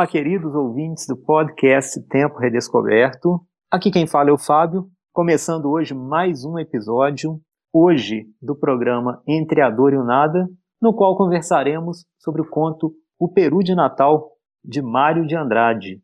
Olá, 0.00 0.06
queridos 0.06 0.54
ouvintes 0.54 1.06
do 1.06 1.14
podcast 1.14 2.00
Tempo 2.08 2.38
Redescoberto. 2.38 3.38
Aqui 3.70 3.90
quem 3.90 4.06
fala 4.06 4.30
é 4.30 4.32
o 4.32 4.38
Fábio, 4.38 4.86
começando 5.12 5.70
hoje 5.70 5.92
mais 5.92 6.42
um 6.42 6.58
episódio, 6.58 7.38
hoje 7.70 8.24
do 8.40 8.56
programa 8.56 9.22
Entre 9.28 9.60
a 9.60 9.68
Dor 9.68 9.92
e 9.92 9.98
o 9.98 10.02
Nada, 10.02 10.48
no 10.80 10.94
qual 10.94 11.18
conversaremos 11.18 12.06
sobre 12.18 12.40
o 12.40 12.48
conto 12.48 12.94
O 13.18 13.28
Peru 13.28 13.58
de 13.62 13.74
Natal, 13.74 14.30
de 14.64 14.80
Mário 14.80 15.26
de 15.26 15.36
Andrade. 15.36 16.00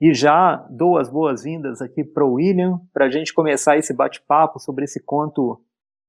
E 0.00 0.12
já 0.12 0.56
dou 0.68 0.98
as 0.98 1.08
boas-vindas 1.08 1.80
aqui 1.80 2.02
para 2.02 2.26
o 2.26 2.32
William, 2.32 2.80
para 2.92 3.06
a 3.06 3.10
gente 3.12 3.32
começar 3.32 3.76
esse 3.76 3.94
bate-papo 3.94 4.58
sobre 4.58 4.86
esse 4.86 5.00
conto 5.04 5.62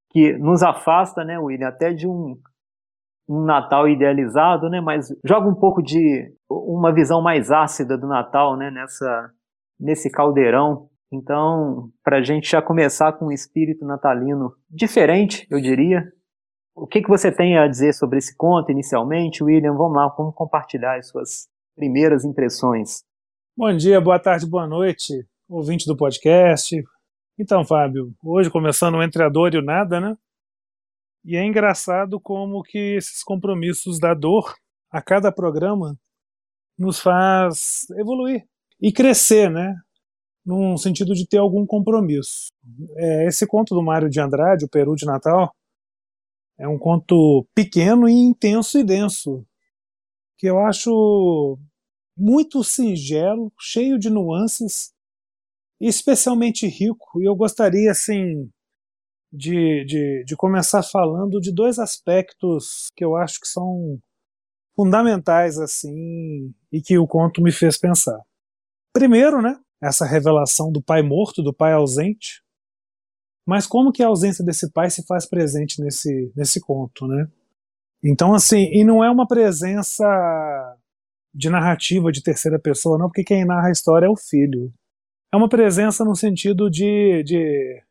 que 0.10 0.34
nos 0.40 0.64
afasta, 0.64 1.24
né, 1.24 1.38
William, 1.38 1.68
até 1.68 1.94
de 1.94 2.08
um, 2.08 2.36
um 3.32 3.46
Natal 3.46 3.88
idealizado, 3.88 4.70
né, 4.70 4.82
mas 4.82 5.08
joga 5.26 5.48
um 5.48 5.56
pouco 5.56 5.82
de 5.82 6.34
uma 6.50 6.94
visão 6.94 7.22
mais 7.22 7.50
ácida 7.50 7.98
do 7.98 8.06
Natal, 8.06 8.58
né, 8.58 8.70
nessa, 8.70 9.32
nesse 9.80 10.12
caldeirão. 10.12 10.90
Então, 11.14 11.90
para 12.04 12.18
a 12.18 12.22
gente 12.22 12.50
já 12.50 12.62
começar 12.62 13.14
com 13.14 13.28
um 13.28 13.32
espírito 13.32 13.86
natalino 13.86 14.54
diferente, 14.70 15.48
eu 15.50 15.62
diria, 15.62 16.04
o 16.76 16.86
que, 16.86 17.02
que 17.02 17.08
você 17.08 17.32
tem 17.32 17.58
a 17.58 17.68
dizer 17.68 17.94
sobre 17.94 18.18
esse 18.18 18.36
conto 18.36 18.70
inicialmente, 18.70 19.44
William? 19.44 19.76
Vamos 19.76 19.96
lá, 19.96 20.08
vamos 20.10 20.36
compartilhar 20.36 20.98
as 20.98 21.08
suas 21.08 21.48
primeiras 21.76 22.26
impressões. 22.26 23.04
Bom 23.58 23.74
dia, 23.76 24.02
boa 24.02 24.20
tarde, 24.20 24.50
boa 24.50 24.68
noite, 24.68 25.14
ouvinte 25.50 25.86
do 25.86 25.96
podcast. 25.96 26.76
Então, 27.40 27.64
Fábio, 27.66 28.12
hoje 28.24 28.50
começando 28.50 29.02
Entre 29.02 29.24
a 29.24 29.30
Dor 29.30 29.54
e 29.54 29.58
o 29.58 29.62
Nada, 29.62 30.02
né? 30.02 30.18
E 31.24 31.36
é 31.36 31.46
engraçado 31.46 32.20
como 32.20 32.64
que 32.64 32.96
esses 32.96 33.24
compromissos 33.24 34.00
da 34.00 34.14
dor, 34.14 34.56
a 34.90 35.02
cada 35.02 35.32
programa, 35.32 35.98
nos 36.78 37.00
faz 37.00 37.90
evoluir 37.92 38.46
e 38.80 38.92
crescer, 38.92 39.50
né? 39.50 39.76
Num 40.44 40.76
sentido 40.78 41.14
de 41.14 41.28
ter 41.28 41.38
algum 41.38 41.66
compromisso. 41.66 42.52
É, 42.98 43.28
esse 43.28 43.46
conto 43.46 43.76
do 43.76 43.84
Mário 43.84 44.10
de 44.10 44.20
Andrade, 44.20 44.66
O 44.66 44.70
Peru 44.70 44.96
de 44.96 45.06
Natal, 45.06 45.54
é 46.58 46.68
um 46.68 46.78
conto 46.78 47.48
pequeno 47.56 48.10
e 48.10 48.14
intenso 48.14 48.80
e 48.80 48.84
denso, 48.84 49.46
que 50.38 50.48
eu 50.48 50.60
acho 50.60 51.58
muito 52.18 52.64
singelo, 52.64 53.52
cheio 53.60 53.98
de 53.98 54.10
nuances, 54.10 54.92
especialmente 55.80 56.68
rico. 56.68 57.22
E 57.22 57.28
eu 57.28 57.36
gostaria, 57.36 57.92
assim, 57.92 58.50
de, 59.32 59.86
de, 59.86 60.24
de 60.26 60.36
começar 60.36 60.84
falando 60.84 61.40
de 61.40 61.54
dois 61.54 61.80
aspectos 61.80 62.90
que 62.96 63.04
eu 63.04 63.16
acho 63.16 63.40
que 63.40 63.48
são 63.48 63.98
fundamentais, 64.76 65.58
assim, 65.58 66.54
e 66.72 66.82
que 66.82 66.98
o 66.98 67.08
conto 67.08 67.42
me 67.42 67.52
fez 67.52 67.78
pensar. 67.78 68.20
Primeiro, 68.94 69.42
né, 69.42 69.58
essa 69.82 70.06
revelação 70.06 70.72
do 70.72 70.82
pai 70.82 71.02
morto, 71.02 71.42
do 71.42 71.54
pai 71.54 71.74
ausente, 71.74 72.42
mas 73.46 73.66
como 73.66 73.92
que 73.92 74.04
a 74.04 74.08
ausência 74.08 74.44
desse 74.44 74.72
pai 74.72 74.90
se 74.90 75.06
faz 75.06 75.26
presente 75.26 75.82
nesse, 75.82 76.32
nesse 76.36 76.60
conto, 76.60 77.08
né? 77.08 77.28
Então, 78.04 78.34
assim, 78.34 78.70
e 78.72 78.84
não 78.84 79.04
é 79.04 79.10
uma 79.10 79.28
presença 79.28 80.06
de 81.34 81.50
narrativa 81.50 82.12
de 82.12 82.22
terceira 82.22 82.60
pessoa, 82.60 82.98
não, 82.98 83.08
porque 83.08 83.24
quem 83.24 83.46
narra 83.46 83.68
a 83.68 83.72
história 83.72 84.06
é 84.08 84.10
o 84.10 84.16
filho. 84.16 84.72
É 85.34 85.38
uma 85.38 85.48
presença 85.48 86.04
no 86.04 86.16
sentido 86.16 86.70
de, 86.70 87.24
de 87.24 87.82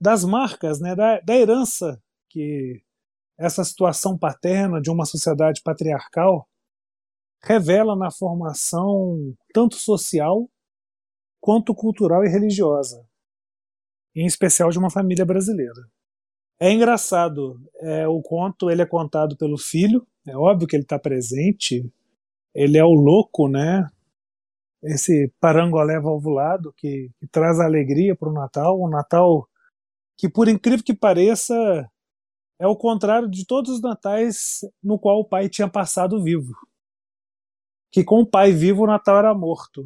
das 0.00 0.24
marcas, 0.24 0.80
né, 0.80 0.94
da, 0.94 1.20
da 1.20 1.34
herança 1.34 2.02
que 2.28 2.82
essa 3.38 3.64
situação 3.64 4.16
paterna 4.16 4.80
de 4.80 4.90
uma 4.90 5.04
sociedade 5.04 5.62
patriarcal 5.62 6.48
revela 7.42 7.94
na 7.94 8.10
formação 8.10 9.34
tanto 9.52 9.76
social 9.76 10.48
quanto 11.40 11.74
cultural 11.74 12.24
e 12.24 12.28
religiosa 12.28 13.06
em 14.16 14.24
especial 14.24 14.70
de 14.70 14.78
uma 14.78 14.90
família 14.90 15.26
brasileira. 15.26 15.86
É 16.58 16.72
engraçado, 16.72 17.60
é, 17.80 18.08
o 18.08 18.22
conto 18.22 18.70
ele 18.70 18.80
é 18.80 18.86
contado 18.86 19.36
pelo 19.36 19.58
filho, 19.58 20.06
é 20.26 20.34
óbvio 20.34 20.66
que 20.66 20.74
ele 20.74 20.84
está 20.84 20.98
presente, 20.98 21.84
ele 22.54 22.78
é 22.78 22.84
o 22.84 22.94
louco, 22.94 23.46
né? 23.46 23.86
Esse 24.82 25.30
parangolé 25.38 26.00
valvulado 26.00 26.72
que, 26.72 27.10
que 27.20 27.26
traz 27.26 27.60
alegria 27.60 28.16
para 28.16 28.30
o 28.30 28.32
Natal, 28.32 28.82
um 28.82 28.88
Natal 28.88 29.46
que, 30.16 30.28
por 30.28 30.48
incrível 30.48 30.84
que 30.84 30.94
pareça, 30.94 31.54
é 32.58 32.66
o 32.66 32.76
contrário 32.76 33.28
de 33.28 33.46
todos 33.46 33.70
os 33.70 33.80
natais 33.80 34.60
no 34.82 34.98
qual 34.98 35.20
o 35.20 35.28
pai 35.28 35.48
tinha 35.48 35.68
passado 35.68 36.22
vivo. 36.22 36.54
Que 37.90 38.02
com 38.02 38.20
o 38.20 38.26
pai 38.26 38.52
vivo 38.52 38.84
o 38.84 38.86
Natal 38.86 39.18
era 39.18 39.34
morto. 39.34 39.84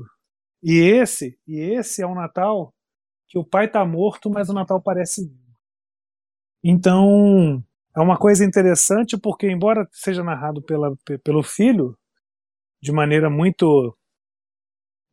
E 0.63 0.79
esse, 0.79 1.39
e 1.47 1.59
esse 1.59 2.03
é 2.03 2.07
um 2.07 2.15
Natal 2.15 2.75
que 3.29 3.39
o 3.39 3.45
pai 3.45 3.67
está 3.67 3.85
morto, 3.85 4.29
mas 4.29 4.49
o 4.49 4.53
Natal 4.53 4.81
parece 4.83 5.27
vivo. 5.27 5.41
Então, 6.63 7.63
é 7.97 8.01
uma 8.01 8.19
coisa 8.19 8.45
interessante 8.45 9.17
porque, 9.17 9.51
embora 9.51 9.89
seja 9.93 10.23
narrado 10.23 10.63
pela, 10.63 10.97
pelo 11.25 11.43
filho, 11.43 11.97
de 12.83 12.93
maneira 12.93 13.31
muito, 13.31 13.97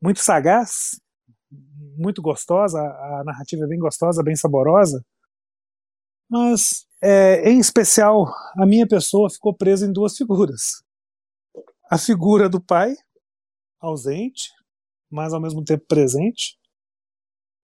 muito 0.01 0.19
sagaz, 0.19 0.99
muito 1.97 2.21
gostosa, 2.21 2.79
a 2.79 3.23
narrativa 3.25 3.65
é 3.65 3.67
bem 3.67 3.79
gostosa, 3.79 4.23
bem 4.23 4.35
saborosa, 4.35 5.03
mas, 6.29 6.85
é, 7.01 7.49
em 7.49 7.59
especial, 7.59 8.27
a 8.57 8.65
minha 8.65 8.87
pessoa 8.87 9.29
ficou 9.29 9.53
presa 9.53 9.85
em 9.85 9.93
duas 9.93 10.17
figuras. 10.17 10.83
A 11.89 11.97
figura 11.97 12.49
do 12.49 12.61
pai, 12.61 12.95
ausente, 13.79 14.49
mas 15.09 15.33
ao 15.33 15.41
mesmo 15.41 15.63
tempo 15.63 15.85
presente, 15.87 16.57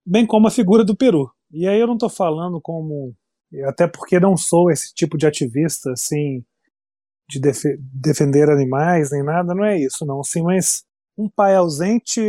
bem 0.06 0.26
como 0.26 0.48
a 0.48 0.52
figura 0.52 0.86
do 0.86 0.96
Peru. 0.96 1.30
E 1.52 1.68
aí 1.68 1.80
eu 1.80 1.88
não 1.88 1.96
estou 1.96 2.10
falando 2.10 2.62
como, 2.62 3.14
até 3.66 3.86
porque 3.88 4.20
não 4.20 4.38
sou 4.38 4.72
esse 4.72 4.94
tipo 4.94 5.18
de 5.18 5.28
ativista, 5.28 5.92
assim, 5.92 6.44
de 7.30 7.40
def 7.40 7.64
defender 7.80 8.50
animais 8.50 9.12
nem 9.12 9.24
nada, 9.24 9.54
não 9.54 9.66
é 9.66 9.78
isso, 9.78 10.06
não. 10.06 10.24
Sim, 10.24 10.44
mas 10.44 10.86
um 11.18 11.30
pai 11.30 11.56
ausente, 11.56 12.22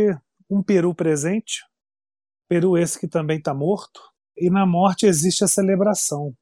um 0.49 0.61
Peru 0.61 0.93
presente, 0.93 1.63
Peru 2.47 2.77
esse 2.77 2.99
que 2.99 3.07
também 3.07 3.37
está 3.37 3.53
morto, 3.53 3.99
e 4.37 4.49
na 4.49 4.65
morte 4.65 5.05
existe 5.05 5.43
a 5.43 5.47
celebração. 5.47 6.33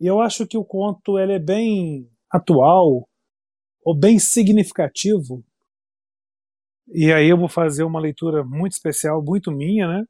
E 0.00 0.06
eu 0.06 0.20
acho 0.20 0.46
que 0.46 0.56
o 0.56 0.64
conto 0.64 1.18
ele 1.18 1.34
é 1.34 1.38
bem 1.38 2.08
atual, 2.30 3.08
ou 3.84 3.96
bem 3.96 4.18
significativo. 4.18 5.44
E 6.88 7.12
aí 7.12 7.28
eu 7.28 7.38
vou 7.38 7.48
fazer 7.48 7.84
uma 7.84 8.00
leitura 8.00 8.44
muito 8.44 8.72
especial, 8.72 9.22
muito 9.22 9.50
minha, 9.50 9.86
né? 9.88 10.04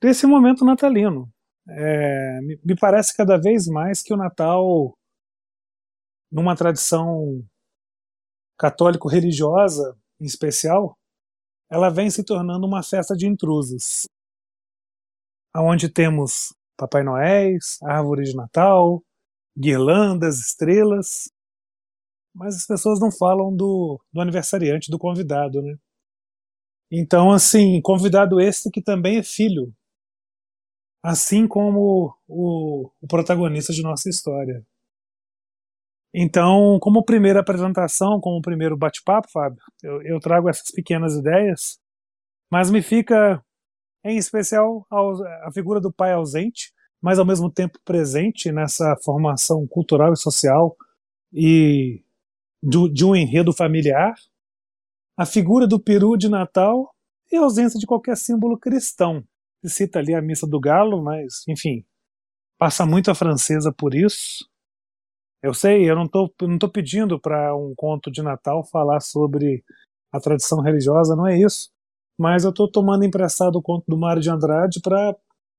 desse 0.00 0.26
momento 0.26 0.64
natalino. 0.64 1.28
É, 1.68 2.40
me 2.64 2.76
parece 2.78 3.16
cada 3.16 3.36
vez 3.36 3.66
mais 3.66 4.02
que 4.02 4.14
o 4.14 4.16
Natal, 4.16 4.96
numa 6.30 6.54
tradição 6.54 7.44
católico-religiosa 8.56 9.96
em 10.20 10.24
especial, 10.24 10.96
ela 11.70 11.90
vem 11.90 12.08
se 12.08 12.24
tornando 12.24 12.66
uma 12.66 12.82
festa 12.82 13.16
de 13.16 13.26
intrusos, 13.26 14.06
aonde 15.56 15.88
temos 15.88 16.54
Papai 16.76 17.02
Noéis, 17.02 17.78
árvore 17.82 18.24
de 18.24 18.36
Natal, 18.36 19.02
guirlandas, 19.56 20.38
estrelas, 20.38 21.30
mas 22.34 22.54
as 22.56 22.66
pessoas 22.66 23.00
não 23.00 23.10
falam 23.10 23.56
do, 23.56 23.98
do 24.12 24.20
aniversariante, 24.20 24.90
do 24.90 24.98
convidado, 24.98 25.62
né? 25.62 25.74
Então, 26.92 27.32
assim, 27.32 27.80
convidado 27.80 28.38
esse 28.38 28.70
que 28.70 28.82
também 28.82 29.16
é 29.16 29.22
filho, 29.22 29.72
assim 31.02 31.48
como 31.48 32.14
o, 32.28 32.90
o 33.00 33.06
protagonista 33.08 33.72
de 33.72 33.82
nossa 33.82 34.10
história. 34.10 34.62
Então, 36.14 36.78
como 36.80 37.04
primeira 37.04 37.40
apresentação, 37.40 38.20
como 38.20 38.42
primeiro 38.42 38.76
bate-papo, 38.76 39.30
Fábio, 39.30 39.58
eu, 39.82 40.02
eu, 40.02 40.20
trago 40.20 40.50
essas 40.50 40.70
pequenas 40.70 41.14
ideias, 41.14 41.78
mas 42.50 42.70
me 42.70 42.82
fica, 42.82 43.42
em 44.12 44.16
especial, 44.16 44.86
a 44.90 45.50
figura 45.52 45.80
do 45.80 45.92
pai 45.92 46.12
ausente, 46.12 46.72
mas 47.02 47.18
ao 47.18 47.26
mesmo 47.26 47.50
tempo 47.50 47.78
presente 47.84 48.50
nessa 48.52 48.96
formação 49.04 49.66
cultural 49.66 50.12
e 50.12 50.16
social 50.16 50.76
e 51.32 52.02
de 52.62 53.04
um 53.04 53.14
enredo 53.14 53.52
familiar, 53.52 54.14
a 55.16 55.24
figura 55.24 55.66
do 55.66 55.80
peru 55.80 56.16
de 56.16 56.28
Natal 56.28 56.94
e 57.30 57.36
a 57.36 57.40
ausência 57.40 57.78
de 57.78 57.86
qualquer 57.86 58.16
símbolo 58.16 58.58
cristão. 58.58 59.24
Se 59.64 59.70
cita 59.70 59.98
ali 59.98 60.14
a 60.14 60.22
missa 60.22 60.46
do 60.46 60.60
galo, 60.60 61.02
mas, 61.02 61.46
enfim, 61.48 61.84
passa 62.58 62.84
muito 62.86 63.10
a 63.10 63.14
francesa 63.14 63.72
por 63.72 63.94
isso. 63.94 64.48
Eu 65.42 65.54
sei, 65.54 65.88
eu 65.88 65.94
não 65.94 66.04
estou 66.04 66.32
não 66.42 66.58
tô 66.58 66.68
pedindo 66.68 67.20
para 67.20 67.54
um 67.56 67.74
conto 67.76 68.10
de 68.10 68.22
Natal 68.22 68.64
falar 68.70 69.00
sobre 69.00 69.64
a 70.12 70.20
tradição 70.20 70.60
religiosa, 70.60 71.14
não 71.14 71.26
é 71.26 71.38
isso. 71.38 71.70
Mas 72.18 72.44
eu 72.44 72.50
estou 72.50 72.70
tomando 72.70 73.04
emprestado 73.04 73.56
o 73.56 73.62
conto 73.62 73.84
do 73.86 73.98
Mário 73.98 74.22
de 74.22 74.30
Andrade 74.30 74.80
para 74.80 75.14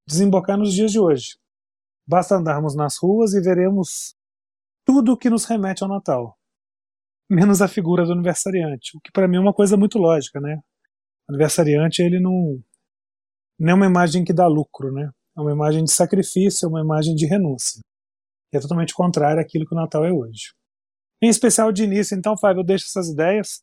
desembocar 0.08 0.58
nos 0.58 0.74
dias 0.74 0.92
de 0.92 1.00
hoje. 1.00 1.38
Basta 2.08 2.36
andarmos 2.36 2.76
nas 2.76 2.98
ruas 2.98 3.34
e 3.34 3.42
veremos 3.42 4.16
tudo 4.86 5.18
que 5.18 5.30
nos 5.30 5.46
remete 5.46 5.84
ao 5.84 5.90
Natal. 5.90 6.38
menos 7.30 7.62
a 7.62 7.68
figura 7.68 8.06
do 8.06 8.14
aniversariante, 8.14 8.96
o 8.98 9.02
que 9.02 9.12
para 9.12 9.28
mim 9.28 9.36
é 9.36 9.40
uma 9.40 9.54
coisa 9.54 9.76
muito 9.76 9.98
lógica, 9.98 10.40
né? 10.40 10.62
O 11.28 11.34
aniversariante 11.34 12.02
ele 12.02 12.22
não, 12.22 12.64
não 13.60 13.72
é 13.72 13.74
uma 13.74 13.86
imagem 13.86 14.24
que 14.24 14.32
dá 14.32 14.48
lucro, 14.48 14.94
né? 14.94 15.12
É 15.38 15.42
uma 15.42 15.52
imagem 15.52 15.84
de 15.84 15.92
sacrifício, 15.92 16.66
é 16.66 16.70
uma 16.70 16.80
imagem 16.82 17.14
de 17.16 17.26
renúncia. 17.26 17.82
Que 18.50 18.58
é 18.58 18.62
totalmente 18.62 18.94
contrário 18.94 19.42
àquilo 19.42 19.66
que 19.66 19.76
o 19.76 19.78
Natal 19.78 20.06
é 20.06 20.12
hoje. 20.12 20.54
Em 21.22 21.28
especial 21.28 21.72
de 21.72 21.84
início, 21.84 22.18
então, 22.18 22.38
Fábio, 22.38 22.62
eu 22.62 22.66
deixo 22.66 22.86
essas 22.86 23.10
ideias. 23.10 23.62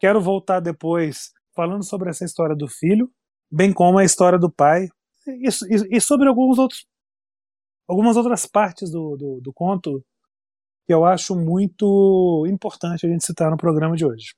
Quero 0.00 0.20
voltar 0.20 0.58
depois 0.58 1.32
falando 1.54 1.84
sobre 1.84 2.10
essa 2.10 2.24
história 2.24 2.56
do 2.56 2.68
filho, 2.68 3.10
bem 3.50 3.72
como 3.72 3.98
a 3.98 4.04
história 4.04 4.38
do 4.38 4.50
pai, 4.50 4.88
e, 5.26 5.48
e, 5.48 5.96
e 5.96 6.00
sobre 6.00 6.28
alguns 6.28 6.58
outros, 6.58 6.86
algumas 7.88 8.16
outras 8.16 8.46
partes 8.46 8.90
do, 8.90 9.16
do, 9.16 9.40
do 9.40 9.52
conto 9.52 10.04
que 10.86 10.92
eu 10.92 11.04
acho 11.04 11.34
muito 11.34 12.44
importante 12.46 13.06
a 13.06 13.08
gente 13.08 13.24
citar 13.24 13.50
no 13.50 13.56
programa 13.56 13.96
de 13.96 14.04
hoje. 14.04 14.34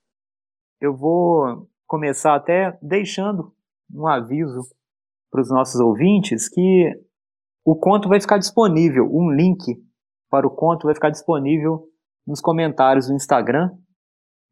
Eu 0.79 0.95
vou 0.95 1.67
começar 1.85 2.35
até 2.35 2.77
deixando 2.81 3.53
um 3.93 4.07
aviso 4.07 4.61
para 5.29 5.41
os 5.41 5.49
nossos 5.49 5.79
ouvintes 5.81 6.47
que 6.47 6.93
o 7.65 7.75
conto 7.75 8.07
vai 8.07 8.21
ficar 8.21 8.37
disponível, 8.37 9.09
um 9.11 9.29
link 9.29 9.75
para 10.29 10.47
o 10.47 10.49
conto 10.49 10.85
vai 10.85 10.95
ficar 10.95 11.09
disponível 11.09 11.85
nos 12.25 12.39
comentários 12.39 13.07
do 13.07 13.13
Instagram. 13.13 13.71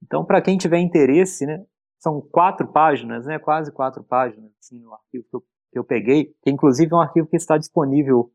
Então, 0.03 0.25
para 0.25 0.41
quem 0.41 0.57
tiver 0.57 0.79
interesse, 0.79 1.45
né, 1.45 1.63
são 2.05 2.21
quatro 2.21 2.67
páginas, 2.67 3.25
né, 3.25 3.39
quase 3.39 3.71
quatro 3.71 4.03
páginas, 4.03 4.51
assim, 4.59 4.79
no 4.79 4.93
arquivo 4.93 5.25
que 5.27 5.35
eu, 5.35 5.41
que 5.71 5.79
eu 5.79 5.83
peguei, 5.83 6.25
que 6.43 6.51
inclusive 6.51 6.93
é 6.93 6.95
um 6.95 7.01
arquivo 7.01 7.27
que 7.27 7.35
está 7.35 7.57
disponível 7.57 8.31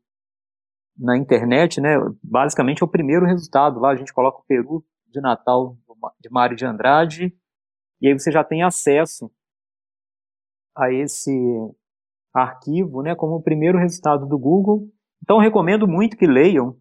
na 0.97 1.17
internet, 1.17 1.79
né, 1.79 1.95
basicamente 2.21 2.83
é 2.83 2.85
o 2.85 2.89
primeiro 2.89 3.25
resultado. 3.25 3.79
Lá 3.79 3.91
a 3.91 3.95
gente 3.95 4.13
coloca 4.13 4.39
o 4.39 4.45
Peru 4.45 4.85
de 5.07 5.21
Natal 5.21 5.77
de 6.19 6.29
Mário 6.29 6.57
de 6.57 6.65
Andrade, 6.65 7.33
e 8.01 8.09
aí 8.09 8.13
você 8.13 8.29
já 8.29 8.43
tem 8.43 8.61
acesso 8.61 9.31
a 10.75 10.91
esse 10.91 11.31
arquivo, 12.33 13.01
né, 13.01 13.15
como 13.15 13.35
o 13.35 13.43
primeiro 13.43 13.77
resultado 13.77 14.25
do 14.25 14.37
Google. 14.37 14.89
Então 15.23 15.37
recomendo 15.37 15.87
muito 15.87 16.17
que 16.17 16.27
leiam. 16.27 16.75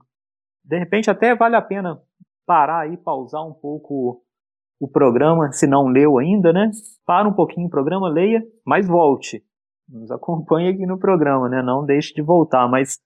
De 0.65 0.77
repente 0.77 1.09
até 1.09 1.37
vale 1.37 1.55
a 1.55 1.63
pena 1.63 2.03
parar 2.45 2.81
aí, 2.81 2.97
pausar 2.97 3.47
um 3.47 3.55
pouco 3.55 4.25
o 4.81 4.89
programa, 4.89 5.53
se 5.53 5.67
não 5.67 5.89
leu 5.89 6.19
ainda, 6.19 6.55
né? 6.55 6.71
Para 7.05 7.29
um 7.29 7.35
pouquinho 7.35 7.67
o 7.67 7.71
programa, 7.71 8.09
leia, 8.09 8.43
mas 8.65 8.89
volte. 8.89 9.45
Nos 9.87 10.11
acompanhe 10.11 10.71
aqui 10.71 10.87
no 10.87 10.99
programa, 10.99 11.51
né? 11.51 11.63
Não 11.63 11.85
deixe 11.85 12.15
de 12.15 12.23
voltar, 12.23 12.67
mas 12.67 12.99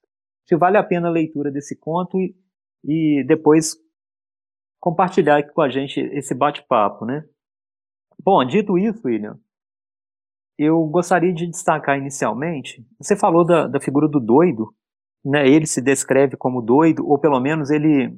se 0.47 0.57
vale 0.57 0.77
a 0.77 0.85
pena 0.85 1.09
a 1.09 1.11
leitura 1.11 1.51
desse 1.51 1.77
conto 1.77 2.17
e, 2.17 2.37
e 2.85 3.25
depois 3.27 3.77
compartilhar 4.81 5.39
aqui 5.39 5.53
com 5.53 5.63
a 5.63 5.69
gente 5.69 5.99
esse 5.99 6.33
bate-papo, 6.33 7.05
né? 7.05 7.25
Bom, 8.23 8.45
dito 8.45 8.79
isso, 8.79 9.01
William, 9.05 9.37
eu 10.57 10.87
gostaria 10.87 11.35
de 11.35 11.49
destacar 11.49 11.99
inicialmente, 11.99 12.87
você 12.97 13.17
falou 13.17 13.45
da, 13.45 13.67
da 13.67 13.81
figura 13.81 14.07
do 14.07 14.21
doido, 14.21 14.73
né? 15.25 15.49
Ele 15.49 15.67
se 15.67 15.83
descreve 15.83 16.37
como 16.37 16.63
doido, 16.63 17.05
ou 17.05 17.19
pelo 17.19 17.41
menos 17.41 17.71
ele, 17.71 18.17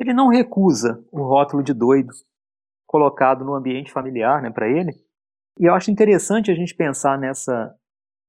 ele 0.00 0.12
não 0.12 0.28
recusa 0.28 1.00
o 1.12 1.22
rótulo 1.22 1.62
de 1.62 1.72
doido 1.72 2.12
colocado 2.88 3.44
no 3.44 3.54
ambiente 3.54 3.92
familiar, 3.92 4.42
né, 4.42 4.50
para 4.50 4.66
ele. 4.66 4.92
E 5.60 5.68
eu 5.68 5.74
acho 5.74 5.90
interessante 5.90 6.50
a 6.50 6.54
gente 6.54 6.74
pensar 6.74 7.18
nessa 7.18 7.72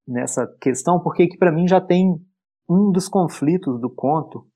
nessa 0.07 0.47
questão, 0.59 0.99
porque 0.99 1.27
que 1.27 1.37
para 1.37 1.51
mim 1.51 1.67
já 1.67 1.79
tem 1.79 2.15
um 2.67 2.91
dos 2.91 3.07
conflitos 3.07 3.79
do 3.79 3.89
conto, 3.89 4.47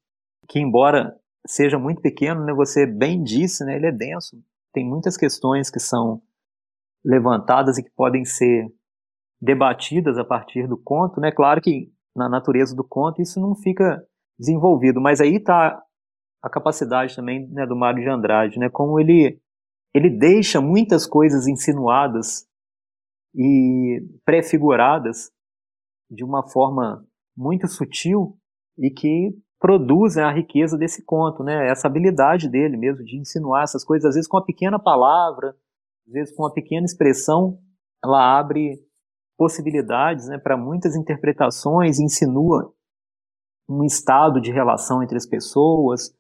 que 0.50 0.60
embora 0.60 1.16
seja 1.48 1.78
muito 1.78 2.02
pequeno, 2.02 2.44
né, 2.44 2.54
você 2.54 2.88
bem 2.88 3.22
disse, 3.22 3.64
né, 3.64 3.76
ele 3.76 3.86
é 3.86 3.92
denso, 3.92 4.36
tem 4.74 4.84
muitas 4.84 5.16
questões 5.16 5.70
que 5.70 5.80
são 5.80 6.22
levantadas 7.06 7.78
e 7.78 7.84
que 7.84 7.92
podem 7.92 8.26
ser 8.26 8.68
debatidas 9.40 10.18
a 10.18 10.24
partir 10.24 10.68
do 10.68 10.78
conto, 10.78 11.20
né? 11.20 11.32
Claro 11.32 11.62
que 11.62 11.92
na 12.16 12.30
natureza 12.30 12.76
do 12.76 12.84
conto 12.84 13.22
isso 13.22 13.40
não 13.40 13.56
fica 13.56 14.02
desenvolvido, 14.40 15.02
mas 15.02 15.20
aí 15.22 15.36
está 15.36 15.82
a 16.42 16.50
capacidade 16.50 17.16
também 17.16 17.48
né, 17.50 17.66
do 17.66 17.76
Mário 17.76 18.02
de 18.02 18.10
Andrade, 18.10 18.58
né? 18.58 18.70
Como 18.70 19.00
ele 19.00 19.40
ele 19.94 20.10
deixa 20.10 20.60
muitas 20.60 21.06
coisas 21.06 21.48
insinuadas 21.48 22.48
e 23.36 24.02
prefiguradas 24.26 25.32
de 26.10 26.24
uma 26.24 26.48
forma 26.48 27.06
muito 27.36 27.68
sutil 27.68 28.38
e 28.78 28.90
que 28.90 29.36
produzem 29.60 30.24
a 30.24 30.32
riqueza 30.32 30.78
desse 30.78 31.06
conto, 31.06 31.44
né? 31.44 31.70
Essa 31.70 31.88
habilidade 31.88 32.50
dele 32.50 32.76
mesmo 32.76 33.04
de 33.06 33.18
insinuar 33.18 33.64
essas 33.64 33.84
coisas, 33.84 34.10
às 34.10 34.16
vezes 34.16 34.28
com 34.28 34.38
uma 34.38 34.46
pequena 34.46 34.78
palavra, 34.78 35.56
às 36.06 36.14
vezes 36.14 36.36
com 36.36 36.44
uma 36.44 36.54
pequena 36.54 36.86
expressão, 36.86 37.60
ela 38.04 38.38
abre 38.38 38.84
possibilidades 39.38 40.28
né, 40.28 40.38
para 40.38 40.58
muitas 40.58 40.96
interpretações, 40.96 42.00
insinua 42.00 42.74
um 43.68 43.84
estado 43.84 44.42
de 44.42 44.52
relação 44.52 45.02
entre 45.02 45.18
as 45.18 45.26
pessoas, 45.26 46.14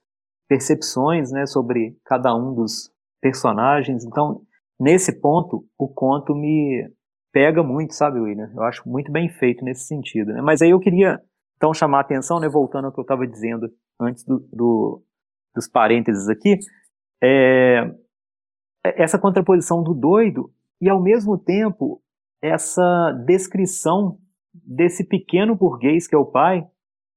percepções 0.47 1.31
né, 1.31 1.45
sobre 1.45 1.97
cada 2.05 2.33
um 2.33 2.53
dos 2.53 2.92
personagens. 3.23 4.03
Então, 4.03 4.41
nesse 4.77 5.19
ponto, 5.21 5.65
o 5.79 5.87
conto 5.87 6.35
me 6.35 6.91
pega 7.31 7.63
muito, 7.63 7.95
sabe, 7.95 8.19
William? 8.19 8.51
Eu 8.53 8.63
acho 8.63 8.87
muito 8.87 9.11
bem 9.11 9.29
feito 9.29 9.63
nesse 9.63 9.85
sentido. 9.85 10.33
Né? 10.33 10.41
Mas 10.41 10.61
aí 10.61 10.71
eu 10.71 10.79
queria, 10.79 11.19
então, 11.55 11.73
chamar 11.73 11.99
a 11.99 12.01
atenção, 12.01 12.39
né, 12.39 12.49
voltando 12.49 12.85
ao 12.85 12.91
que 12.91 12.99
eu 12.99 13.03
estava 13.03 13.25
dizendo 13.25 13.71
antes 13.99 14.25
do, 14.25 14.39
do, 14.51 15.01
dos 15.55 15.67
parênteses 15.69 16.27
aqui, 16.27 16.59
é, 17.23 17.89
essa 18.83 19.17
contraposição 19.17 19.81
do 19.81 19.93
doido 19.93 20.51
e, 20.81 20.89
ao 20.89 21.01
mesmo 21.01 21.37
tempo, 21.37 22.01
essa 22.41 23.13
descrição 23.25 24.17
desse 24.53 25.07
pequeno 25.07 25.55
burguês 25.55 26.07
que 26.07 26.13
é 26.13 26.17
o 26.17 26.25
pai 26.25 26.67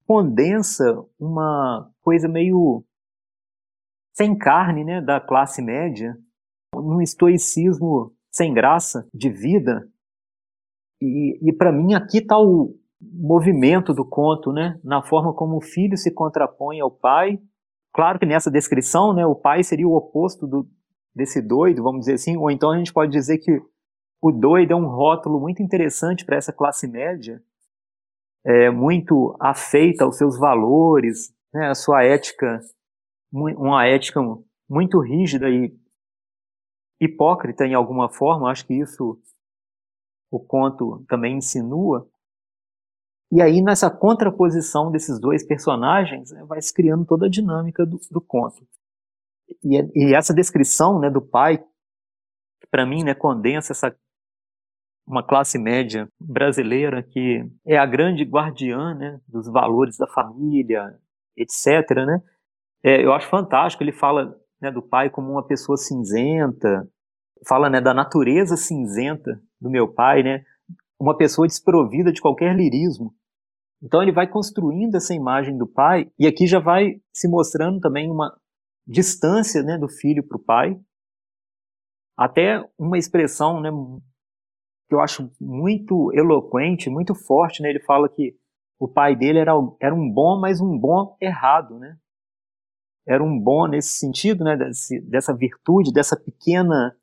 condensa 0.06 0.84
uma 1.18 1.90
coisa 2.00 2.28
meio 2.28 2.84
sem 4.16 4.36
carne, 4.36 4.82
né, 4.82 5.00
da 5.02 5.20
classe 5.20 5.60
média, 5.60 6.16
num 6.74 7.02
estoicismo 7.02 8.14
sem 8.32 8.54
graça 8.54 9.06
de 9.12 9.28
vida. 9.28 9.86
E, 11.02 11.38
e 11.42 11.52
para 11.52 11.70
mim 11.70 11.92
aqui 11.92 12.18
está 12.18 12.38
o 12.38 12.74
movimento 13.00 13.92
do 13.92 14.08
conto, 14.08 14.52
né, 14.52 14.80
na 14.82 15.02
forma 15.02 15.34
como 15.34 15.58
o 15.58 15.60
filho 15.60 15.98
se 15.98 16.10
contrapõe 16.10 16.80
ao 16.80 16.90
pai. 16.90 17.38
Claro 17.92 18.18
que 18.18 18.24
nessa 18.24 18.50
descrição, 18.50 19.12
né, 19.12 19.26
o 19.26 19.34
pai 19.34 19.62
seria 19.62 19.86
o 19.86 19.94
oposto 19.94 20.46
do, 20.46 20.66
desse 21.14 21.42
doido, 21.42 21.82
vamos 21.82 22.00
dizer 22.00 22.14
assim, 22.14 22.38
ou 22.38 22.50
então 22.50 22.70
a 22.70 22.78
gente 22.78 22.94
pode 22.94 23.12
dizer 23.12 23.36
que 23.38 23.60
o 24.22 24.32
doido 24.32 24.72
é 24.72 24.76
um 24.76 24.88
rótulo 24.88 25.38
muito 25.38 25.62
interessante 25.62 26.24
para 26.24 26.36
essa 26.36 26.54
classe 26.54 26.88
média, 26.88 27.42
é, 28.46 28.70
muito 28.70 29.36
afeita 29.38 30.04
aos 30.04 30.16
seus 30.16 30.38
valores, 30.38 31.34
né, 31.52 31.68
a 31.68 31.74
sua 31.74 32.02
ética, 32.02 32.60
uma 33.36 33.86
ética 33.86 34.20
muito 34.68 35.00
rígida 35.00 35.48
e 35.48 35.74
hipócrita 37.00 37.66
em 37.66 37.74
alguma 37.74 38.08
forma, 38.08 38.50
acho 38.50 38.66
que 38.66 38.74
isso 38.74 39.20
o 40.30 40.40
conto 40.40 41.04
também 41.08 41.36
insinua. 41.36 42.08
E 43.30 43.42
aí, 43.42 43.60
nessa 43.60 43.90
contraposição 43.90 44.90
desses 44.90 45.20
dois 45.20 45.44
personagens, 45.44 46.30
né, 46.30 46.44
vai 46.44 46.60
se 46.62 46.72
criando 46.72 47.04
toda 47.04 47.26
a 47.26 47.30
dinâmica 47.30 47.84
do, 47.84 48.00
do 48.10 48.20
conto. 48.20 48.66
E, 49.64 49.76
e 49.94 50.14
essa 50.14 50.34
descrição 50.34 50.98
né, 50.98 51.10
do 51.10 51.20
pai, 51.20 51.62
para 52.70 52.86
mim 52.86 53.04
né, 53.04 53.14
condensa 53.14 53.72
essa 53.72 53.96
uma 55.06 55.22
classe 55.22 55.56
média 55.56 56.08
brasileira 56.18 57.00
que 57.00 57.48
é 57.64 57.78
a 57.78 57.86
grande 57.86 58.24
guardiã 58.24 58.92
né, 58.92 59.20
dos 59.28 59.46
valores 59.46 59.96
da 59.96 60.08
família, 60.08 60.98
etc. 61.36 62.04
Né? 62.04 62.20
É, 62.86 63.04
eu 63.04 63.12
acho 63.12 63.28
fantástico. 63.28 63.82
Ele 63.82 63.90
fala 63.90 64.32
né, 64.62 64.70
do 64.70 64.80
pai 64.80 65.10
como 65.10 65.32
uma 65.32 65.44
pessoa 65.44 65.76
cinzenta, 65.76 66.88
fala 67.44 67.68
né, 67.68 67.80
da 67.80 67.92
natureza 67.92 68.56
cinzenta 68.56 69.42
do 69.60 69.68
meu 69.68 69.92
pai, 69.92 70.22
né, 70.22 70.44
uma 70.98 71.16
pessoa 71.16 71.48
desprovida 71.48 72.12
de 72.12 72.20
qualquer 72.20 72.54
lirismo. 72.54 73.12
Então 73.82 74.00
ele 74.00 74.12
vai 74.12 74.28
construindo 74.28 74.94
essa 74.94 75.12
imagem 75.12 75.58
do 75.58 75.66
pai 75.66 76.10
e 76.16 76.28
aqui 76.28 76.46
já 76.46 76.60
vai 76.60 77.00
se 77.12 77.28
mostrando 77.28 77.80
também 77.80 78.08
uma 78.08 78.32
distância 78.86 79.64
né, 79.64 79.76
do 79.76 79.88
filho 79.88 80.22
para 80.26 80.36
o 80.36 80.42
pai, 80.42 80.80
até 82.16 82.64
uma 82.78 82.96
expressão 82.96 83.60
né, 83.60 83.68
que 84.88 84.94
eu 84.94 85.00
acho 85.00 85.28
muito 85.40 86.12
eloquente, 86.14 86.88
muito 86.88 87.16
forte. 87.16 87.62
Né? 87.62 87.70
Ele 87.70 87.80
fala 87.80 88.08
que 88.08 88.36
o 88.78 88.86
pai 88.86 89.16
dele 89.16 89.40
era, 89.40 89.52
era 89.80 89.94
um 89.94 90.08
bom, 90.08 90.38
mas 90.40 90.60
um 90.60 90.78
bom 90.78 91.16
errado. 91.20 91.78
Né? 91.78 91.98
Era 93.06 93.22
um 93.22 93.38
bom 93.38 93.66
nesse 93.66 93.98
sentido, 93.98 94.42
né, 94.42 94.56
desse, 94.56 95.00
dessa 95.00 95.34
virtude, 95.34 95.92
dessa 95.92 96.16
pequena 96.16 96.96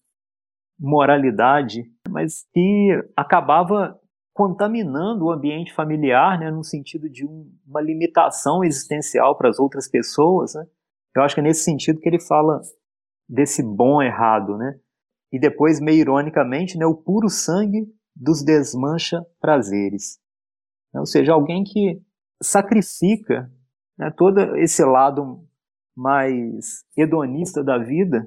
moralidade, 0.77 1.83
mas 2.09 2.45
que 2.53 2.89
acabava 3.15 3.99
contaminando 4.33 5.25
o 5.25 5.31
ambiente 5.31 5.73
familiar, 5.73 6.39
né, 6.39 6.49
no 6.49 6.63
sentido 6.63 7.09
de 7.09 7.25
um, 7.25 7.49
uma 7.65 7.79
limitação 7.79 8.63
existencial 8.63 9.37
para 9.37 9.49
as 9.49 9.59
outras 9.59 9.87
pessoas. 9.87 10.55
Né? 10.55 10.65
Eu 11.15 11.21
acho 11.21 11.35
que 11.35 11.41
é 11.41 11.43
nesse 11.43 11.63
sentido 11.63 11.99
que 11.99 12.09
ele 12.09 12.19
fala 12.19 12.59
desse 13.29 13.63
bom 13.63 14.01
errado, 14.01 14.57
né? 14.57 14.77
E 15.31 15.39
depois, 15.39 15.79
meio 15.79 16.01
ironicamente, 16.01 16.77
né, 16.77 16.85
o 16.85 16.95
puro 16.95 17.29
sangue 17.29 17.87
dos 18.15 18.43
desmancha 18.43 19.25
prazeres. 19.39 20.19
Ou 20.93 21.05
seja, 21.05 21.33
alguém 21.33 21.63
que 21.63 21.99
sacrifica 22.41 23.51
né, 23.97 24.11
todo 24.11 24.55
esse 24.57 24.83
lado 24.83 25.43
mais 25.95 26.83
hedonista 26.97 27.63
da 27.63 27.77
vida 27.77 28.25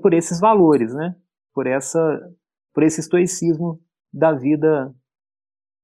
por 0.00 0.14
esses 0.14 0.40
valores, 0.40 0.94
né? 0.94 1.14
Por 1.52 1.66
essa, 1.66 1.98
por 2.72 2.82
esse 2.82 3.00
estoicismo 3.00 3.80
da 4.12 4.32
vida 4.32 4.94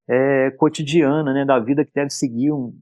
é, 0.08 0.50
cotidiana, 0.52 1.32
né? 1.32 1.44
Da 1.44 1.58
vida 1.58 1.84
que 1.84 1.92
deve 1.92 2.10
seguir 2.10 2.52
um, 2.52 2.78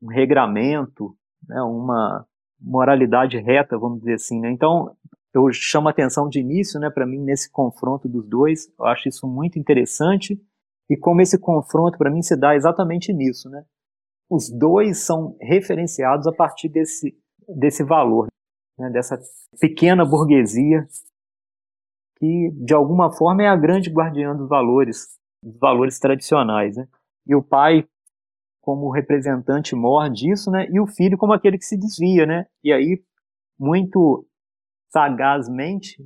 um 0.00 0.08
regramento, 0.08 1.16
né? 1.48 1.60
Uma 1.62 2.26
moralidade 2.60 3.38
reta, 3.38 3.78
vamos 3.78 4.00
dizer 4.00 4.14
assim, 4.14 4.40
né? 4.40 4.50
Então 4.50 4.96
eu 5.34 5.50
chamo 5.52 5.88
a 5.88 5.90
atenção 5.90 6.28
de 6.28 6.40
início, 6.40 6.78
né? 6.78 6.90
Para 6.90 7.06
mim 7.06 7.18
nesse 7.18 7.50
confronto 7.50 8.08
dos 8.08 8.26
dois, 8.28 8.68
eu 8.78 8.84
acho 8.84 9.08
isso 9.08 9.26
muito 9.26 9.58
interessante 9.58 10.40
e 10.88 10.96
como 10.96 11.20
esse 11.20 11.38
confronto 11.38 11.98
para 11.98 12.10
mim 12.10 12.22
se 12.22 12.36
dá 12.36 12.54
exatamente 12.54 13.12
nisso, 13.12 13.48
né? 13.48 13.64
Os 14.30 14.50
dois 14.50 14.98
são 15.04 15.36
referenciados 15.40 16.26
a 16.26 16.32
partir 16.32 16.68
desse 16.68 17.16
desse 17.48 17.84
valor, 17.84 18.28
né, 18.78 18.90
dessa 18.90 19.18
pequena 19.60 20.04
burguesia 20.04 20.86
que, 22.22 22.50
de 22.52 22.72
alguma 22.72 23.12
forma, 23.12 23.42
é 23.42 23.48
a 23.48 23.56
grande 23.56 23.90
guardiã 23.90 24.34
dos 24.36 24.48
valores, 24.48 25.18
dos 25.42 25.58
valores 25.58 25.98
tradicionais. 25.98 26.76
Né? 26.76 26.86
E 27.26 27.34
o 27.34 27.42
pai 27.42 27.84
como 28.60 28.92
representante 28.92 29.74
mor 29.74 30.08
disso, 30.08 30.48
né? 30.48 30.68
e 30.70 30.78
o 30.78 30.86
filho 30.86 31.18
como 31.18 31.32
aquele 31.32 31.58
que 31.58 31.64
se 31.64 31.76
desvia. 31.76 32.24
Né? 32.24 32.46
E 32.62 32.72
aí, 32.72 33.02
muito 33.58 34.24
sagazmente, 34.92 35.96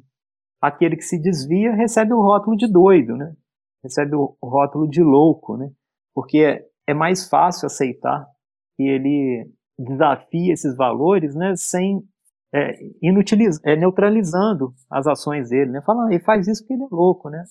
aquele 0.59 0.97
que 0.97 1.03
se 1.03 1.21
desvia 1.21 1.75
recebe 1.75 2.15
o 2.15 2.23
rótulo 2.23 2.57
de 2.57 2.67
doido, 2.67 3.15
né? 3.15 3.37
recebe 3.85 4.17
o 4.17 4.37
rótulo 4.43 4.89
de 4.89 5.03
louco, 5.03 5.59
né? 5.59 5.71
porque 6.15 6.67
é 6.87 6.95
mais 6.95 7.29
fácil 7.29 7.67
aceitar 7.67 8.27
que 8.75 8.85
ele 8.85 9.53
desafia 9.79 10.53
esses 10.53 10.77
valores, 10.77 11.35
né, 11.35 11.55
sem 11.57 12.03
é, 12.55 12.79
inutiliz, 13.03 13.61
é, 13.65 13.77
neutralizando 13.77 14.73
as 14.91 15.07
ações 15.07 15.51
dele, 15.51 15.71
né, 15.71 15.83
falando, 15.85 16.11
ele 16.11 16.23
faz 16.23 16.47
isso 16.49 16.63
porque 16.63 16.75
ele 16.75 16.85
é 16.85 16.89
louco, 16.91 17.29
né. 17.29 17.45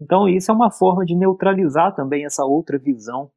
Então 0.00 0.28
isso 0.28 0.50
é 0.50 0.54
uma 0.54 0.70
forma 0.70 1.04
de 1.04 1.14
neutralizar 1.14 1.94
também 1.94 2.24
essa 2.24 2.44
outra 2.44 2.78
visão 2.78 3.30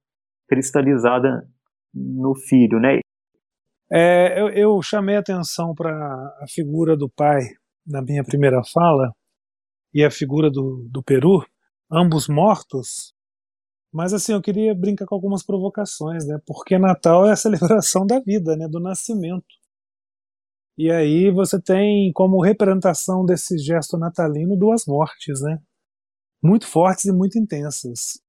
cristalizada 0.48 1.48
no 1.93 2.36
filho, 2.36 2.79
né. 2.79 3.00
É, 3.91 4.39
eu, 4.39 4.50
eu 4.50 4.81
chamei 4.81 5.17
atenção 5.17 5.75
para 5.75 5.91
a 5.91 6.45
figura 6.48 6.95
do 6.95 7.10
pai 7.10 7.41
na 7.86 8.01
minha 8.01 8.24
primeira 8.24 8.62
fala 8.63 9.12
e 9.93 10.03
a 10.03 10.10
figura 10.10 10.50
do, 10.50 10.88
do 10.89 11.03
Peru, 11.03 11.45
ambos 11.91 12.29
mortos, 12.29 13.13
mas 13.93 14.13
assim, 14.13 14.31
eu 14.33 14.41
queria 14.41 14.74
brincar 14.74 15.05
com 15.05 15.15
algumas 15.15 15.43
provocações, 15.43 16.25
né? 16.25 16.39
Porque 16.45 16.77
Natal 16.79 17.27
é 17.27 17.33
a 17.33 17.36
celebração 17.36 18.05
da 18.05 18.19
vida, 18.19 18.55
né? 18.55 18.67
Do 18.67 18.79
nascimento. 18.79 19.45
E 20.77 20.89
aí 20.89 21.29
você 21.29 21.62
tem 21.62 22.12
como 22.13 22.41
representação 22.41 23.25
desse 23.25 23.57
gesto 23.57 23.98
natalino 23.98 24.57
duas 24.57 24.86
mortes, 24.86 25.41
né? 25.41 25.62
Muito 26.41 26.65
fortes 26.67 27.05
e 27.05 27.12
muito 27.12 27.38
intensas. 27.38 28.21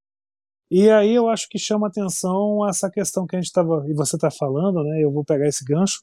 E 0.70 0.90
aí 0.90 1.14
eu 1.14 1.28
acho 1.28 1.48
que 1.48 1.58
chama 1.58 1.86
atenção 1.86 2.66
essa 2.68 2.90
questão 2.90 3.26
que 3.26 3.36
a 3.36 3.38
gente 3.38 3.46
estava 3.48 3.84
e 3.88 3.94
você 3.94 4.16
está 4.16 4.30
falando, 4.30 4.82
né? 4.82 5.02
Eu 5.02 5.12
vou 5.12 5.24
pegar 5.24 5.46
esse 5.46 5.64
gancho 5.64 6.02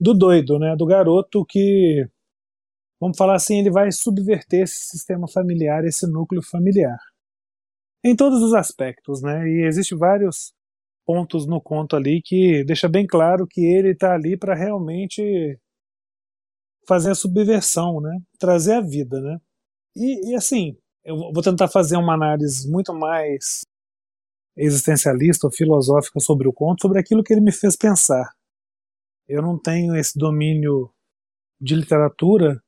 do 0.00 0.14
doido, 0.14 0.58
né? 0.58 0.76
Do 0.76 0.86
garoto 0.86 1.44
que, 1.46 2.08
vamos 3.00 3.16
falar 3.18 3.34
assim, 3.34 3.58
ele 3.58 3.70
vai 3.70 3.90
subverter 3.90 4.62
esse 4.62 4.86
sistema 4.90 5.26
familiar, 5.28 5.84
esse 5.84 6.06
núcleo 6.06 6.42
familiar 6.42 6.98
em 8.04 8.16
todos 8.16 8.42
os 8.42 8.54
aspectos, 8.54 9.22
né? 9.22 9.46
E 9.48 9.66
existem 9.66 9.96
vários 9.96 10.52
pontos 11.06 11.46
no 11.46 11.60
conto 11.60 11.96
ali 11.96 12.22
que 12.22 12.64
deixa 12.64 12.88
bem 12.88 13.06
claro 13.06 13.46
que 13.46 13.60
ele 13.60 13.90
está 13.92 14.14
ali 14.14 14.36
para 14.36 14.54
realmente 14.54 15.58
fazer 16.86 17.10
a 17.10 17.14
subversão, 17.14 18.00
né? 18.00 18.18
Trazer 18.38 18.74
a 18.74 18.80
vida, 18.80 19.20
né? 19.20 19.38
E, 19.96 20.32
e, 20.32 20.34
assim, 20.36 20.76
eu 21.04 21.16
vou 21.32 21.42
tentar 21.42 21.68
fazer 21.68 21.96
uma 21.96 22.14
análise 22.14 22.70
muito 22.70 22.94
mais 22.94 23.62
existencialista 24.56 25.46
ou 25.46 25.52
filosófica 25.52 26.20
sobre 26.20 26.48
o 26.48 26.52
conto, 26.52 26.82
sobre 26.82 26.98
aquilo 27.00 27.22
que 27.22 27.32
ele 27.32 27.40
me 27.40 27.52
fez 27.52 27.76
pensar. 27.76 28.32
Eu 29.28 29.42
não 29.42 29.58
tenho 29.58 29.96
esse 29.96 30.18
domínio 30.18 30.92
de 31.60 31.74
literatura 31.74 32.62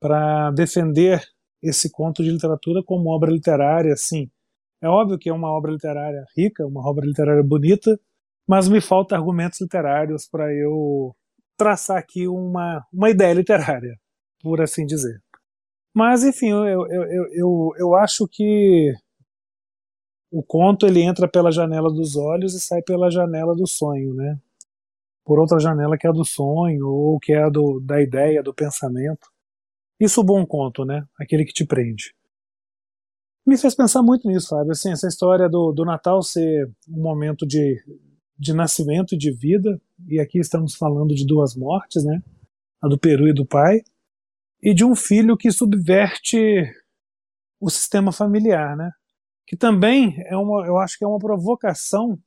para 0.00 0.50
defender 0.52 1.24
esse 1.62 1.90
conto 1.90 2.22
de 2.22 2.30
literatura 2.30 2.82
como 2.84 3.10
obra 3.10 3.30
literária, 3.30 3.92
assim, 3.92 4.30
é 4.80 4.88
óbvio 4.88 5.18
que 5.18 5.28
é 5.28 5.32
uma 5.32 5.50
obra 5.50 5.72
literária 5.72 6.24
rica, 6.36 6.64
uma 6.66 6.88
obra 6.88 7.04
literária 7.04 7.42
bonita, 7.42 7.98
mas 8.46 8.68
me 8.68 8.80
falta 8.80 9.16
argumentos 9.16 9.60
literários 9.60 10.28
para 10.28 10.52
eu 10.54 11.14
traçar 11.56 11.98
aqui 11.98 12.28
uma, 12.28 12.84
uma 12.92 13.10
ideia 13.10 13.34
literária, 13.34 13.98
por 14.40 14.60
assim 14.60 14.86
dizer. 14.86 15.20
Mas, 15.94 16.22
enfim, 16.22 16.50
eu, 16.50 16.86
eu, 16.86 17.04
eu, 17.32 17.70
eu, 17.76 17.94
acho 17.96 18.28
que 18.30 18.94
o 20.30 20.42
conto 20.44 20.86
ele 20.86 21.02
entra 21.02 21.28
pela 21.28 21.50
janela 21.50 21.92
dos 21.92 22.14
olhos 22.14 22.54
e 22.54 22.60
sai 22.60 22.80
pela 22.82 23.10
janela 23.10 23.54
do 23.56 23.66
sonho, 23.66 24.14
né? 24.14 24.38
Por 25.24 25.40
outra 25.40 25.58
janela 25.58 25.98
que 25.98 26.06
é 26.06 26.10
a 26.10 26.12
do 26.12 26.24
sonho, 26.24 26.86
ou 26.86 27.18
que 27.18 27.32
é 27.32 27.42
a 27.42 27.48
do, 27.48 27.80
da 27.80 28.00
ideia, 28.00 28.42
do 28.42 28.54
pensamento. 28.54 29.28
Isso 29.98 30.20
é 30.20 30.24
bom 30.24 30.46
conto, 30.46 30.84
né? 30.84 31.04
Aquele 31.18 31.44
que 31.44 31.52
te 31.52 31.66
prende 31.66 32.14
me 33.48 33.56
fez 33.56 33.74
pensar 33.74 34.02
muito 34.02 34.28
nisso, 34.28 34.48
sabe? 34.48 34.72
Assim, 34.72 34.92
essa 34.92 35.08
história 35.08 35.48
do, 35.48 35.72
do 35.72 35.82
Natal 35.82 36.22
ser 36.22 36.70
um 36.86 37.00
momento 37.00 37.46
de, 37.46 37.82
de 38.38 38.52
nascimento 38.52 39.14
e 39.14 39.18
de 39.18 39.32
vida, 39.32 39.80
e 40.06 40.20
aqui 40.20 40.38
estamos 40.38 40.74
falando 40.74 41.14
de 41.14 41.26
duas 41.26 41.56
mortes, 41.56 42.04
né? 42.04 42.22
A 42.82 42.86
do 42.86 42.98
Peru 42.98 43.26
e 43.26 43.32
do 43.32 43.46
pai, 43.46 43.80
e 44.62 44.74
de 44.74 44.84
um 44.84 44.94
filho 44.94 45.34
que 45.34 45.50
subverte 45.50 46.62
o 47.58 47.70
sistema 47.70 48.12
familiar, 48.12 48.76
né? 48.76 48.92
Que 49.46 49.56
também 49.56 50.22
é 50.26 50.36
uma, 50.36 50.66
eu 50.66 50.76
acho 50.76 50.98
que 50.98 51.04
é 51.04 51.08
uma 51.08 51.18
provocação 51.18 52.18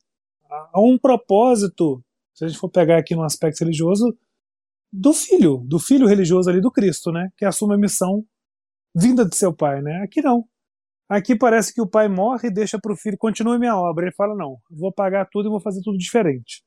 a, 0.50 0.70
a 0.72 0.80
um 0.80 0.98
propósito, 0.98 2.02
se 2.34 2.44
a 2.44 2.48
gente 2.48 2.58
for 2.58 2.68
pegar 2.68 2.98
aqui 2.98 3.14
no 3.14 3.22
aspecto 3.22 3.60
religioso, 3.60 4.12
do 4.92 5.12
filho, 5.12 5.58
do 5.68 5.78
filho 5.78 6.08
religioso 6.08 6.50
ali 6.50 6.60
do 6.60 6.72
Cristo, 6.72 7.12
né? 7.12 7.30
Que 7.36 7.44
assume 7.44 7.74
a 7.74 7.78
missão 7.78 8.26
vinda 8.92 9.24
de 9.24 9.36
seu 9.36 9.52
pai, 9.52 9.80
né? 9.80 10.02
Aqui 10.02 10.20
não. 10.20 10.44
Aqui 11.12 11.36
parece 11.36 11.74
que 11.74 11.82
o 11.82 11.86
pai 11.86 12.08
morre 12.08 12.48
e 12.48 12.50
deixa 12.50 12.78
para 12.80 12.90
o 12.90 12.96
filho, 12.96 13.18
continue 13.18 13.58
minha 13.58 13.76
obra. 13.76 14.06
Ele 14.06 14.14
fala: 14.14 14.34
não, 14.34 14.56
vou 14.70 14.90
pagar 14.90 15.28
tudo 15.30 15.46
e 15.46 15.50
vou 15.50 15.60
fazer 15.60 15.82
tudo 15.82 15.98
diferente. 15.98 16.64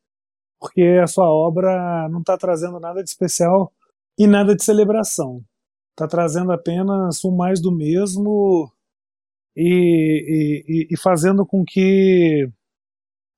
Porque 0.59 0.99
a 1.01 1.07
sua 1.07 1.25
obra 1.27 2.07
não 2.09 2.19
está 2.19 2.37
trazendo 2.37 2.79
nada 2.79 3.03
de 3.03 3.09
especial 3.09 3.73
e 4.19 4.27
nada 4.27 4.55
de 4.55 4.63
celebração. 4.63 5.43
Está 5.93 6.07
trazendo 6.07 6.51
apenas 6.51 7.25
um 7.25 7.35
mais 7.35 7.59
do 7.59 7.75
mesmo 7.75 8.71
e, 9.57 10.63
e, 10.67 10.87
e 10.93 10.97
fazendo 10.99 11.43
com 11.43 11.63
que 11.65 12.47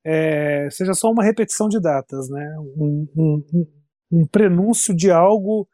é, 0.06 0.70
seja 0.70 0.94
só 0.94 1.10
uma 1.10 1.24
repetição 1.24 1.70
de 1.70 1.80
datas, 1.80 2.30
né? 2.30 2.56
um, 2.60 3.08
um, 3.16 3.68
um 4.12 4.28
prenúncio 4.28 4.94
de 4.94 5.10
algo 5.10 5.70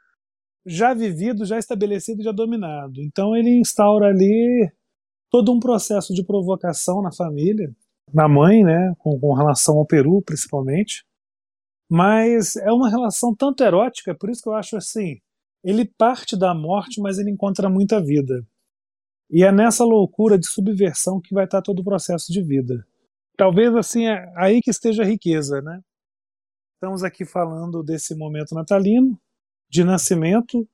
já 0.63 0.93
vivido, 0.93 1.43
já 1.43 1.57
estabelecido, 1.57 2.21
já 2.21 2.31
dominado. 2.31 3.01
Então 3.01 3.35
ele 3.35 3.59
instaura 3.59 4.09
ali 4.09 4.71
todo 5.33 5.51
um 5.51 5.59
processo 5.59 6.13
de 6.13 6.23
provocação 6.23 7.01
na 7.01 7.11
família, 7.11 7.75
na 8.13 8.29
mãe, 8.29 8.63
né, 8.63 8.93
com, 8.99 9.19
com 9.19 9.33
relação 9.33 9.79
ao 9.79 9.85
Peru, 9.85 10.21
principalmente. 10.21 11.03
Mas 11.89 12.55
é 12.55 12.71
uma 12.71 12.87
relação 12.87 13.35
tanto 13.35 13.63
erótica, 13.63 14.13
por 14.13 14.29
isso 14.29 14.43
que 14.43 14.49
eu 14.49 14.53
acho 14.53 14.77
assim, 14.77 15.19
ele 15.63 15.85
parte 15.85 16.37
da 16.37 16.53
morte, 16.53 17.01
mas 17.01 17.17
ele 17.17 17.31
encontra 17.31 17.67
muita 17.67 17.99
vida. 17.99 18.45
E 19.27 19.43
é 19.43 19.51
nessa 19.51 19.83
loucura 19.83 20.37
de 20.37 20.45
subversão 20.45 21.19
que 21.19 21.33
vai 21.33 21.45
estar 21.45 21.63
todo 21.63 21.79
o 21.79 21.83
processo 21.83 22.31
de 22.31 22.43
vida. 22.43 22.85
Talvez 23.35 23.75
assim 23.75 24.05
é 24.05 24.31
aí 24.35 24.61
que 24.61 24.69
esteja 24.69 25.01
a 25.01 25.05
riqueza, 25.05 25.63
né? 25.63 25.81
Estamos 26.75 27.03
aqui 27.03 27.25
falando 27.25 27.81
desse 27.81 28.13
momento 28.13 28.53
natalino, 28.53 29.19
de 29.67 29.83
nascimento, 29.83 30.69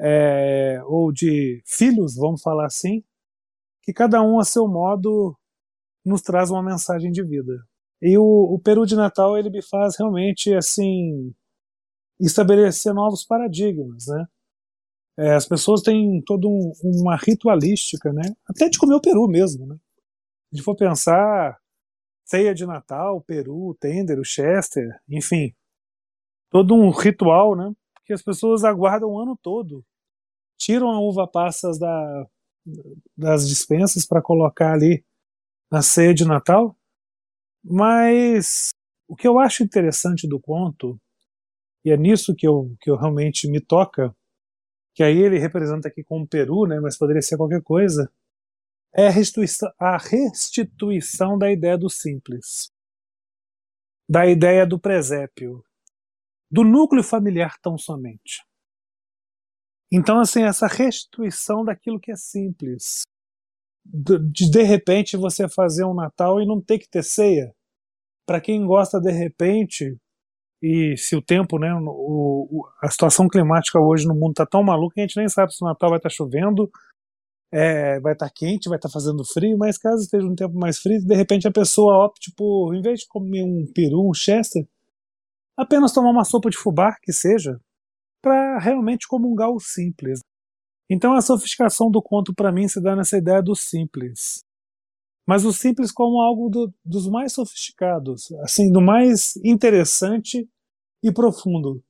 é, 0.00 0.82
ou 0.86 1.12
de 1.12 1.62
filhos, 1.64 2.16
vamos 2.16 2.42
falar 2.42 2.66
assim, 2.66 3.04
que 3.88 3.92
cada 3.94 4.20
um 4.20 4.38
a 4.38 4.44
seu 4.44 4.68
modo 4.68 5.34
nos 6.04 6.20
traz 6.20 6.50
uma 6.50 6.62
mensagem 6.62 7.10
de 7.10 7.24
vida. 7.24 7.54
E 8.02 8.18
o, 8.18 8.22
o 8.22 8.60
Peru 8.60 8.84
de 8.84 8.94
Natal 8.94 9.38
ele 9.38 9.48
me 9.48 9.62
faz 9.62 9.96
realmente 9.96 10.52
assim 10.52 11.34
estabelecer 12.20 12.92
novos 12.92 13.24
paradigmas, 13.24 14.04
né? 14.08 14.26
É, 15.16 15.34
as 15.34 15.48
pessoas 15.48 15.80
têm 15.80 16.20
toda 16.20 16.46
um, 16.46 16.70
uma 16.84 17.16
ritualística, 17.16 18.12
né? 18.12 18.36
Até 18.46 18.68
de 18.68 18.78
comer 18.78 18.94
o 18.94 19.00
peru 19.00 19.26
mesmo, 19.26 19.66
né? 19.66 19.78
Se 20.54 20.60
for 20.60 20.76
pensar 20.76 21.58
ceia 22.26 22.54
de 22.54 22.66
Natal, 22.66 23.22
peru, 23.22 23.74
tender, 23.80 24.18
o 24.20 24.24
chester, 24.24 25.00
enfim, 25.08 25.54
todo 26.50 26.74
um 26.74 26.90
ritual, 26.90 27.56
né? 27.56 27.72
que 28.04 28.12
as 28.12 28.22
pessoas 28.22 28.64
aguardam 28.64 29.12
o 29.12 29.18
ano 29.18 29.34
todo. 29.42 29.82
Tiram 30.58 30.90
a 30.90 31.00
uva 31.00 31.26
passas 31.26 31.78
da, 31.78 32.26
das 33.16 33.48
dispensas 33.48 34.06
para 34.06 34.22
colocar 34.22 34.72
ali 34.72 35.04
na 35.70 35.82
ceia 35.82 36.14
de 36.14 36.24
Natal. 36.24 36.76
Mas 37.62 38.70
o 39.06 39.16
que 39.16 39.26
eu 39.26 39.38
acho 39.38 39.62
interessante 39.62 40.28
do 40.28 40.40
conto, 40.40 41.00
e 41.84 41.90
é 41.90 41.96
nisso 41.96 42.34
que 42.34 42.46
eu, 42.46 42.74
que 42.80 42.90
eu 42.90 42.96
realmente 42.96 43.48
me 43.48 43.60
toca, 43.60 44.14
que 44.94 45.02
aí 45.02 45.18
ele 45.18 45.38
representa 45.38 45.88
aqui 45.88 46.02
como 46.02 46.26
Peru, 46.26 46.66
né, 46.66 46.80
mas 46.80 46.98
poderia 46.98 47.22
ser 47.22 47.36
qualquer 47.36 47.62
coisa, 47.62 48.10
é 48.94 49.06
a 49.06 49.10
restituição, 49.10 49.70
a 49.78 49.96
restituição 49.96 51.38
da 51.38 51.52
ideia 51.52 51.76
do 51.78 51.88
simples, 51.88 52.70
da 54.08 54.26
ideia 54.26 54.66
do 54.66 54.78
presépio, 54.78 55.62
do 56.50 56.64
núcleo 56.64 57.02
familiar 57.02 57.58
tão 57.60 57.76
somente. 57.76 58.47
Então, 59.90 60.20
assim, 60.20 60.42
essa 60.42 60.66
restituição 60.66 61.64
daquilo 61.64 61.98
que 61.98 62.12
é 62.12 62.16
simples. 62.16 63.02
De, 63.84 64.18
de 64.50 64.62
repente 64.62 65.16
você 65.16 65.48
fazer 65.48 65.84
um 65.84 65.94
Natal 65.94 66.40
e 66.40 66.46
não 66.46 66.60
ter 66.60 66.78
que 66.78 66.88
ter 66.88 67.02
ceia. 67.02 67.54
Para 68.26 68.40
quem 68.40 68.66
gosta 68.66 69.00
de 69.00 69.10
repente, 69.10 69.96
e 70.62 70.96
se 70.96 71.16
o 71.16 71.22
tempo, 71.22 71.58
né, 71.58 71.72
o, 71.74 72.68
a 72.82 72.90
situação 72.90 73.28
climática 73.28 73.80
hoje 73.80 74.06
no 74.06 74.14
mundo 74.14 74.32
está 74.32 74.44
tão 74.44 74.62
maluca 74.62 74.94
que 74.94 75.00
a 75.00 75.04
gente 75.04 75.16
nem 75.16 75.28
sabe 75.28 75.54
se 75.54 75.64
o 75.64 75.66
Natal 75.66 75.88
vai 75.88 75.98
estar 75.98 76.10
tá 76.10 76.14
chovendo, 76.14 76.70
é, 77.52 77.98
vai 78.00 78.12
estar 78.12 78.28
tá 78.28 78.32
quente, 78.34 78.68
vai 78.68 78.76
estar 78.76 78.88
tá 78.88 78.92
fazendo 78.92 79.24
frio, 79.24 79.56
mas 79.56 79.78
caso 79.78 80.02
esteja 80.02 80.26
um 80.26 80.34
tempo 80.34 80.54
mais 80.58 80.78
frio, 80.78 81.00
de 81.00 81.14
repente 81.14 81.48
a 81.48 81.52
pessoa 81.52 82.04
opte 82.04 82.32
por, 82.36 82.74
em 82.74 82.82
vez 82.82 83.00
de 83.00 83.08
comer 83.08 83.42
um 83.42 83.66
peru, 83.72 84.08
um 84.08 84.12
chester, 84.12 84.66
apenas 85.56 85.92
tomar 85.92 86.10
uma 86.10 86.24
sopa 86.24 86.50
de 86.50 86.58
fubá, 86.58 86.96
que 87.02 87.12
seja, 87.12 87.58
para 88.22 88.58
realmente 88.58 89.06
comungar 89.06 89.50
o 89.50 89.60
simples. 89.60 90.20
Então 90.90 91.14
a 91.14 91.20
sofisticação 91.20 91.90
do 91.90 92.02
conto 92.02 92.34
para 92.34 92.52
mim 92.52 92.66
se 92.66 92.80
dá 92.80 92.96
nessa 92.96 93.18
ideia 93.18 93.42
do 93.42 93.54
simples. 93.54 94.44
Mas 95.26 95.44
o 95.44 95.52
simples 95.52 95.92
como 95.92 96.22
algo 96.22 96.48
do, 96.48 96.72
dos 96.82 97.06
mais 97.06 97.34
sofisticados, 97.34 98.32
assim, 98.42 98.72
do 98.72 98.80
mais 98.80 99.36
interessante 99.44 100.48
e 101.02 101.12
profundo. 101.12 101.84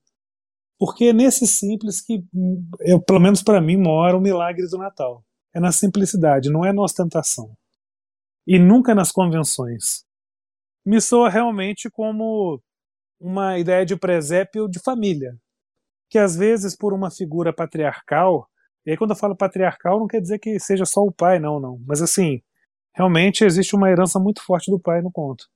Porque 0.77 1.07
é 1.07 1.13
nesse 1.13 1.47
simples 1.47 2.01
que, 2.01 2.25
eu, 2.81 3.01
pelo 3.01 3.21
menos 3.21 3.43
para 3.43 3.61
mim, 3.61 3.77
mora 3.77 4.17
o 4.17 4.21
milagre 4.21 4.67
do 4.69 4.79
Natal. 4.79 5.25
É 5.55 5.61
na 5.61 5.71
simplicidade, 5.71 6.51
não 6.51 6.65
é 6.65 6.73
na 6.73 6.83
ostentação. 6.83 7.57
E 8.47 8.59
nunca 8.59 8.95
nas 8.95 9.13
convenções. 9.13 10.05
Me 10.85 11.01
soa 11.01 11.29
realmente 11.29 11.89
como 11.89 12.61
uma 13.21 13.59
ideia 13.59 13.85
de 13.85 13.97
presépio 13.97 14.69
de 14.69 14.79
família, 14.79 15.37
que 16.09 16.19
às 16.19 16.37
vezes 16.37 16.77
por 16.77 16.93
uma 16.93 17.11
figura 17.11 17.53
patriarcal, 17.53 18.49
e 18.87 18.91
aí 18.91 18.97
quando 18.97 19.11
eu 19.11 19.17
falo 19.17 19.37
patriarcal 19.37 19.99
não 19.99 20.07
quer 20.07 20.21
dizer 20.21 20.39
que 20.39 20.59
seja 20.59 20.85
só 20.85 21.03
o 21.03 21.13
pai, 21.13 21.39
não, 21.39 21.61
não, 21.61 21.81
mas 21.87 22.01
assim, 22.03 22.41
realmente 22.95 23.45
existe 23.45 23.77
uma 23.77 23.91
herança 23.91 24.19
muito 24.19 24.43
forte 24.45 24.71
do 24.71 24.81
pai 24.81 25.03
no 25.03 25.11
conto. 25.13 25.47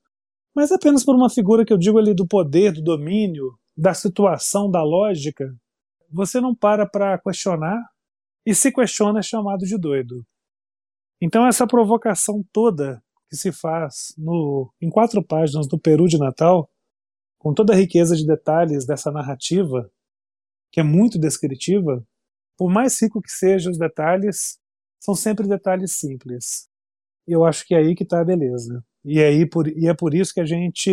Mas 0.54 0.71
apenas 0.71 1.04
por 1.04 1.14
uma 1.14 1.30
figura 1.30 1.64
que 1.64 1.73
eu 1.73 1.78
digo 1.78 1.99
ali 1.99 2.14
do 2.14 2.26
poder, 2.26 2.73
do 2.73 2.82
domínio, 2.82 3.59
da 3.76 3.94
situação, 3.94 4.71
da 4.71 4.82
lógica, 4.82 5.50
você 6.11 6.40
não 6.40 6.54
para 6.54 6.87
para 6.87 7.18
questionar 7.18 7.80
e 8.44 8.54
se 8.54 8.71
questiona 8.71 9.21
é 9.21 9.23
chamado 9.23 9.64
de 9.64 9.78
doido. 9.78 10.25
Então 11.20 11.46
essa 11.46 11.66
provocação 11.66 12.44
toda 12.53 13.03
que 13.31 13.37
se 13.37 13.50
faz 13.50 14.14
no, 14.18 14.70
em 14.81 14.90
quatro 14.90 15.24
páginas 15.24 15.66
do 15.66 15.79
Peru 15.79 16.07
de 16.07 16.18
Natal, 16.18 16.68
com 17.38 17.55
toda 17.55 17.72
a 17.72 17.77
riqueza 17.77 18.14
de 18.14 18.27
detalhes 18.27 18.85
dessa 18.85 19.11
narrativa, 19.11 19.90
que 20.72 20.80
é 20.80 20.82
muito 20.82 21.18
descritiva, 21.18 22.04
por 22.56 22.70
mais 22.70 23.00
rico 23.00 23.20
que 23.20 23.30
sejam 23.30 23.70
os 23.70 23.78
detalhes, 23.78 24.58
são 24.98 25.14
sempre 25.14 25.46
detalhes 25.46 25.92
simples. 25.92 26.68
E 27.28 27.32
eu 27.32 27.44
acho 27.44 27.66
que 27.66 27.74
é 27.74 27.78
aí 27.78 27.94
que 27.94 28.02
está 28.02 28.20
a 28.20 28.24
beleza. 28.24 28.82
E, 29.04 29.20
é 29.20 29.26
aí 29.26 29.48
por, 29.48 29.68
e 29.68 29.87
é 29.87 29.94
por 29.94 30.14
isso 30.14 30.32
que 30.32 30.40
a 30.40 30.46
gente 30.46 30.90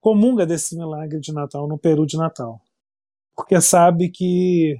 comunga 0.00 0.46
desse 0.46 0.76
milagre 0.76 1.18
de 1.18 1.32
Natal 1.32 1.66
no 1.66 1.78
Peru 1.78 2.06
de 2.06 2.16
Natal. 2.16 2.60
Porque 3.36 3.60
sabe 3.60 4.10
que 4.10 4.76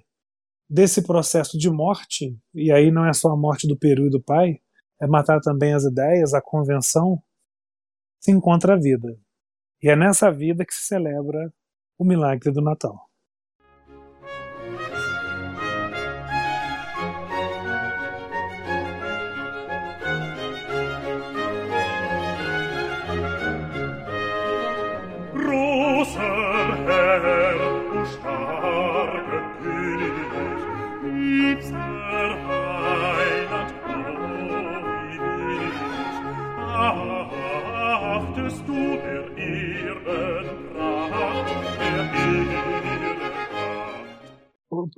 desse 0.69 1.03
processo 1.03 1.59
de 1.59 1.71
morte, 1.71 2.39
e 2.55 2.71
aí 2.71 2.91
não 2.91 3.07
é 3.07 3.13
só 3.13 3.31
a 3.31 3.37
morte 3.37 3.67
do 3.67 3.79
Peru 3.79 4.07
e 4.07 4.11
do 4.11 4.23
pai, 4.23 4.61
é 5.01 5.07
matar 5.07 5.41
também 5.41 5.73
as 5.73 5.85
ideias, 5.85 6.35
a 6.35 6.43
convenção, 6.43 7.23
se 8.21 8.31
encontra 8.31 8.75
a 8.75 8.79
vida. 8.79 9.19
E 9.83 9.89
é 9.89 9.97
nessa 9.97 10.31
vida 10.31 10.65
que 10.65 10.75
se 10.75 10.87
celebra 10.87 11.53
o 11.97 12.05
milagre 12.05 12.53
do 12.53 12.61
Natal. 12.61 13.08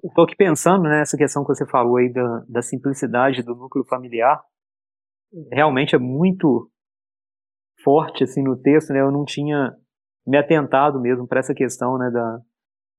Estou 0.04 0.24
aqui 0.24 0.36
pensando 0.36 0.82
nessa 0.82 1.16
questão 1.16 1.42
que 1.42 1.54
você 1.54 1.66
falou 1.66 1.96
aí 1.96 2.12
da, 2.12 2.44
da 2.48 2.62
simplicidade 2.62 3.42
do 3.42 3.54
núcleo 3.54 3.84
familiar. 3.84 4.42
Realmente 5.52 5.94
é 5.94 5.98
muito 5.98 6.70
forte 7.82 8.24
assim 8.24 8.42
no 8.42 8.56
texto, 8.56 8.92
né? 8.92 9.00
Eu 9.00 9.10
não 9.10 9.24
tinha 9.24 9.74
me 10.26 10.36
atentado 10.36 11.00
mesmo 11.00 11.26
para 11.26 11.40
essa 11.40 11.54
questão, 11.54 11.96
né, 11.98 12.10
da, 12.10 12.40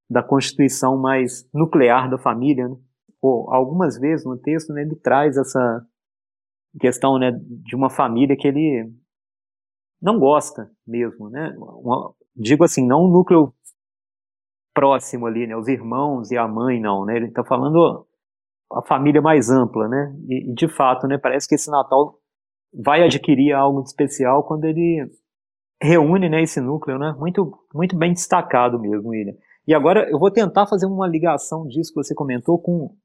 da 0.10 0.24
constituição 0.24 0.98
mais 0.98 1.48
nuclear 1.54 2.10
da 2.10 2.18
família. 2.18 2.68
Né? 2.68 2.76
Pô, 3.22 3.50
algumas 3.52 3.98
vezes 4.00 4.26
no 4.26 4.38
texto, 4.38 4.74
né, 4.74 4.82
ele 4.82 4.96
traz 4.96 5.38
essa 5.38 5.86
questão, 6.80 7.18
né, 7.20 7.32
de 7.32 7.76
uma 7.76 7.90
família 7.90 8.36
que 8.36 8.48
ele 8.48 8.92
não 10.02 10.20
gosta 10.20 10.70
mesmo, 10.86 11.30
né? 11.30 11.54
Uma, 11.58 12.14
digo 12.36 12.64
assim, 12.64 12.86
não 12.86 13.06
um 13.06 13.12
núcleo 13.12 13.54
próximo 14.74 15.28
ali, 15.28 15.46
né? 15.46 15.56
Os 15.56 15.68
irmãos 15.68 16.32
e 16.32 16.38
a 16.38 16.48
mãe, 16.48 16.80
não, 16.80 17.06
né? 17.06 17.16
Ele 17.16 17.28
está 17.28 17.44
falando 17.44 18.06
a 18.72 18.82
família 18.82 19.22
mais 19.22 19.50
ampla, 19.50 19.88
né? 19.88 20.16
E, 20.30 20.54
de 20.54 20.68
fato, 20.68 21.08
né? 21.08 21.18
Parece 21.18 21.48
que 21.48 21.56
esse 21.56 21.70
Natal 21.70 22.18
vai 22.74 23.04
adquirir 23.04 23.54
algo 23.54 23.82
de 23.82 23.90
especial 23.90 24.44
quando 24.44 24.66
ele 24.66 25.10
reúne, 25.82 26.30
né? 26.30 26.42
Esse 26.42 26.62
núcleo, 26.62 26.98
né? 26.98 27.14
Muito, 27.20 27.52
muito 27.74 27.98
bem 27.98 28.14
destacado 28.14 28.80
mesmo, 28.80 29.10
William. 29.10 29.36
E 29.68 29.74
agora 29.74 30.10
eu 30.10 30.18
vou 30.18 30.32
tentar 30.32 30.66
fazer 30.68 30.86
uma 30.86 31.08
ligação 31.08 31.68
disso 31.68 31.94
que 31.94 32.04
você 32.04 32.16
comentou 32.16 32.60
com, 32.60 32.96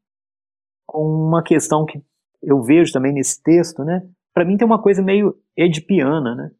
com 0.86 1.02
uma 1.02 1.42
questão 1.42 1.84
que 1.84 2.02
eu 2.42 2.62
vejo 2.62 2.92
também 2.92 3.12
nesse 3.12 3.42
texto, 3.42 3.84
né? 3.84 4.02
Para 4.32 4.44
mim 4.44 4.56
tem 4.56 4.66
uma 4.66 4.80
coisa 4.80 5.02
meio 5.02 5.36
edipiana, 5.56 6.34
né? 6.34 6.50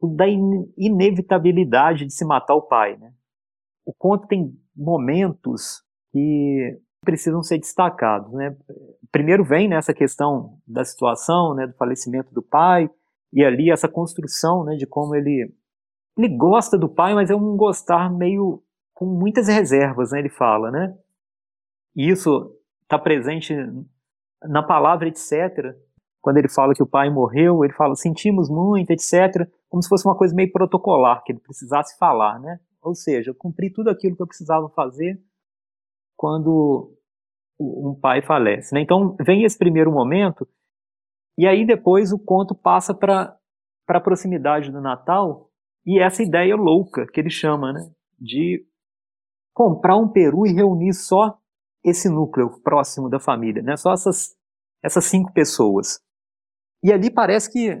O 0.00 0.08
da 0.08 0.26
in 0.26 0.72
inevitabilidade 0.76 2.06
de 2.06 2.12
se 2.12 2.24
matar 2.24 2.54
o 2.54 2.62
pai, 2.62 2.96
né? 2.96 3.12
o 3.84 3.92
conto 3.92 4.26
tem 4.28 4.56
momentos 4.76 5.82
que 6.12 6.80
precisam 7.04 7.42
ser 7.42 7.58
destacados. 7.58 8.32
Né? 8.32 8.56
Primeiro 9.10 9.44
vem 9.44 9.68
nessa 9.68 9.92
questão 9.92 10.58
da 10.66 10.84
situação, 10.84 11.54
né, 11.54 11.66
do 11.66 11.74
falecimento 11.74 12.32
do 12.32 12.42
pai, 12.42 12.88
e 13.32 13.44
ali 13.44 13.70
essa 13.70 13.88
construção 13.88 14.64
né, 14.64 14.76
de 14.76 14.86
como 14.86 15.14
ele, 15.14 15.52
ele 16.16 16.36
gosta 16.36 16.78
do 16.78 16.88
pai, 16.88 17.14
mas 17.14 17.30
é 17.30 17.34
um 17.34 17.56
gostar 17.56 18.12
meio 18.12 18.62
com 18.94 19.06
muitas 19.06 19.48
reservas, 19.48 20.12
né, 20.12 20.20
ele 20.20 20.28
fala. 20.28 20.70
Né? 20.70 20.96
E 21.96 22.08
isso 22.08 22.56
está 22.82 22.98
presente 22.98 23.54
na 24.42 24.62
palavra 24.62 25.08
etc. 25.08 25.74
Quando 26.20 26.36
ele 26.36 26.48
fala 26.48 26.74
que 26.74 26.82
o 26.82 26.86
pai 26.86 27.08
morreu, 27.10 27.64
ele 27.64 27.72
fala 27.72 27.94
sentimos 27.94 28.48
muito, 28.50 28.90
etc. 28.90 29.48
Como 29.68 29.82
se 29.82 29.88
fosse 29.88 30.06
uma 30.06 30.16
coisa 30.16 30.34
meio 30.34 30.52
protocolar, 30.52 31.22
que 31.24 31.32
ele 31.32 31.40
precisasse 31.40 31.96
falar, 31.98 32.38
né? 32.38 32.60
Ou 32.82 32.94
seja, 32.94 33.30
eu 33.30 33.34
cumpri 33.34 33.70
tudo 33.70 33.90
aquilo 33.90 34.16
que 34.16 34.22
eu 34.22 34.26
precisava 34.26 34.68
fazer 34.70 35.20
quando 36.16 36.94
um 37.58 37.94
pai 37.98 38.22
falece. 38.22 38.74
Né? 38.74 38.80
Então 38.80 39.16
vem 39.20 39.44
esse 39.44 39.58
primeiro 39.58 39.92
momento, 39.92 40.46
e 41.36 41.46
aí 41.46 41.66
depois 41.66 42.12
o 42.12 42.18
conto 42.18 42.54
passa 42.54 42.94
para 42.94 43.36
a 43.88 44.00
proximidade 44.00 44.70
do 44.70 44.80
Natal 44.80 45.50
e 45.86 45.98
essa 45.98 46.22
ideia 46.22 46.56
louca 46.56 47.06
que 47.06 47.20
ele 47.20 47.30
chama 47.30 47.72
né, 47.72 47.90
de 48.18 48.66
comprar 49.54 49.96
um 49.96 50.08
peru 50.08 50.46
e 50.46 50.52
reunir 50.52 50.92
só 50.92 51.38
esse 51.84 52.08
núcleo 52.08 52.60
próximo 52.62 53.08
da 53.08 53.18
família, 53.18 53.62
né? 53.62 53.76
só 53.76 53.92
essas, 53.92 54.36
essas 54.82 55.04
cinco 55.04 55.32
pessoas. 55.32 56.00
E 56.82 56.92
ali 56.92 57.10
parece 57.10 57.50
que 57.50 57.78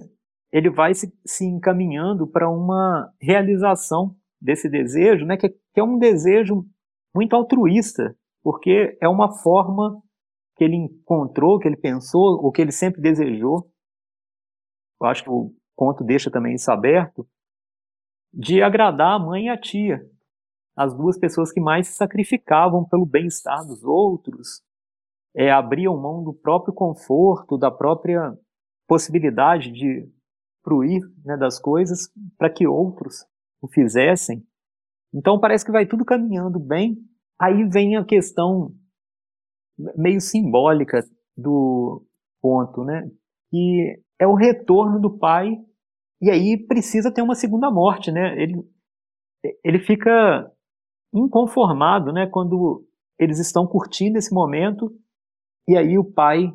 ele 0.52 0.70
vai 0.70 0.94
se, 0.94 1.12
se 1.24 1.44
encaminhando 1.44 2.26
para 2.26 2.50
uma 2.50 3.12
realização 3.20 4.16
desse 4.40 4.68
desejo, 4.68 5.24
né, 5.24 5.36
que, 5.36 5.48
que 5.48 5.80
é 5.80 5.84
um 5.84 5.98
desejo 5.98 6.66
muito 7.14 7.34
altruísta, 7.34 8.16
porque 8.42 8.96
é 9.00 9.08
uma 9.08 9.32
forma 9.42 10.02
que 10.56 10.64
ele 10.64 10.76
encontrou, 10.76 11.58
que 11.58 11.68
ele 11.68 11.76
pensou, 11.76 12.42
ou 12.42 12.50
que 12.50 12.60
ele 12.60 12.72
sempre 12.72 13.00
desejou. 13.00 13.70
Eu 15.00 15.06
acho 15.06 15.24
que 15.24 15.30
o 15.30 15.54
conto 15.74 16.04
deixa 16.04 16.30
também 16.30 16.54
isso 16.54 16.70
aberto, 16.70 17.26
de 18.32 18.62
agradar 18.62 19.14
a 19.14 19.18
mãe 19.18 19.46
e 19.46 19.48
a 19.48 19.58
tia, 19.58 20.00
as 20.76 20.94
duas 20.94 21.18
pessoas 21.18 21.52
que 21.52 21.60
mais 21.60 21.88
se 21.88 21.94
sacrificavam 21.94 22.84
pelo 22.84 23.06
bem-estar 23.06 23.66
dos 23.66 23.82
outros, 23.82 24.62
é, 25.34 25.50
abriam 25.50 25.96
mão 25.96 26.22
do 26.22 26.32
próprio 26.32 26.74
conforto, 26.74 27.58
da 27.58 27.70
própria 27.70 28.36
possibilidade 28.90 29.70
de 29.70 30.04
fruir 30.64 31.00
né, 31.24 31.36
das 31.36 31.60
coisas 31.60 32.12
para 32.36 32.50
que 32.50 32.66
outros 32.66 33.24
o 33.62 33.68
fizessem. 33.68 34.44
Então 35.14 35.38
parece 35.38 35.64
que 35.64 35.70
vai 35.70 35.86
tudo 35.86 36.04
caminhando 36.04 36.58
bem. 36.58 36.96
Aí 37.40 37.62
vem 37.68 37.96
a 37.96 38.04
questão 38.04 38.74
meio 39.96 40.20
simbólica 40.20 41.04
do 41.36 42.04
ponto, 42.42 42.82
né? 42.82 43.08
Que 43.48 44.02
é 44.18 44.26
o 44.26 44.34
retorno 44.34 45.00
do 45.00 45.16
pai 45.16 45.52
e 46.20 46.28
aí 46.28 46.58
precisa 46.66 47.14
ter 47.14 47.22
uma 47.22 47.36
segunda 47.36 47.70
morte, 47.70 48.10
né? 48.10 48.42
Ele, 48.42 48.56
ele 49.64 49.78
fica 49.78 50.50
inconformado, 51.14 52.12
né? 52.12 52.26
Quando 52.26 52.84
eles 53.20 53.38
estão 53.38 53.68
curtindo 53.68 54.18
esse 54.18 54.34
momento 54.34 54.92
e 55.68 55.76
aí 55.76 55.96
o 55.96 56.04
pai 56.04 56.52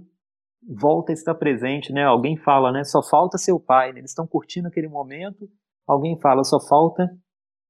volta 0.67 1.11
a 1.11 1.13
estar 1.13 1.35
presente, 1.35 1.93
né? 1.93 2.03
Alguém 2.03 2.37
fala, 2.37 2.71
né? 2.71 2.83
Só 2.83 3.01
falta 3.01 3.37
seu 3.37 3.59
pai. 3.59 3.93
Né? 3.93 3.99
Eles 3.99 4.11
estão 4.11 4.27
curtindo 4.27 4.67
aquele 4.67 4.87
momento. 4.87 5.49
Alguém 5.87 6.19
fala, 6.19 6.43
só 6.43 6.59
falta 6.59 7.09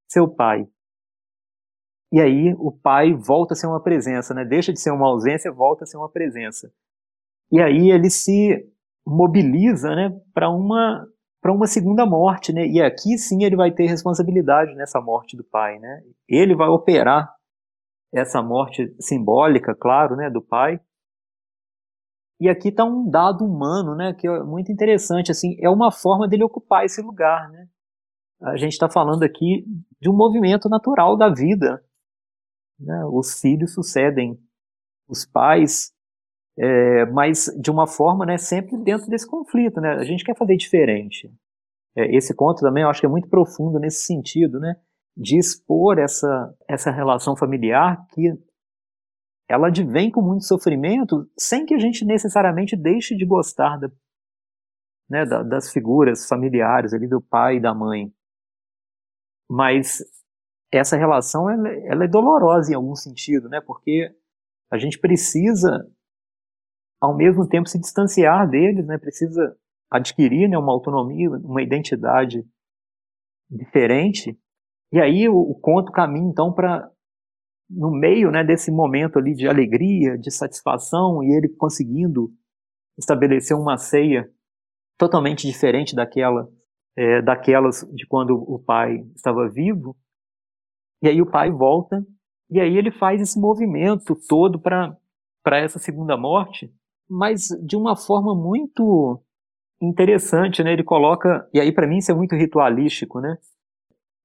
seu 0.08 0.28
pai. 0.28 0.68
E 2.12 2.22
aí 2.22 2.54
o 2.58 2.72
pai 2.72 3.14
volta 3.14 3.54
a 3.54 3.58
ser 3.58 3.68
uma 3.68 3.82
presença, 3.82 4.34
né? 4.34 4.46
Deixa 4.46 4.72
de 4.72 4.80
ser 4.80 4.92
uma 4.92 5.08
ausência, 5.08 5.52
volta 5.52 5.84
a 5.84 5.88
ser 5.88 5.98
uma 5.98 6.10
presença. 6.10 6.72
E 7.52 7.62
aí 7.62 7.92
ele 7.92 8.10
se 8.10 8.66
mobiliza, 9.06 9.96
né? 9.96 10.10
Para 10.34 10.50
uma 10.50 11.08
para 11.42 11.54
uma 11.54 11.68
segunda 11.68 12.08
morte, 12.08 12.52
né? 12.52 12.66
E 12.66 12.82
aqui 12.82 13.20
sim 13.20 13.44
ele 13.44 13.56
vai 13.56 13.72
ter 13.72 13.86
responsabilidade 13.86 14.74
nessa 14.74 15.00
morte 15.00 15.38
do 15.38 15.44
pai, 15.44 15.78
né? 15.78 16.02
Ele 16.28 16.56
vai 16.56 16.68
operar 16.70 17.36
essa 18.12 18.42
morte 18.42 18.96
simbólica, 19.00 19.76
claro, 19.76 20.16
né, 20.16 20.28
do 20.28 20.42
pai. 20.42 20.80
E 22.40 22.50
aqui 22.50 22.70
está 22.70 22.84
um 22.84 23.10
dado 23.10 23.46
humano, 23.46 23.96
né, 23.96 24.14
que 24.14 24.28
é 24.28 24.44
muito 24.44 24.72
interessante, 24.72 25.32
assim, 25.32 25.56
é 25.62 25.70
uma 25.70 25.92
forma 25.92 26.28
dele 26.28 26.44
ocupar 26.44 26.84
esse 26.84 27.02
lugar, 27.02 27.50
né? 27.50 27.68
A 28.42 28.58
gente 28.58 28.74
está 28.74 28.90
falando 28.90 29.24
aqui 29.24 29.66
de 30.00 30.10
um 30.10 30.14
movimento 30.14 30.68
natural 30.68 31.16
da 31.18 31.30
vida. 31.30 31.82
Né? 32.80 33.06
Os 33.06 33.40
filhos 33.40 33.74
sucedem 33.74 34.38
os 35.08 35.26
pais, 35.26 35.94
é, 36.58 37.06
mas 37.06 37.46
de 37.60 37.72
uma 37.72 37.88
forma, 37.88 38.26
né, 38.26 38.38
sempre 38.38 38.78
dentro 38.78 39.10
desse 39.10 39.28
conflito, 39.28 39.80
né? 39.80 39.94
A 39.94 40.04
gente 40.04 40.24
quer 40.24 40.36
fazer 40.36 40.58
diferente. 40.58 41.32
É, 41.96 42.16
esse 42.16 42.36
conto 42.36 42.60
também 42.60 42.84
eu 42.84 42.90
acho 42.90 43.00
que 43.00 43.06
é 43.06 43.10
muito 43.10 43.30
profundo 43.30 43.80
nesse 43.80 44.06
sentido, 44.06 44.60
né? 44.60 44.76
De 45.16 45.38
expor 45.38 45.98
essa, 45.98 46.54
essa 46.68 46.92
relação 46.92 47.36
familiar 47.38 48.06
que 48.14 48.34
ela 49.48 49.68
advém 49.68 50.12
com 50.12 50.22
muito 50.22 50.46
sofrimento, 50.46 51.30
sem 51.38 51.66
que 51.66 51.74
a 51.74 51.78
gente 51.78 52.04
necessariamente 52.04 52.76
deixe 52.76 53.16
de 53.16 53.26
gostar 53.26 53.78
da, 53.78 53.90
né, 55.10 55.26
da, 55.26 55.44
das 55.44 55.72
figuras 55.72 56.28
familiares 56.28 56.94
ali 56.94 57.08
do 57.08 57.22
pai 57.22 57.58
e 57.58 57.62
da 57.62 57.74
mãe. 57.74 58.12
Mas 59.50 60.04
essa 60.72 60.98
relação 60.98 61.50
ela, 61.50 61.70
ela 61.70 62.06
é 62.06 62.08
dolorosa 62.08 62.72
em 62.72 62.76
algum 62.76 62.96
sentido, 62.96 63.48
né? 63.48 63.62
Porque 63.62 64.14
a 64.72 64.78
gente 64.78 65.00
precisa 65.00 65.88
ao 67.00 67.16
mesmo 67.16 67.48
tempo 67.48 67.70
se 67.70 67.80
distanciar 67.80 68.50
deles, 68.50 68.86
né? 68.86 68.98
Precisa 68.98 69.56
adquirir 69.92 70.50
né, 70.50 70.58
uma 70.58 70.74
autonomia, 70.74 71.30
uma 71.30 71.62
identidade 71.62 72.44
diferente. 73.50 74.38
E 74.92 75.00
aí 75.00 75.30
o, 75.30 75.38
o 75.38 75.56
conto 75.60 75.92
caminha 75.92 76.30
então 76.30 76.52
para 76.52 76.90
no 77.70 77.92
meio 77.92 78.32
né, 78.32 78.44
desse 78.44 78.72
momento 78.72 79.18
ali 79.18 79.34
de 79.34 79.48
alegria, 79.48 80.18
de 80.18 80.32
satisfação 80.32 81.24
e 81.24 81.36
ele 81.36 81.50
conseguindo 81.50 82.32
estabelecer 82.98 83.58
uma 83.58 83.78
ceia 83.78 84.30
totalmente 84.98 85.48
diferente 85.48 85.96
daquela 85.96 86.48
é, 86.98 87.22
daquelas 87.22 87.82
de 87.94 88.08
quando 88.08 88.36
o 88.36 88.58
pai 88.58 89.06
estava 89.16 89.50
vivo. 89.50 89.96
E 91.02 91.10
aí 91.10 91.22
o 91.22 91.30
pai 91.30 91.52
volta 91.52 92.06
e 92.50 92.60
aí 92.60 92.78
ele 92.78 92.92
faz 92.92 93.22
esse 93.22 93.40
movimento 93.40 94.16
todo 94.28 94.60
para 94.60 94.98
essa 95.60 95.80
segunda 95.80 96.16
morte 96.16 96.72
mas 97.10 97.48
de 97.66 97.76
uma 97.76 97.96
forma 97.96 98.36
muito 98.36 99.22
interessante, 99.82 100.64
né? 100.64 100.74
Ele 100.74 100.84
coloca, 100.84 101.48
e 101.54 101.60
aí 101.60 101.72
para 101.72 101.88
mim 101.88 101.98
isso 101.98 102.12
é 102.12 102.16
muito 102.16 102.36
ritualístico, 102.36 103.20
né? 103.20 103.38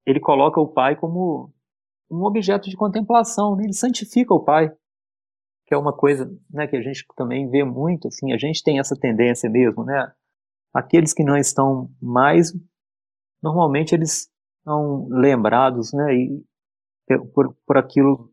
Ele 0.07 0.21
coloca 0.21 0.61
o 0.61 0.69
pai 0.69 0.97
como 0.97 1.53
um 2.11 2.25
objeto 2.25 2.69
de 2.69 2.77
contemplação, 2.77 3.55
né? 3.57 3.65
ele 3.65 3.73
santifica 3.73 4.35
o 4.35 4.43
pai, 4.43 4.71
que 5.67 5.75
é 5.75 5.79
uma 5.79 5.97
coisa, 5.97 6.29
né, 6.51 6.67
que 6.67 6.77
a 6.77 6.83
gente 6.83 7.05
também 7.17 7.49
vê 7.49 7.63
muito, 7.63 8.09
assim, 8.09 8.33
a 8.33 8.37
gente 8.37 8.63
tem 8.63 8.81
essa 8.81 8.97
tendência 8.99 9.49
mesmo, 9.49 9.85
né? 9.85 10.13
Aqueles 10.75 11.15
que 11.15 11.23
não 11.23 11.37
estão 11.37 11.89
mais, 12.03 12.53
normalmente 13.41 13.95
eles 13.95 14.29
são 14.65 15.07
lembrados, 15.09 15.93
né, 15.93 16.13
e 16.13 16.45
por, 17.33 17.57
por 17.65 17.79
aquilo 17.79 18.33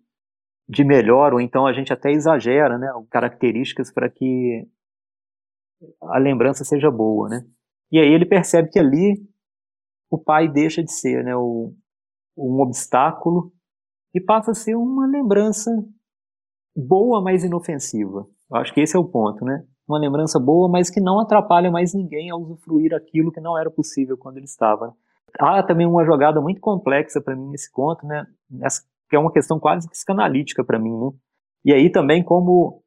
de 0.67 0.83
melhor, 0.83 1.33
ou 1.33 1.39
então 1.39 1.67
a 1.67 1.73
gente 1.73 1.93
até 1.93 2.11
exagera, 2.11 2.77
né, 2.77 2.87
características 3.11 3.93
para 3.93 4.09
que 4.09 4.67
a 6.01 6.17
lembrança 6.17 6.63
seja 6.63 6.89
boa, 6.89 7.29
né? 7.29 7.45
E 7.91 7.99
aí 7.99 8.11
ele 8.11 8.25
percebe 8.25 8.69
que 8.69 8.79
ali 8.79 9.13
o 10.09 10.17
pai 10.17 10.47
deixa 10.47 10.83
de 10.83 10.91
ser, 10.91 11.23
né, 11.23 11.35
o, 11.35 11.73
um 12.35 12.61
obstáculo 12.61 13.53
e 14.17 14.21
passa 14.21 14.51
a 14.51 14.55
ser 14.55 14.75
uma 14.75 15.05
lembrança 15.05 15.71
boa, 16.75 17.21
mas 17.21 17.43
inofensiva. 17.43 18.27
Eu 18.49 18.57
acho 18.57 18.73
que 18.73 18.81
esse 18.81 18.95
é 18.95 18.99
o 18.99 19.07
ponto, 19.07 19.45
né? 19.45 19.63
Uma 19.87 19.99
lembrança 19.99 20.39
boa, 20.39 20.67
mas 20.67 20.89
que 20.89 20.99
não 20.99 21.19
atrapalha 21.19 21.69
mais 21.69 21.93
ninguém 21.93 22.31
a 22.31 22.35
usufruir 22.35 22.95
aquilo 22.95 23.31
que 23.31 23.39
não 23.39 23.57
era 23.57 23.69
possível 23.69 24.17
quando 24.17 24.37
ele 24.37 24.45
estava. 24.45 24.93
Há 25.39 25.61
também 25.61 25.85
uma 25.85 26.03
jogada 26.03 26.41
muito 26.41 26.59
complexa 26.59 27.21
para 27.21 27.35
mim 27.35 27.49
nesse 27.49 27.71
conto, 27.71 28.07
né? 28.07 28.25
Nessa 28.49 28.81
que 29.09 29.15
é 29.15 29.19
uma 29.19 29.31
questão 29.31 29.57
quase 29.59 29.87
psicanalítica 29.87 30.63
para 30.65 30.79
mim, 30.79 30.91
né? 30.91 31.11
E 31.63 31.73
aí 31.73 31.91
também 31.91 32.23
como 32.23 32.83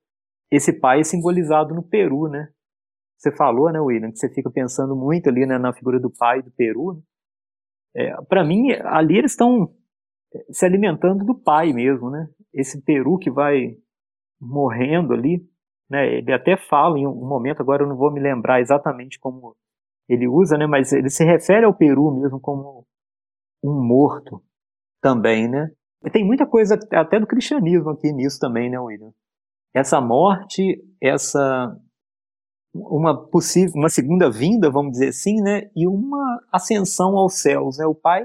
esse 0.50 0.72
pai 0.72 1.00
é 1.00 1.04
simbolizado 1.04 1.74
no 1.74 1.82
Peru, 1.82 2.28
né? 2.28 2.48
Você 3.16 3.30
falou, 3.30 3.70
né, 3.70 3.80
William, 3.80 4.10
que 4.10 4.18
você 4.18 4.28
fica 4.28 4.50
pensando 4.50 4.96
muito 4.96 5.28
ali 5.28 5.46
né, 5.46 5.58
na 5.58 5.72
figura 5.72 6.00
do 6.00 6.10
pai 6.10 6.42
do 6.42 6.50
Peru. 6.50 6.94
Né? 6.94 7.02
É, 7.94 8.22
para 8.22 8.42
mim, 8.42 8.72
ali 8.84 9.18
eles 9.18 9.32
estão 9.32 9.72
se 10.50 10.64
alimentando 10.64 11.24
do 11.24 11.34
pai 11.34 11.72
mesmo, 11.72 12.10
né? 12.10 12.28
Esse 12.52 12.80
Peru 12.82 13.18
que 13.18 13.30
vai 13.30 13.76
morrendo 14.40 15.12
ali, 15.12 15.46
né? 15.88 16.06
Ele 16.18 16.32
até 16.32 16.56
fala 16.56 16.98
em 16.98 17.06
um 17.06 17.26
momento, 17.26 17.60
agora 17.60 17.82
eu 17.82 17.88
não 17.88 17.96
vou 17.96 18.12
me 18.12 18.20
lembrar 18.20 18.60
exatamente 18.60 19.18
como 19.18 19.56
ele 20.08 20.26
usa, 20.28 20.56
né? 20.56 20.66
Mas 20.66 20.92
ele 20.92 21.10
se 21.10 21.24
refere 21.24 21.64
ao 21.64 21.74
Peru 21.74 22.10
mesmo 22.20 22.40
como 22.40 22.86
um 23.62 23.82
morto 23.82 24.42
também, 25.00 25.48
né? 25.48 25.70
Tem 26.12 26.24
muita 26.24 26.46
coisa 26.46 26.78
até 26.92 27.20
do 27.20 27.26
cristianismo 27.26 27.90
aqui 27.90 28.12
nisso 28.12 28.38
também, 28.38 28.70
né, 28.70 28.78
William? 28.78 29.12
Essa 29.74 30.00
morte, 30.00 30.82
essa 31.00 31.76
uma 32.72 33.28
possível, 33.28 33.72
uma 33.74 33.88
segunda 33.88 34.30
vinda, 34.30 34.70
vamos 34.70 34.92
dizer 34.92 35.08
assim, 35.08 35.42
né, 35.42 35.68
e 35.74 35.88
uma 35.88 36.40
ascensão 36.52 37.16
aos 37.16 37.40
céus, 37.40 37.78
né? 37.78 37.86
O 37.86 37.94
pai 37.94 38.24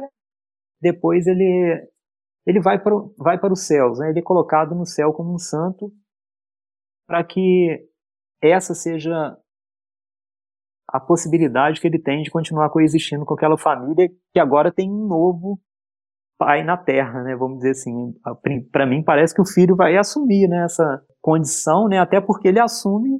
depois 0.81 1.25
ele 1.25 1.89
ele 2.45 2.61
vai 2.61 2.81
para 2.81 2.93
vai 3.17 3.39
para 3.39 3.53
os 3.53 3.65
céus, 3.65 3.99
né? 3.99 4.09
Ele 4.09 4.19
é 4.19 4.23
colocado 4.23 4.75
no 4.75 4.85
céu 4.85 5.11
como 5.11 5.33
um 5.33 5.37
santo 5.37 5.91
para 7.07 7.23
que 7.23 7.87
essa 8.41 8.73
seja 8.73 9.37
a 10.87 10.99
possibilidade 10.99 11.81
que 11.81 11.87
ele 11.87 11.99
tem 11.99 12.21
de 12.21 12.29
continuar 12.29 12.69
coexistindo 12.69 13.25
com 13.25 13.33
aquela 13.33 13.57
família 13.57 14.09
que 14.31 14.39
agora 14.39 14.71
tem 14.71 14.89
um 14.89 15.07
novo 15.07 15.59
pai 16.37 16.63
na 16.63 16.77
terra, 16.77 17.23
né? 17.23 17.35
Vamos 17.35 17.57
dizer 17.57 17.71
assim. 17.71 18.13
Para 18.71 18.85
mim 18.85 19.03
parece 19.03 19.33
que 19.33 19.41
o 19.41 19.47
filho 19.47 19.75
vai 19.75 19.97
assumir 19.97 20.47
né, 20.47 20.63
essa 20.65 21.03
condição, 21.21 21.87
né? 21.87 21.99
Até 21.99 22.21
porque 22.21 22.47
ele 22.47 22.59
assume 22.59 23.19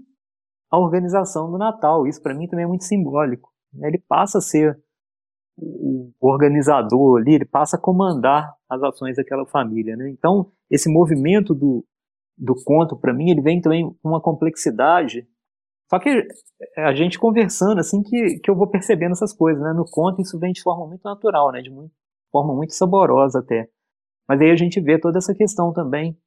a 0.71 0.77
organização 0.77 1.49
do 1.49 1.57
Natal. 1.57 2.05
Isso 2.05 2.21
para 2.21 2.33
mim 2.33 2.47
também 2.47 2.65
é 2.65 2.67
muito 2.67 2.83
simbólico. 2.83 3.51
Né? 3.73 3.87
Ele 3.87 4.03
passa 4.07 4.37
a 4.37 4.41
ser 4.41 4.77
o 5.57 6.11
organizador 6.19 7.19
ali, 7.21 7.35
ele 7.35 7.45
passa 7.45 7.77
a 7.77 7.79
comandar 7.79 8.53
as 8.69 8.81
ações 8.81 9.17
daquela 9.17 9.45
família, 9.45 9.95
né? 9.95 10.09
Então 10.09 10.51
esse 10.69 10.91
movimento 10.91 11.53
do, 11.53 11.85
do 12.37 12.55
conto 12.63 12.97
para 12.97 13.13
mim 13.13 13.29
ele 13.29 13.41
vem 13.41 13.61
também 13.61 13.89
com 14.01 14.09
uma 14.09 14.21
complexidade. 14.21 15.27
Só 15.89 15.99
que 15.99 16.27
a 16.77 16.93
gente 16.93 17.19
conversando 17.19 17.79
assim 17.79 18.01
que, 18.01 18.39
que 18.39 18.49
eu 18.49 18.55
vou 18.55 18.67
percebendo 18.67 19.11
essas 19.11 19.33
coisas, 19.33 19.61
né? 19.61 19.73
No 19.73 19.85
conto 19.89 20.21
isso 20.21 20.39
vem 20.39 20.51
de 20.51 20.61
forma 20.61 20.87
muito 20.87 21.03
natural, 21.03 21.51
né? 21.51 21.61
De 21.61 21.69
muito 21.69 21.93
forma 22.31 22.53
muito 22.53 22.73
saborosa 22.73 23.39
até. 23.39 23.69
Mas 24.27 24.41
aí 24.41 24.51
a 24.51 24.55
gente 24.55 24.81
vê 24.81 24.99
toda 24.99 25.19
essa 25.19 25.33
questão 25.33 25.71
também 25.71 26.17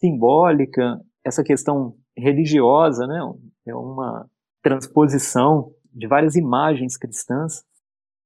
simbólica, 0.00 1.00
essa 1.24 1.42
questão 1.44 1.94
religiosa, 2.16 3.06
né? 3.06 3.20
É 3.66 3.74
uma 3.74 4.28
transposição 4.62 5.72
de 5.92 6.06
várias 6.06 6.36
imagens 6.36 6.96
cristãs 6.96 7.64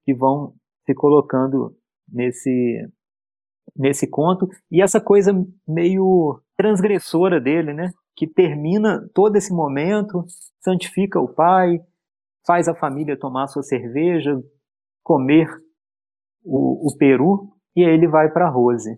que 0.05 0.15
vão 0.15 0.55
se 0.85 0.95
colocando 0.95 1.77
nesse 2.09 2.89
nesse 3.79 4.09
conto 4.09 4.49
e 4.71 4.83
essa 4.83 5.01
coisa 5.01 5.33
meio 5.67 6.41
transgressora 6.57 7.41
dele, 7.41 7.73
né? 7.73 7.91
Que 8.17 8.27
termina 8.27 9.09
todo 9.15 9.37
esse 9.37 9.53
momento, 9.53 10.25
santifica 10.61 11.21
o 11.21 11.29
pai, 11.29 11.81
faz 12.47 12.69
a 12.69 12.75
família 12.75 13.19
tomar 13.19 13.49
sua 13.49 13.63
cerveja, 13.63 14.41
comer 15.03 15.49
o, 16.45 16.89
o 16.89 16.97
peru 16.97 17.53
e 17.75 17.85
aí 17.85 17.93
ele 17.93 18.09
vai 18.09 18.31
para 18.31 18.49
Rose. 18.49 18.97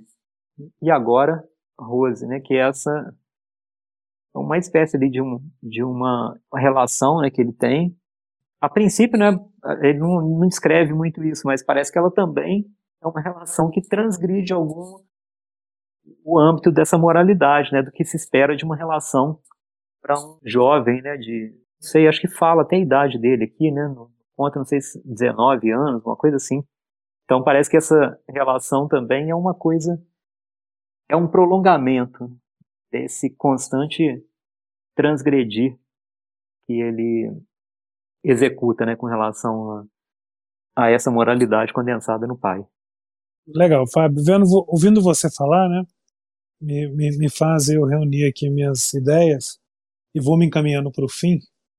E 0.81 0.91
agora 0.91 1.43
Rose, 1.79 2.27
né? 2.27 2.41
Que 2.41 2.55
é 2.55 2.69
essa 2.69 3.15
uma 4.35 4.59
espécie 4.59 4.97
ali 4.97 5.11
de, 5.11 5.21
um, 5.21 5.41
de 5.63 5.83
uma 5.83 6.39
relação 6.55 7.21
né, 7.21 7.31
que 7.31 7.41
ele 7.41 7.53
tem. 7.53 7.97
A 8.61 8.69
princípio, 8.69 9.19
né, 9.19 9.39
ele 9.83 9.99
não, 9.99 10.21
não 10.21 10.49
descreve 10.49 10.93
muito 10.93 11.23
isso, 11.25 11.43
mas 11.45 11.63
parece 11.63 11.93
que 11.93 11.99
ela 11.99 12.11
também 12.11 12.67
é 13.03 13.07
uma 13.07 13.21
relação 13.21 13.71
que 13.71 13.81
transgride 13.81 14.53
algum 14.53 15.03
o 16.25 16.39
âmbito 16.39 16.71
dessa 16.71 16.97
moralidade, 16.97 17.73
né, 17.73 17.83
do 17.83 17.91
que 17.91 18.05
se 18.05 18.17
espera 18.17 18.57
de 18.57 18.65
uma 18.65 18.77
relação 18.77 19.41
para 20.01 20.19
um 20.19 20.39
jovem, 20.45 21.03
né, 21.03 21.17
de, 21.17 21.51
não 21.53 21.89
sei, 21.89 22.09
acho 22.09 22.21
que 22.21 22.29
fala 22.29 22.63
até 22.63 22.77
a 22.77 22.81
idade 22.81 23.19
dele 23.19 23.45
aqui, 23.45 23.71
né, 23.71 23.89
no, 23.89 24.11
conta, 24.37 24.59
não 24.59 24.65
sei 24.65 24.81
se 24.81 25.03
19 25.05 25.71
anos, 25.71 26.05
uma 26.05 26.17
coisa 26.17 26.37
assim. 26.37 26.63
Então 27.25 27.43
parece 27.43 27.69
que 27.69 27.77
essa 27.77 28.19
relação 28.29 28.89
também 28.89 29.31
é 29.31 29.35
uma 29.35 29.55
coisa, 29.55 30.03
é 31.09 31.17
um 31.17 31.29
prolongamento 31.29 32.31
desse 32.91 33.29
constante 33.37 34.25
transgredir 34.95 35.79
que 36.67 36.73
ele 36.81 37.37
executa, 38.25 38.87
né, 38.87 38.97
com 38.97 39.07
relação 39.07 39.89
a, 40.77 40.85
a 40.85 40.91
essa 40.91 41.11
moralidade 41.11 41.73
condensada 41.73 42.27
no 42.27 42.39
pai. 42.39 42.65
Legal, 43.55 43.87
Fábio. 43.91 44.23
Vendo, 44.23 44.45
ouvindo 44.69 45.03
você 45.03 45.31
falar, 45.31 45.69
né, 45.69 45.83
me, 46.61 46.89
me, 46.89 47.17
me 47.19 47.31
faz 47.31 47.69
eu 47.69 47.85
reunir 47.85 48.29
aqui 48.29 48.51
minhas 48.51 48.93
ideias 48.93 49.59
e 50.15 50.21
vou 50.21 50.37
me 50.37 50.47
encaminhando 50.47 50.91
para 50.93 51.05
o 51.05 51.09
fim, 51.09 51.39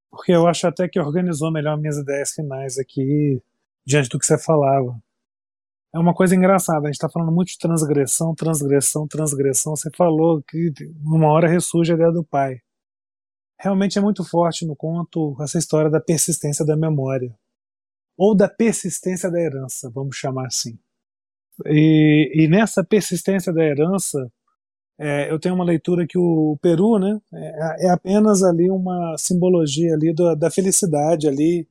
porque 0.10 0.32
eu 0.32 0.48
acho 0.48 0.66
até 0.68 0.88
que 0.88 1.00
organizou 1.00 1.52
melhor 1.52 1.78
minhas 1.78 1.98
ideias 1.98 2.32
finais 2.32 2.78
aqui 2.78 3.42
diante 3.86 4.10
do 4.10 4.18
que 4.18 4.26
você 4.26 4.38
falava. 4.38 5.00
É 5.94 6.00
uma 6.00 6.14
coisa 6.14 6.36
engraçada, 6.36 6.82
a 6.82 6.86
gente 6.86 6.96
está 6.96 7.10
falando 7.10 7.32
muito 7.32 7.50
de 7.50 7.58
transgressão, 7.58 8.36
transgressão, 8.36 9.08
transgressão. 9.08 9.76
Você 9.76 9.90
falou 9.96 10.42
que 10.44 10.72
numa 11.02 11.28
hora 11.28 11.48
ressurge 11.48 11.92
a 11.92 11.96
ideia 11.96 12.12
do 12.12 12.24
pai. 12.24 12.62
Realmente 13.60 13.98
é 13.98 14.02
muito 14.02 14.24
forte 14.24 14.66
no 14.66 14.76
conto 14.76 15.36
essa 15.42 15.58
história 15.58 15.90
da 15.90 16.00
persistência 16.00 16.66
da 16.66 16.78
memória. 16.78 17.36
Ou 18.18 18.36
da 18.36 18.48
persistência 18.48 19.32
da 19.32 19.40
herança, 19.40 19.90
vamos 19.90 20.16
chamar 20.16 20.48
assim. 20.48 20.78
E, 21.66 22.32
e 22.44 22.48
nessa 22.48 22.84
persistência 22.84 23.52
da 23.54 23.64
herança, 23.64 24.32
é, 24.98 25.32
eu 25.32 25.40
tenho 25.40 25.56
uma 25.56 25.64
leitura 25.64 26.06
que 26.08 26.18
o 26.18 26.58
Peru, 26.62 27.00
né, 27.00 27.20
é, 27.34 27.88
é 27.88 27.90
apenas 27.90 28.44
ali 28.44 28.70
uma 28.70 29.16
simbologia 29.18 29.94
ali 29.94 30.14
do, 30.14 30.36
da 30.36 30.52
felicidade 30.52 31.28
ali, 31.28 31.68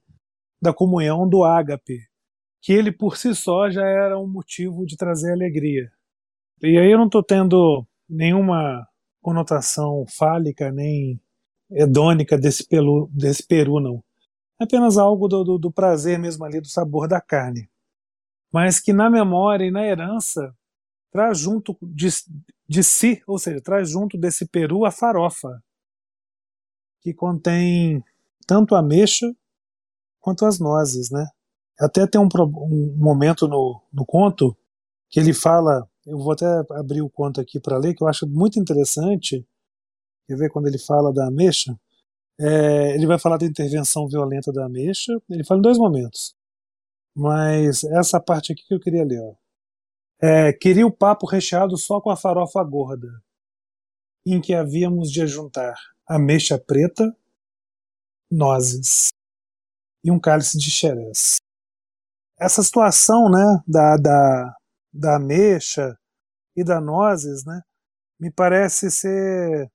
da 0.61 0.72
comunhão 0.72 1.29
do 1.29 1.44
ágape, 1.44 2.01
que 2.61 2.72
ele 2.72 2.90
por 2.90 3.16
si 3.16 3.35
só 3.35 3.70
já 3.70 3.87
era 3.87 4.18
um 4.18 4.27
motivo 4.27 4.85
de 4.87 4.96
trazer 4.96 5.33
alegria. 5.33 5.90
E 6.62 6.79
aí 6.79 6.90
eu 6.90 6.98
não 6.98 7.07
estou 7.07 7.22
tendo 7.22 7.87
nenhuma 8.09 8.87
conotação 9.22 10.05
fálica 10.09 10.72
nem 10.72 11.20
hedônica 11.70 12.37
desse, 12.38 12.66
pelu, 12.66 13.09
desse 13.12 13.46
peru, 13.46 13.79
não. 13.81 14.03
É 14.61 14.64
apenas 14.64 14.96
algo 14.98 15.29
do, 15.29 15.44
do, 15.44 15.59
do 15.59 15.70
prazer 15.70 16.18
mesmo 16.18 16.44
ali, 16.44 16.61
do 16.61 16.66
sabor 16.66 17.07
da 17.07 17.20
carne 17.20 17.68
mas 18.53 18.81
que 18.81 18.93
na 18.93 19.11
memória 19.11 19.65
e 19.65 19.71
na 19.71 19.85
herança 19.87 20.55
traz 21.11 21.39
junto 21.39 21.77
de, 21.83 22.09
de 22.69 22.83
si, 22.83 23.23
ou 23.27 23.39
seja, 23.39 23.61
traz 23.61 23.91
junto 23.91 24.19
desse 24.19 24.47
peru 24.47 24.85
a 24.85 24.91
farofa, 24.91 25.63
que 27.01 27.15
contém 27.15 28.03
tanto 28.47 28.75
a 28.75 28.81
ameixa 28.81 29.31
quanto 30.21 30.45
as 30.45 30.59
nozes, 30.59 31.11
né? 31.11 31.27
Até 31.79 32.07
tem 32.07 32.21
um, 32.21 32.29
um 32.35 32.97
momento 32.97 33.47
no, 33.47 33.81
no 33.93 34.05
conto 34.05 34.57
que 35.09 35.21
ele 35.21 35.33
fala, 35.33 35.89
eu 36.07 36.19
vou 36.19 36.33
até 36.33 36.47
abrir 36.73 37.03
o 37.03 37.11
conto 37.11 37.41
aqui 37.41 37.61
para 37.61 37.79
ler, 37.79 37.95
que 37.95 38.03
eu 38.03 38.09
acho 38.09 38.27
muito 38.27 38.59
interessante, 38.59 39.47
quer 40.27 40.37
ver 40.37 40.51
quando 40.51 40.67
ele 40.67 40.79
fala 40.79 41.13
da 41.13 41.29
ameixa, 41.29 41.79
é, 42.41 42.95
ele 42.95 43.07
vai 43.07 43.19
falar 43.19 43.37
da 43.39 43.47
intervenção 43.47 44.09
violenta 44.09 44.53
da 44.53 44.67
ameixa, 44.67 45.13
ele 45.31 45.45
fala 45.45 45.59
em 45.59 45.63
dois 45.63 45.79
momentos. 45.79 46.38
Mas 47.18 47.83
essa 47.83 48.20
parte 48.20 48.52
aqui 48.52 48.62
que 48.64 48.72
eu 48.72 48.78
queria 48.78 49.04
ler. 49.04 49.20
Ó. 49.20 49.35
É, 50.22 50.52
queria 50.52 50.87
o 50.87 50.96
papo 50.96 51.26
recheado 51.26 51.76
só 51.76 52.00
com 52.00 52.11
a 52.11 52.16
farofa 52.16 52.62
gorda, 52.62 53.09
em 54.24 54.40
que 54.40 54.54
havíamos 54.54 55.11
de 55.11 55.26
juntar 55.26 55.74
ameixa 56.07 56.57
preta, 56.57 57.12
nozes 58.31 59.09
e 60.04 60.12
um 60.12 60.20
cálice 60.20 60.57
de 60.59 60.70
xerez. 60.70 61.38
Essa 62.38 62.62
situação 62.62 63.28
né, 63.28 63.62
da, 63.66 63.96
da, 63.96 64.57
da 64.92 65.16
ameixa 65.16 65.98
e 66.54 66.62
da 66.62 66.81
nozes 66.81 67.44
né, 67.44 67.61
me 68.20 68.31
parece 68.31 68.92
ser 68.92 69.68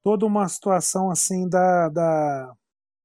toda 0.00 0.24
uma 0.24 0.48
situação 0.48 1.10
assim 1.10 1.48
da, 1.48 1.88
da, 1.88 2.54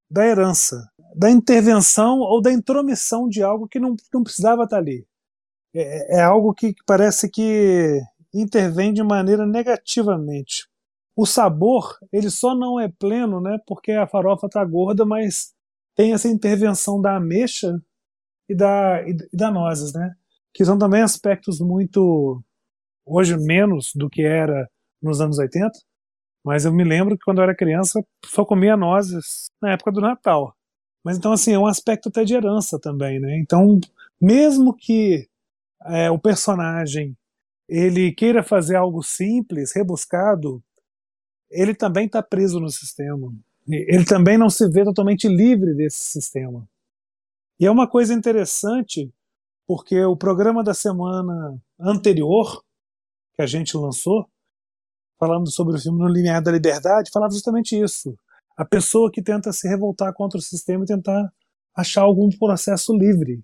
da 0.09 0.25
herança, 0.25 0.89
da 1.15 1.29
intervenção 1.29 2.19
ou 2.19 2.41
da 2.41 2.51
intromissão 2.51 3.27
de 3.27 3.43
algo 3.43 3.67
que 3.67 3.79
não, 3.79 3.95
não 4.13 4.23
precisava 4.23 4.63
estar 4.63 4.77
ali. 4.77 5.05
É, 5.73 6.19
é 6.19 6.21
algo 6.21 6.53
que 6.53 6.73
parece 6.85 7.29
que 7.29 8.01
intervém 8.33 8.93
de 8.93 9.03
maneira 9.03 9.45
negativamente. 9.45 10.67
O 11.15 11.25
sabor, 11.25 11.97
ele 12.11 12.29
só 12.29 12.55
não 12.55 12.79
é 12.79 12.87
pleno, 12.87 13.41
né, 13.41 13.57
porque 13.67 13.91
a 13.91 14.07
farofa 14.07 14.47
está 14.47 14.63
gorda, 14.63 15.05
mas 15.05 15.53
tem 15.95 16.13
essa 16.13 16.27
intervenção 16.29 17.01
da 17.01 17.17
ameixa 17.17 17.77
e 18.47 18.55
da, 18.55 19.01
e, 19.07 19.17
e 19.33 19.37
da 19.37 19.51
nozes, 19.51 19.93
né, 19.93 20.15
que 20.53 20.63
são 20.63 20.77
também 20.77 21.01
aspectos 21.01 21.59
muito, 21.59 22.41
hoje 23.05 23.37
menos 23.37 23.91
do 23.95 24.09
que 24.09 24.21
era 24.21 24.69
nos 25.01 25.19
anos 25.19 25.37
80, 25.37 25.71
mas 26.49 26.65
eu 26.65 26.73
me 26.73 26.83
lembro 26.83 27.15
que 27.15 27.23
quando 27.23 27.37
eu 27.37 27.43
era 27.43 27.55
criança 27.55 28.03
só 28.25 28.43
comia 28.43 28.75
nozes 28.75 29.51
na 29.61 29.73
época 29.73 29.91
do 29.91 30.01
Natal. 30.01 30.57
Mas 31.05 31.15
então, 31.15 31.31
assim, 31.31 31.53
é 31.53 31.59
um 31.59 31.67
aspecto 31.67 32.09
até 32.09 32.23
de 32.23 32.33
herança 32.33 32.79
também, 32.79 33.19
né? 33.19 33.37
Então, 33.37 33.79
mesmo 34.19 34.75
que 34.75 35.29
é, 35.85 36.09
o 36.09 36.17
personagem 36.17 37.15
ele 37.67 38.11
queira 38.11 38.41
fazer 38.41 38.77
algo 38.77 39.03
simples, 39.03 39.75
rebuscado, 39.75 40.59
ele 41.51 41.75
também 41.75 42.07
está 42.07 42.23
preso 42.23 42.59
no 42.59 42.69
sistema. 42.71 43.31
Ele 43.67 44.03
também 44.03 44.35
não 44.35 44.49
se 44.49 44.67
vê 44.67 44.83
totalmente 44.83 45.27
livre 45.27 45.75
desse 45.75 45.99
sistema. 45.99 46.67
E 47.59 47.67
é 47.67 47.69
uma 47.69 47.87
coisa 47.87 48.11
interessante, 48.11 49.13
porque 49.67 50.03
o 50.03 50.17
programa 50.17 50.63
da 50.63 50.73
semana 50.73 51.61
anterior, 51.79 52.63
que 53.35 53.43
a 53.43 53.45
gente 53.45 53.77
lançou, 53.77 54.27
falando 55.19 55.51
sobre 55.51 55.75
o 55.75 55.79
filme 55.79 55.99
No 55.99 56.07
Limiar 56.07 56.41
da 56.41 56.51
Liberdade, 56.51 57.11
falava 57.11 57.33
justamente 57.33 57.79
isso 57.79 58.17
a 58.59 58.65
pessoa 58.65 59.09
que 59.09 59.21
tenta 59.21 59.53
se 59.53 59.69
revoltar 59.69 60.13
contra 60.13 60.37
o 60.37 60.41
sistema 60.41 60.83
e 60.83 60.87
tentar 60.87 61.31
achar 61.73 62.01
algum 62.01 62.27
processo 62.27 62.93
livre. 62.93 63.41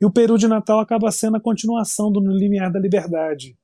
E 0.00 0.06
o 0.06 0.10
Peru 0.10 0.38
de 0.38 0.48
Natal 0.48 0.80
acaba 0.80 1.12
sendo 1.12 1.36
a 1.36 1.40
continuação 1.42 2.10
do 2.10 2.22
No 2.22 2.32
Limiar 2.32 2.72
da 2.72 2.80
Liberdade. 2.80 3.54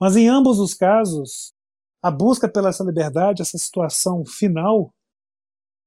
Mas 0.00 0.14
em 0.14 0.28
ambos 0.28 0.60
os 0.60 0.72
casos, 0.72 1.52
a 2.00 2.12
busca 2.12 2.48
pela 2.48 2.68
essa 2.68 2.84
liberdade, 2.84 3.42
essa 3.42 3.58
situação 3.58 4.24
final, 4.24 4.94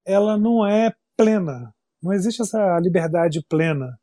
ela 0.05 0.37
não 0.37 0.67
é 0.67 0.93
plena. 1.15 1.73
Não 2.03 2.11
existe 2.11 2.41
essa 2.41 2.77
liberdade 2.79 3.41
plena. 3.47 3.97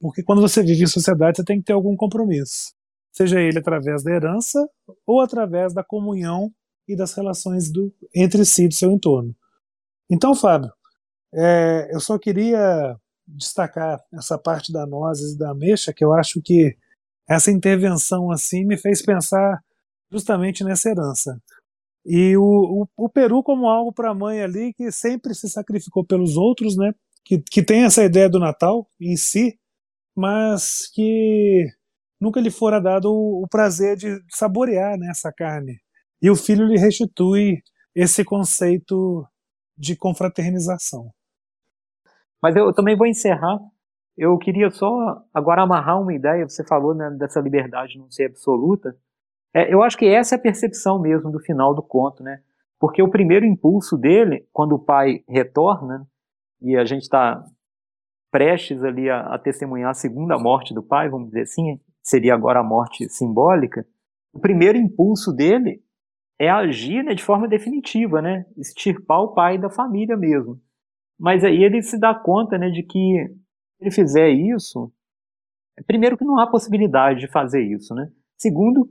Porque 0.00 0.22
quando 0.22 0.40
você 0.40 0.62
vive 0.62 0.82
em 0.82 0.86
sociedade, 0.86 1.36
você 1.36 1.44
tem 1.44 1.58
que 1.58 1.64
ter 1.64 1.74
algum 1.74 1.94
compromisso. 1.94 2.72
Seja 3.12 3.40
ele 3.40 3.58
através 3.58 4.02
da 4.02 4.12
herança 4.12 4.68
ou 5.06 5.20
através 5.20 5.74
da 5.74 5.82
comunhão 5.82 6.52
e 6.88 6.96
das 6.96 7.12
relações 7.12 7.70
do, 7.70 7.92
entre 8.14 8.44
si 8.44 8.68
do 8.68 8.74
seu 8.74 8.90
entorno. 8.90 9.34
Então, 10.08 10.34
Fábio, 10.34 10.72
é, 11.32 11.88
eu 11.92 12.00
só 12.00 12.18
queria 12.18 12.96
destacar 13.26 14.00
essa 14.12 14.36
parte 14.38 14.72
da 14.72 14.86
nozes 14.86 15.34
e 15.34 15.38
da 15.38 15.50
ameixa, 15.50 15.92
que 15.92 16.04
eu 16.04 16.12
acho 16.12 16.40
que 16.42 16.76
essa 17.28 17.50
intervenção 17.50 18.30
assim 18.30 18.64
me 18.64 18.76
fez 18.76 19.02
pensar 19.02 19.62
justamente 20.10 20.64
nessa 20.64 20.90
herança. 20.90 21.40
E 22.04 22.36
o, 22.36 22.42
o, 22.96 23.04
o 23.04 23.08
Peru 23.08 23.42
como 23.42 23.68
algo 23.68 23.92
para 23.92 24.10
a 24.10 24.14
mãe 24.14 24.40
ali 24.42 24.72
que 24.74 24.90
sempre 24.90 25.34
se 25.34 25.48
sacrificou 25.48 26.04
pelos 26.04 26.36
outros, 26.36 26.76
né? 26.76 26.92
Que, 27.24 27.38
que 27.38 27.62
tem 27.62 27.84
essa 27.84 28.02
ideia 28.02 28.28
do 28.28 28.40
Natal 28.40 28.88
em 29.00 29.16
si, 29.16 29.58
mas 30.16 30.90
que 30.92 31.66
nunca 32.20 32.40
lhe 32.40 32.50
fora 32.50 32.80
dado 32.80 33.10
o, 33.12 33.44
o 33.44 33.48
prazer 33.48 33.96
de 33.96 34.20
saborear 34.28 34.98
né, 34.98 35.08
essa 35.10 35.32
carne. 35.32 35.78
E 36.20 36.30
o 36.30 36.36
filho 36.36 36.66
lhe 36.66 36.78
restitui 36.78 37.62
esse 37.94 38.24
conceito 38.24 39.26
de 39.76 39.96
confraternização. 39.96 41.10
Mas 42.42 42.54
eu 42.56 42.72
também 42.72 42.96
vou 42.96 43.06
encerrar. 43.06 43.58
Eu 44.16 44.36
queria 44.38 44.70
só 44.70 45.22
agora 45.32 45.62
amarrar 45.62 46.00
uma 46.00 46.12
ideia. 46.12 46.48
Você 46.48 46.64
falou 46.64 46.94
né, 46.94 47.10
dessa 47.18 47.40
liberdade 47.40 47.98
não 47.98 48.10
ser 48.10 48.26
absoluta. 48.26 48.94
É, 49.54 49.72
eu 49.72 49.82
acho 49.82 49.96
que 49.96 50.06
essa 50.06 50.34
é 50.34 50.38
a 50.38 50.40
percepção 50.40 51.00
mesmo 51.00 51.30
do 51.30 51.40
final 51.40 51.74
do 51.74 51.82
conto, 51.82 52.22
né? 52.22 52.42
Porque 52.78 53.02
o 53.02 53.10
primeiro 53.10 53.44
impulso 53.44 53.96
dele, 53.96 54.46
quando 54.52 54.74
o 54.74 54.78
pai 54.78 55.22
retorna, 55.28 56.06
e 56.62 56.76
a 56.76 56.84
gente 56.84 57.02
está 57.02 57.44
prestes 58.30 58.82
ali 58.84 59.10
a, 59.10 59.34
a, 59.34 59.38
testemunhar 59.38 59.90
a 59.90 59.94
segunda 59.94 60.38
morte 60.38 60.72
do 60.72 60.82
pai, 60.82 61.08
vamos 61.08 61.28
dizer 61.28 61.42
assim, 61.42 61.80
seria 62.02 62.34
agora 62.34 62.60
a 62.60 62.64
morte 62.64 63.08
simbólica, 63.08 63.86
o 64.32 64.40
primeiro 64.40 64.78
impulso 64.78 65.32
dele 65.32 65.82
é 66.38 66.48
agir 66.48 67.02
né, 67.02 67.14
de 67.14 67.22
forma 67.22 67.46
definitiva, 67.46 68.22
né? 68.22 68.46
Extirpar 68.56 69.20
o 69.20 69.34
pai 69.34 69.58
da 69.58 69.68
família 69.68 70.16
mesmo. 70.16 70.58
Mas 71.18 71.44
aí 71.44 71.62
ele 71.62 71.82
se 71.82 71.98
dá 71.98 72.14
conta 72.14 72.56
né, 72.56 72.70
de 72.70 72.82
que 72.82 73.28
se 73.76 73.84
ele 73.84 73.90
fizer 73.90 74.30
isso, 74.30 74.90
primeiro 75.86 76.16
que 76.16 76.24
não 76.24 76.38
há 76.38 76.50
possibilidade 76.50 77.20
de 77.20 77.28
fazer 77.28 77.62
isso, 77.62 77.94
né? 77.94 78.10
Segundo, 78.38 78.88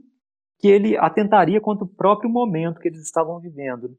que 0.60 0.68
ele 0.68 0.96
atentaria 0.96 1.60
contra 1.60 1.84
o 1.84 1.88
próprio 1.88 2.30
momento 2.30 2.78
que 2.78 2.88
eles 2.88 3.02
estavam 3.02 3.40
vivendo. 3.40 3.96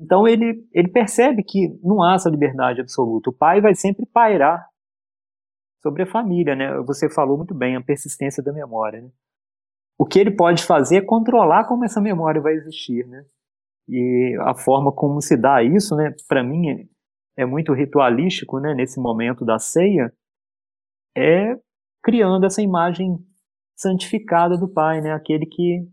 Então 0.00 0.26
ele, 0.26 0.66
ele 0.72 0.88
percebe 0.88 1.42
que 1.42 1.78
não 1.82 2.02
há 2.02 2.14
essa 2.14 2.30
liberdade 2.30 2.80
absoluta. 2.80 3.30
O 3.30 3.32
pai 3.32 3.60
vai 3.60 3.74
sempre 3.74 4.06
pairar 4.06 4.67
sobre 5.82 6.02
a 6.02 6.06
família, 6.06 6.54
né? 6.54 6.76
Você 6.82 7.08
falou 7.08 7.36
muito 7.36 7.54
bem, 7.54 7.76
a 7.76 7.82
persistência 7.82 8.42
da 8.42 8.52
memória, 8.52 9.00
né? 9.00 9.10
O 9.98 10.06
que 10.06 10.18
ele 10.18 10.30
pode 10.30 10.64
fazer 10.64 10.96
é 10.98 11.04
controlar 11.04 11.66
como 11.66 11.84
essa 11.84 12.00
memória 12.00 12.40
vai 12.40 12.54
existir, 12.54 13.06
né? 13.06 13.24
E 13.88 14.36
a 14.42 14.54
forma 14.54 14.92
como 14.92 15.20
se 15.20 15.36
dá 15.36 15.62
isso, 15.62 15.96
né? 15.96 16.14
Para 16.28 16.44
mim 16.44 16.88
é, 17.36 17.44
muito 17.44 17.72
ritualístico, 17.72 18.60
né? 18.60 18.74
Nesse 18.74 19.00
momento 19.00 19.44
da 19.44 19.58
ceia, 19.58 20.12
é 21.16 21.56
criando 22.02 22.46
essa 22.46 22.62
imagem 22.62 23.18
santificada 23.76 24.56
do 24.56 24.68
Pai, 24.68 25.00
né? 25.00 25.12
Aquele 25.12 25.46
que 25.46 25.88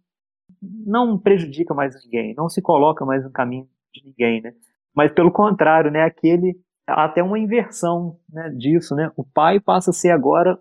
não 0.61 1.17
prejudica 1.17 1.73
mais 1.73 1.95
ninguém, 2.03 2.33
não 2.35 2.49
se 2.49 2.61
coloca 2.61 3.05
mais 3.05 3.23
no 3.23 3.31
caminho 3.31 3.67
de 3.93 4.03
ninguém, 4.03 4.41
né? 4.41 4.53
Mas 4.95 5.11
pelo 5.13 5.31
contrário, 5.31 5.91
né? 5.91 6.03
Aquele 6.03 6.59
até 6.87 7.23
uma 7.23 7.39
inversão 7.39 8.19
né, 8.29 8.49
disso, 8.49 8.95
né? 8.95 9.11
O 9.15 9.23
pai 9.23 9.59
passa 9.59 9.89
a 9.89 9.93
ser 9.93 10.11
agora 10.11 10.57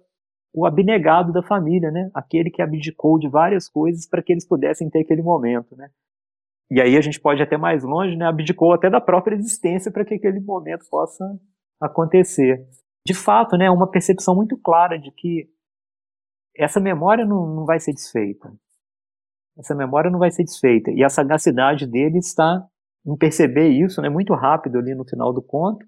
o 0.54 0.64
abnegado 0.64 1.32
da 1.32 1.42
família, 1.42 1.90
né? 1.90 2.10
Aquele 2.14 2.50
que 2.50 2.62
abdicou 2.62 3.18
de 3.18 3.28
várias 3.28 3.68
coisas 3.68 4.08
para 4.08 4.22
que 4.22 4.32
eles 4.32 4.46
pudessem 4.46 4.88
ter 4.88 5.00
aquele 5.00 5.22
momento, 5.22 5.76
né? 5.76 5.90
E 6.70 6.80
aí 6.80 6.96
a 6.96 7.00
gente 7.00 7.20
pode 7.20 7.40
ir 7.40 7.44
até 7.44 7.56
mais 7.56 7.82
longe, 7.84 8.16
né? 8.16 8.26
Abdicou 8.26 8.72
até 8.72 8.88
da 8.88 9.00
própria 9.00 9.34
existência 9.34 9.92
para 9.92 10.04
que 10.04 10.14
aquele 10.14 10.40
momento 10.40 10.86
possa 10.90 11.24
acontecer. 11.80 12.64
De 13.06 13.12
fato, 13.12 13.56
né? 13.58 13.70
Uma 13.70 13.90
percepção 13.90 14.34
muito 14.34 14.56
clara 14.56 14.98
de 14.98 15.10
que 15.10 15.46
essa 16.56 16.80
memória 16.80 17.26
não, 17.26 17.46
não 17.54 17.64
vai 17.66 17.80
ser 17.80 17.92
desfeita. 17.92 18.50
Essa 19.58 19.74
memória 19.74 20.10
não 20.10 20.18
vai 20.18 20.30
ser 20.30 20.44
desfeita. 20.44 20.90
E 20.90 21.04
a 21.04 21.08
sagacidade 21.08 21.86
dele 21.86 22.18
está 22.18 22.66
em 23.06 23.16
perceber 23.16 23.68
isso, 23.68 24.00
né? 24.00 24.08
Muito 24.08 24.32
rápido 24.34 24.78
ali 24.78 24.94
no 24.94 25.04
final 25.04 25.32
do 25.32 25.42
conto 25.42 25.84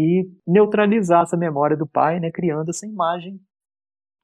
e 0.00 0.30
neutralizar 0.46 1.22
essa 1.22 1.36
memória 1.36 1.76
do 1.76 1.86
pai, 1.86 2.18
né? 2.20 2.30
Criando 2.30 2.70
essa 2.70 2.86
imagem 2.86 3.40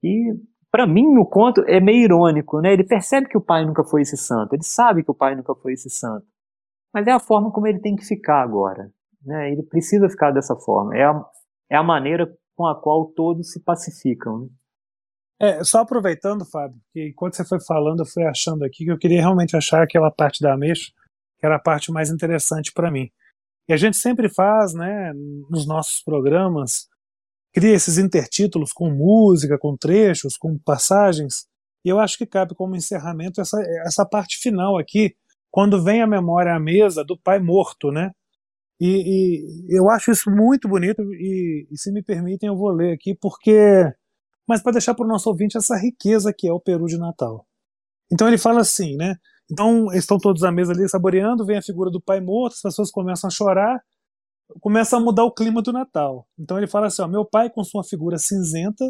e 0.02 0.34
para 0.70 0.86
mim 0.86 1.06
no 1.12 1.26
conto 1.26 1.62
é 1.66 1.80
meio 1.80 2.04
irônico, 2.04 2.60
né? 2.60 2.72
Ele 2.72 2.84
percebe 2.84 3.28
que 3.28 3.36
o 3.36 3.40
pai 3.40 3.64
nunca 3.64 3.84
foi 3.84 4.02
esse 4.02 4.16
santo, 4.16 4.54
ele 4.54 4.64
sabe 4.64 5.02
que 5.02 5.10
o 5.10 5.14
pai 5.14 5.34
nunca 5.34 5.54
foi 5.54 5.72
esse 5.72 5.90
santo, 5.90 6.26
mas 6.92 7.06
é 7.06 7.12
a 7.12 7.20
forma 7.20 7.50
como 7.52 7.66
ele 7.66 7.80
tem 7.80 7.94
que 7.96 8.04
ficar 8.04 8.42
agora, 8.42 8.90
né? 9.22 9.52
Ele 9.52 9.62
precisa 9.62 10.08
ficar 10.08 10.30
dessa 10.30 10.56
forma. 10.56 10.96
É 10.96 11.04
a, 11.04 11.24
é 11.70 11.76
a 11.76 11.82
maneira 11.82 12.32
com 12.54 12.66
a 12.66 12.80
qual 12.80 13.06
todos 13.14 13.52
se 13.52 13.62
pacificam. 13.62 14.40
Né? 14.40 14.48
É, 15.38 15.64
só 15.64 15.80
aproveitando, 15.80 16.46
Fábio, 16.46 16.80
que 16.92 17.08
enquanto 17.08 17.34
você 17.34 17.44
foi 17.44 17.60
falando, 17.60 18.00
eu 18.00 18.06
fui 18.06 18.24
achando 18.24 18.64
aqui 18.64 18.84
que 18.84 18.90
eu 18.90 18.98
queria 18.98 19.20
realmente 19.20 19.56
achar 19.56 19.82
aquela 19.82 20.10
parte 20.10 20.40
da 20.40 20.54
ameixa, 20.54 20.90
que 21.38 21.44
era 21.44 21.56
a 21.56 21.60
parte 21.60 21.92
mais 21.92 22.10
interessante 22.10 22.72
para 22.72 22.90
mim. 22.90 23.10
E 23.68 23.72
a 23.72 23.76
gente 23.76 23.96
sempre 23.96 24.28
faz, 24.28 24.74
né, 24.74 25.12
nos 25.50 25.66
nossos 25.66 26.02
programas, 26.02 26.88
cria 27.52 27.74
esses 27.74 27.98
intertítulos 27.98 28.72
com 28.72 28.90
música, 28.90 29.58
com 29.58 29.76
trechos, 29.76 30.36
com 30.36 30.58
passagens, 30.58 31.46
e 31.84 31.88
eu 31.88 31.98
acho 31.98 32.18
que 32.18 32.26
cabe 32.26 32.54
como 32.54 32.76
encerramento 32.76 33.40
essa, 33.40 33.60
essa 33.86 34.04
parte 34.04 34.38
final 34.38 34.76
aqui, 34.78 35.14
quando 35.50 35.82
vem 35.82 36.02
a 36.02 36.06
memória 36.06 36.54
à 36.54 36.60
mesa 36.60 37.04
do 37.04 37.16
pai 37.16 37.38
morto, 37.38 37.90
né? 37.90 38.10
E, 38.80 39.68
e 39.68 39.78
eu 39.78 39.88
acho 39.88 40.10
isso 40.10 40.30
muito 40.30 40.68
bonito, 40.68 41.00
e, 41.14 41.66
e, 41.70 41.78
se 41.78 41.90
me 41.92 42.02
permitem, 42.02 42.48
eu 42.48 42.56
vou 42.56 42.70
ler 42.70 42.92
aqui, 42.92 43.14
porque. 43.14 43.90
Mas 44.46 44.62
para 44.62 44.72
deixar 44.72 44.94
para 44.94 45.04
o 45.04 45.08
nosso 45.08 45.28
ouvinte 45.28 45.56
essa 45.56 45.76
riqueza 45.76 46.32
que 46.36 46.46
é 46.46 46.52
o 46.52 46.60
Peru 46.60 46.86
de 46.86 46.98
Natal. 46.98 47.46
Então 48.12 48.28
ele 48.28 48.38
fala 48.38 48.60
assim, 48.60 48.96
né? 48.96 49.16
Então 49.50 49.92
estão 49.92 50.18
todos 50.18 50.42
à 50.42 50.50
mesa 50.50 50.72
ali 50.72 50.88
saboreando, 50.88 51.46
vem 51.46 51.56
a 51.56 51.62
figura 51.62 51.90
do 51.90 52.00
pai 52.00 52.20
morto, 52.20 52.54
as 52.54 52.62
pessoas 52.62 52.90
começam 52.90 53.28
a 53.28 53.30
chorar, 53.30 53.80
começa 54.60 54.96
a 54.96 55.00
mudar 55.00 55.24
o 55.24 55.32
clima 55.32 55.62
do 55.62 55.72
Natal. 55.72 56.26
Então 56.38 56.58
ele 56.58 56.66
fala 56.66 56.88
assim: 56.88 57.02
ó, 57.02 57.08
meu 57.08 57.24
pai, 57.24 57.48
com 57.48 57.62
sua 57.62 57.84
figura 57.84 58.18
cinzenta, 58.18 58.84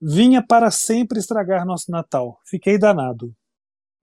vinha 0.00 0.44
para 0.46 0.70
sempre 0.70 1.18
estragar 1.18 1.64
nosso 1.64 1.90
Natal. 1.90 2.38
Fiquei 2.44 2.78
danado. 2.78 3.34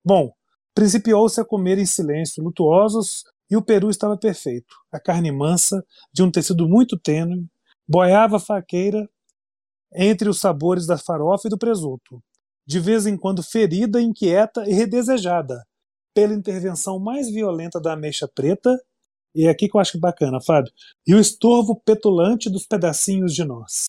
Bom, 0.04 0.32
principiou-se 0.74 1.40
a 1.40 1.44
comer 1.44 1.78
em 1.78 1.86
silêncio, 1.86 2.42
lutuosos, 2.42 3.22
e 3.48 3.56
o 3.56 3.62
peru 3.62 3.88
estava 3.88 4.16
perfeito. 4.18 4.74
A 4.92 4.98
carne 4.98 5.30
mansa, 5.30 5.84
de 6.12 6.22
um 6.22 6.30
tecido 6.30 6.68
muito 6.68 6.98
tênue, 6.98 7.46
boiava 7.86 8.40
faqueira 8.40 9.08
entre 9.94 10.28
os 10.28 10.40
sabores 10.40 10.86
da 10.86 10.98
farofa 10.98 11.46
e 11.46 11.50
do 11.50 11.58
presunto, 11.58 12.20
de 12.66 12.80
vez 12.80 13.06
em 13.06 13.16
quando 13.16 13.44
ferida, 13.44 14.02
inquieta 14.02 14.68
e 14.68 14.72
redesejada 14.72 15.62
pela 16.14 16.32
intervenção 16.32 16.98
mais 16.98 17.28
violenta 17.28 17.80
da 17.80 17.92
ameixa 17.92 18.28
preta 18.28 18.74
e 19.34 19.46
é 19.46 19.50
aqui 19.50 19.68
que 19.68 19.76
eu 19.76 19.80
acho 19.80 19.98
bacana, 19.98 20.40
Fábio. 20.40 20.72
E 21.06 21.14
o 21.14 21.18
estorvo 21.18 21.74
petulante 21.74 22.48
dos 22.48 22.64
pedacinhos 22.66 23.34
de 23.34 23.44
nós. 23.44 23.84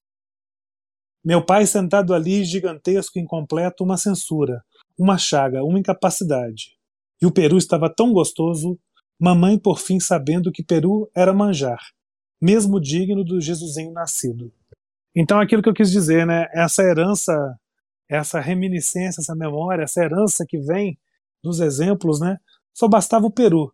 Meu 1.24 1.44
pai 1.44 1.68
sentado 1.68 2.14
ali, 2.14 2.44
gigantesco, 2.44 3.20
incompleto, 3.20 3.84
uma 3.84 3.98
censura, 3.98 4.64
uma 4.98 5.18
chaga, 5.18 5.64
uma 5.64 5.80
incapacidade. 5.80 6.78
E 7.22 7.26
o 7.26 7.32
peru 7.32 7.58
estava 7.58 7.94
tão 7.94 8.12
gostoso, 8.12 8.80
mamãe 9.20 9.58
por 9.58 9.80
fim 9.80 10.00
sabendo 10.00 10.52
que 10.52 10.64
peru 10.64 11.10
era 11.16 11.34
manjar, 11.34 11.80
mesmo 12.42 12.80
digno 12.80 13.24
do 13.24 13.40
Jesusinho 13.40 13.92
nascido. 13.92 14.52
Então 15.16 15.40
aquilo 15.40 15.62
que 15.62 15.70
eu 15.70 15.74
quis 15.74 15.92
dizer, 15.92 16.26
né, 16.26 16.48
essa 16.54 16.84
herança, 16.84 17.34
essa 18.10 18.40
reminiscência, 18.40 19.22
essa 19.22 19.36
memória, 19.36 19.84
essa 19.84 20.04
herança 20.04 20.46
que 20.48 20.58
vem 20.58 20.98
dos 21.46 21.60
exemplos, 21.60 22.20
né, 22.20 22.38
só 22.74 22.88
bastava 22.88 23.26
o 23.26 23.32
peru 23.32 23.72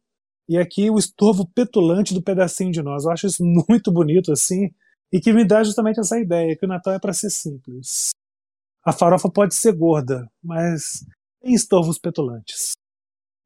e 0.47 0.57
aqui 0.57 0.89
o 0.89 0.97
estorvo 0.97 1.47
petulante 1.47 2.13
do 2.13 2.21
pedacinho 2.21 2.71
de 2.71 2.81
nós. 2.81 3.05
Eu 3.05 3.11
acho 3.11 3.27
isso 3.27 3.43
muito 3.69 3.91
bonito 3.91 4.31
assim 4.31 4.69
e 5.11 5.19
que 5.19 5.33
me 5.33 5.45
dá 5.45 5.63
justamente 5.63 5.99
essa 5.99 6.19
ideia 6.19 6.55
que 6.57 6.65
o 6.65 6.69
Natal 6.69 6.93
é 6.93 6.99
para 6.99 7.13
ser 7.13 7.29
simples. 7.29 8.09
A 8.83 8.91
farofa 8.91 9.29
pode 9.29 9.55
ser 9.55 9.73
gorda, 9.73 10.27
mas 10.43 11.05
tem 11.41 11.53
estorvos 11.53 11.99
petulantes. 11.99 12.71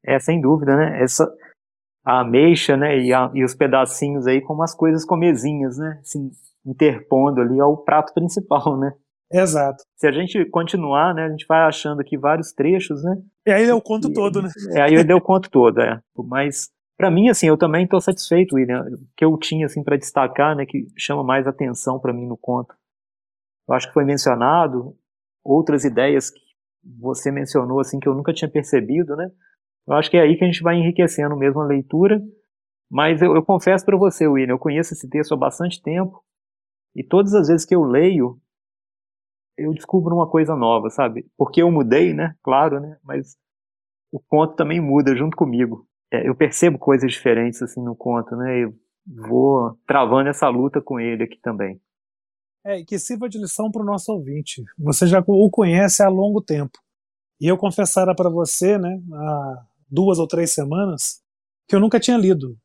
É, 0.04 0.18
sem 0.18 0.40
dúvida, 0.40 0.76
né? 0.76 1.02
Essa 1.02 1.30
a 2.04 2.20
ameixa, 2.20 2.76
né, 2.76 3.00
e, 3.00 3.12
a, 3.12 3.28
e 3.34 3.42
os 3.42 3.52
pedacinhos 3.52 4.28
aí 4.28 4.40
como 4.40 4.62
as 4.62 4.72
coisas 4.72 5.04
comezinhas, 5.04 5.76
né, 5.76 5.98
assim, 6.00 6.30
interpondo 6.64 7.40
ali 7.40 7.60
ao 7.60 7.76
prato 7.78 8.14
principal, 8.14 8.78
né? 8.78 8.92
Exato. 9.32 9.82
Se 9.96 10.06
a 10.06 10.12
gente 10.12 10.44
continuar, 10.50 11.12
né, 11.12 11.24
a 11.24 11.30
gente 11.30 11.44
vai 11.48 11.66
achando 11.66 12.00
aqui 12.00 12.16
vários 12.16 12.52
trechos, 12.52 13.02
né? 13.02 13.16
E 13.46 13.52
aí 13.52 13.64
eu 13.64 13.80
conto 13.80 14.10
e, 14.10 14.12
todo, 14.12 14.42
né? 14.42 14.50
É, 14.72 14.82
aí 14.82 14.94
eu 14.94 15.04
dei 15.04 15.14
o 15.14 15.20
conto 15.20 15.48
todo, 15.50 15.80
é. 15.80 16.00
Mas 16.16 16.68
para 16.96 17.10
mim, 17.10 17.28
assim, 17.28 17.46
eu 17.46 17.56
também 17.56 17.84
estou 17.84 18.00
satisfeito, 18.00 18.56
William. 18.56 18.82
O 18.82 19.06
que 19.16 19.24
eu 19.24 19.36
tinha, 19.38 19.66
assim, 19.66 19.84
para 19.84 19.96
destacar, 19.96 20.56
né, 20.56 20.64
que 20.66 20.86
chama 20.96 21.22
mais 21.22 21.46
atenção 21.46 21.98
para 21.98 22.12
mim 22.12 22.26
no 22.26 22.36
conto. 22.36 22.74
Eu 23.68 23.74
acho 23.74 23.88
que 23.88 23.94
foi 23.94 24.04
mencionado 24.04 24.96
outras 25.44 25.84
ideias 25.84 26.30
que 26.30 26.40
você 26.98 27.30
mencionou, 27.30 27.80
assim, 27.80 28.00
que 28.00 28.08
eu 28.08 28.14
nunca 28.14 28.32
tinha 28.32 28.50
percebido, 28.50 29.14
né? 29.14 29.30
Eu 29.86 29.94
acho 29.94 30.10
que 30.10 30.16
é 30.16 30.22
aí 30.22 30.36
que 30.36 30.44
a 30.44 30.46
gente 30.46 30.62
vai 30.62 30.76
enriquecendo 30.76 31.36
mesmo 31.36 31.60
a 31.60 31.66
leitura. 31.66 32.20
Mas 32.90 33.20
eu, 33.20 33.34
eu 33.34 33.42
confesso 33.42 33.84
para 33.84 33.96
você, 33.96 34.26
William, 34.26 34.54
eu 34.54 34.58
conheço 34.58 34.94
esse 34.94 35.08
texto 35.08 35.34
há 35.34 35.36
bastante 35.36 35.82
tempo 35.82 36.22
e 36.94 37.04
todas 37.04 37.34
as 37.34 37.48
vezes 37.48 37.66
que 37.66 37.74
eu 37.74 37.82
leio, 37.82 38.40
eu 39.56 39.72
descubro 39.72 40.14
uma 40.14 40.28
coisa 40.28 40.54
nova, 40.54 40.90
sabe? 40.90 41.26
Porque 41.36 41.62
eu 41.62 41.70
mudei, 41.70 42.12
né? 42.14 42.34
Claro, 42.42 42.80
né? 42.80 42.96
Mas 43.02 43.36
o 44.12 44.20
conto 44.20 44.54
também 44.54 44.80
muda 44.80 45.16
junto 45.16 45.36
comigo 45.36 45.86
é, 46.12 46.28
eu 46.28 46.34
percebo 46.34 46.78
coisas 46.78 47.10
diferentes 47.12 47.60
assim 47.62 47.82
no 47.82 47.96
conto, 47.96 48.36
né? 48.36 48.64
Eu 48.64 48.74
vou 49.06 49.76
travando 49.86 50.28
essa 50.28 50.48
luta 50.48 50.80
com 50.80 51.00
ele 51.00 51.24
aqui 51.24 51.38
também. 51.40 51.80
É, 52.64 52.80
e 52.80 52.84
que 52.84 52.98
sirva 52.98 53.28
de 53.28 53.38
lição 53.38 53.70
para 53.70 53.82
o 53.82 53.84
nosso 53.84 54.12
ouvinte. 54.12 54.62
Você 54.78 55.06
já 55.06 55.22
o 55.26 55.50
conhece 55.50 56.02
há 56.02 56.08
longo 56.08 56.40
tempo. 56.40 56.78
E 57.40 57.46
eu 57.46 57.56
confessara 57.56 58.14
para 58.14 58.30
você, 58.30 58.78
né, 58.78 58.98
há 59.12 59.66
duas 59.88 60.18
ou 60.18 60.26
três 60.26 60.52
semanas, 60.52 61.22
que 61.68 61.76
eu 61.76 61.80
nunca 61.80 62.00
tinha 62.00 62.16
lido. 62.16 62.56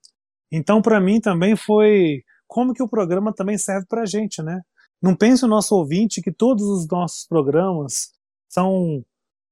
Então, 0.52 0.82
para 0.82 1.00
mim 1.00 1.20
também 1.20 1.56
foi 1.56 2.24
como 2.48 2.74
que 2.74 2.82
o 2.82 2.90
programa 2.90 3.34
também 3.34 3.58
serve 3.58 3.86
para 3.88 4.06
gente, 4.06 4.42
né? 4.42 4.62
Não 5.02 5.16
pense 5.16 5.44
o 5.44 5.48
nosso 5.48 5.76
ouvinte 5.76 6.22
que 6.22 6.32
todos 6.32 6.64
os 6.64 6.88
nossos 6.88 7.26
programas 7.26 8.12
são 8.48 9.04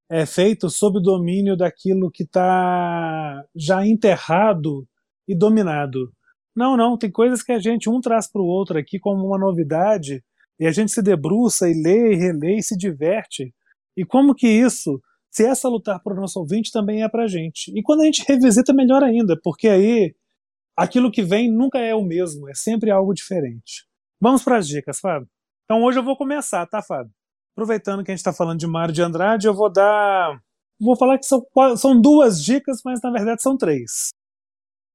é, 0.09 0.25
feitos 0.25 0.75
sob 0.75 0.97
o 0.97 1.01
domínio 1.01 1.57
daquilo 1.57 2.11
que 2.11 2.23
está 2.23 3.43
já 3.55 3.85
enterrado 3.85 4.87
e 5.27 5.35
dominado. 5.35 6.11
Não, 6.55 6.75
não, 6.75 6.97
tem 6.97 7.11
coisas 7.11 7.41
que 7.41 7.51
a 7.51 7.59
gente 7.59 7.89
um 7.89 8.01
traz 8.01 8.29
para 8.29 8.41
o 8.41 8.45
outro 8.45 8.77
aqui 8.77 8.99
como 8.99 9.25
uma 9.25 9.39
novidade 9.39 10.23
e 10.59 10.67
a 10.67 10.71
gente 10.71 10.91
se 10.91 11.01
debruça 11.01 11.69
e 11.69 11.73
lê 11.73 12.13
e 12.13 12.15
relê 12.15 12.57
e 12.57 12.63
se 12.63 12.75
diverte. 12.77 13.53
E 13.95 14.03
como 14.05 14.35
que 14.35 14.47
isso, 14.47 15.01
se 15.31 15.45
essa 15.45 15.69
lutar 15.69 16.01
para 16.03 16.13
o 16.13 16.19
nosso 16.19 16.39
ouvinte, 16.39 16.71
também 16.71 17.03
é 17.03 17.09
para 17.09 17.23
a 17.23 17.27
gente. 17.27 17.71
E 17.75 17.81
quando 17.81 18.01
a 18.01 18.05
gente 18.05 18.25
revisita, 18.27 18.73
melhor 18.73 19.03
ainda, 19.03 19.39
porque 19.41 19.69
aí 19.69 20.13
aquilo 20.75 21.11
que 21.11 21.23
vem 21.23 21.51
nunca 21.51 21.79
é 21.79 21.95
o 21.95 22.03
mesmo, 22.03 22.49
é 22.49 22.53
sempre 22.53 22.91
algo 22.91 23.13
diferente. 23.13 23.87
Vamos 24.19 24.43
para 24.43 24.57
as 24.57 24.67
dicas, 24.67 24.99
Fábio. 24.99 25.29
Então 25.71 25.83
hoje 25.83 25.99
eu 25.99 26.03
vou 26.03 26.17
começar, 26.17 26.65
tá, 26.65 26.81
Fábio? 26.81 27.13
Aproveitando 27.53 28.03
que 28.03 28.09
a 28.09 28.13
gente 28.13 28.21
está 28.21 28.33
falando 28.33 28.57
de 28.57 28.65
Mário 28.65 28.91
de 28.91 29.03
Andrade, 29.03 29.45
eu 29.45 29.53
vou 29.53 29.71
dar. 29.71 30.41
Vou 30.81 30.95
falar 30.95 31.19
que 31.19 31.27
são, 31.27 31.45
são 31.77 32.01
duas 32.01 32.43
dicas, 32.43 32.81
mas 32.83 32.99
na 33.03 33.11
verdade 33.11 33.43
são 33.43 33.55
três. 33.55 34.09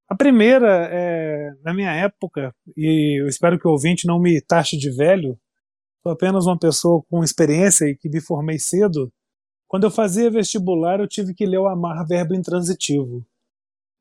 A 0.08 0.16
primeira, 0.16 0.88
é, 0.90 1.52
na 1.62 1.72
minha 1.72 1.92
época, 1.92 2.52
e 2.76 3.22
eu 3.22 3.28
espero 3.28 3.56
que 3.56 3.68
o 3.68 3.70
ouvinte 3.70 4.04
não 4.04 4.18
me 4.18 4.40
taxe 4.40 4.76
de 4.76 4.90
velho, 4.90 5.38
sou 6.02 6.10
apenas 6.10 6.44
uma 6.44 6.58
pessoa 6.58 7.04
com 7.08 7.22
experiência 7.22 7.84
e 7.84 7.96
que 7.96 8.08
me 8.08 8.20
formei 8.20 8.58
cedo. 8.58 9.12
Quando 9.68 9.84
eu 9.84 9.92
fazia 9.92 10.28
vestibular, 10.28 10.98
eu 10.98 11.06
tive 11.06 11.34
que 11.34 11.46
ler 11.46 11.58
o 11.58 11.68
Amar 11.68 12.04
Verbo 12.04 12.34
Intransitivo. 12.34 13.24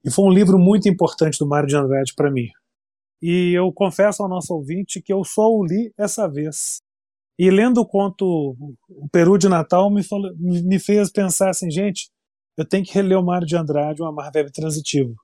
E 0.03 0.09
foi 0.09 0.25
um 0.25 0.33
livro 0.33 0.57
muito 0.57 0.89
importante 0.89 1.37
do 1.37 1.47
Mário 1.47 1.69
de 1.69 1.75
Andrade 1.75 2.15
para 2.15 2.31
mim. 2.31 2.49
E 3.23 3.57
eu 3.57 3.71
confesso 3.71 4.21
ao 4.21 4.29
nosso 4.29 4.53
ouvinte 4.53 5.01
que 5.01 5.13
eu 5.13 5.23
só 5.23 5.47
o 5.47 5.65
li 5.65 5.93
essa 5.97 6.27
vez. 6.27 6.81
E 7.39 7.49
lendo 7.49 7.79
o 7.79 7.87
conto 7.87 8.25
O 8.89 9.09
Peru 9.11 9.37
de 9.37 9.47
Natal 9.47 9.89
me, 9.89 10.03
falou, 10.03 10.31
me 10.37 10.77
fez 10.77 11.11
pensar 11.11 11.49
assim, 11.49 11.71
gente, 11.71 12.09
eu 12.57 12.67
tenho 12.67 12.85
que 12.85 12.93
reler 12.93 13.17
o 13.17 13.25
Mário 13.25 13.47
de 13.47 13.55
Andrade, 13.55 14.01
o 14.01 14.05
Amar 14.05 14.31
Transitivo 14.53 15.15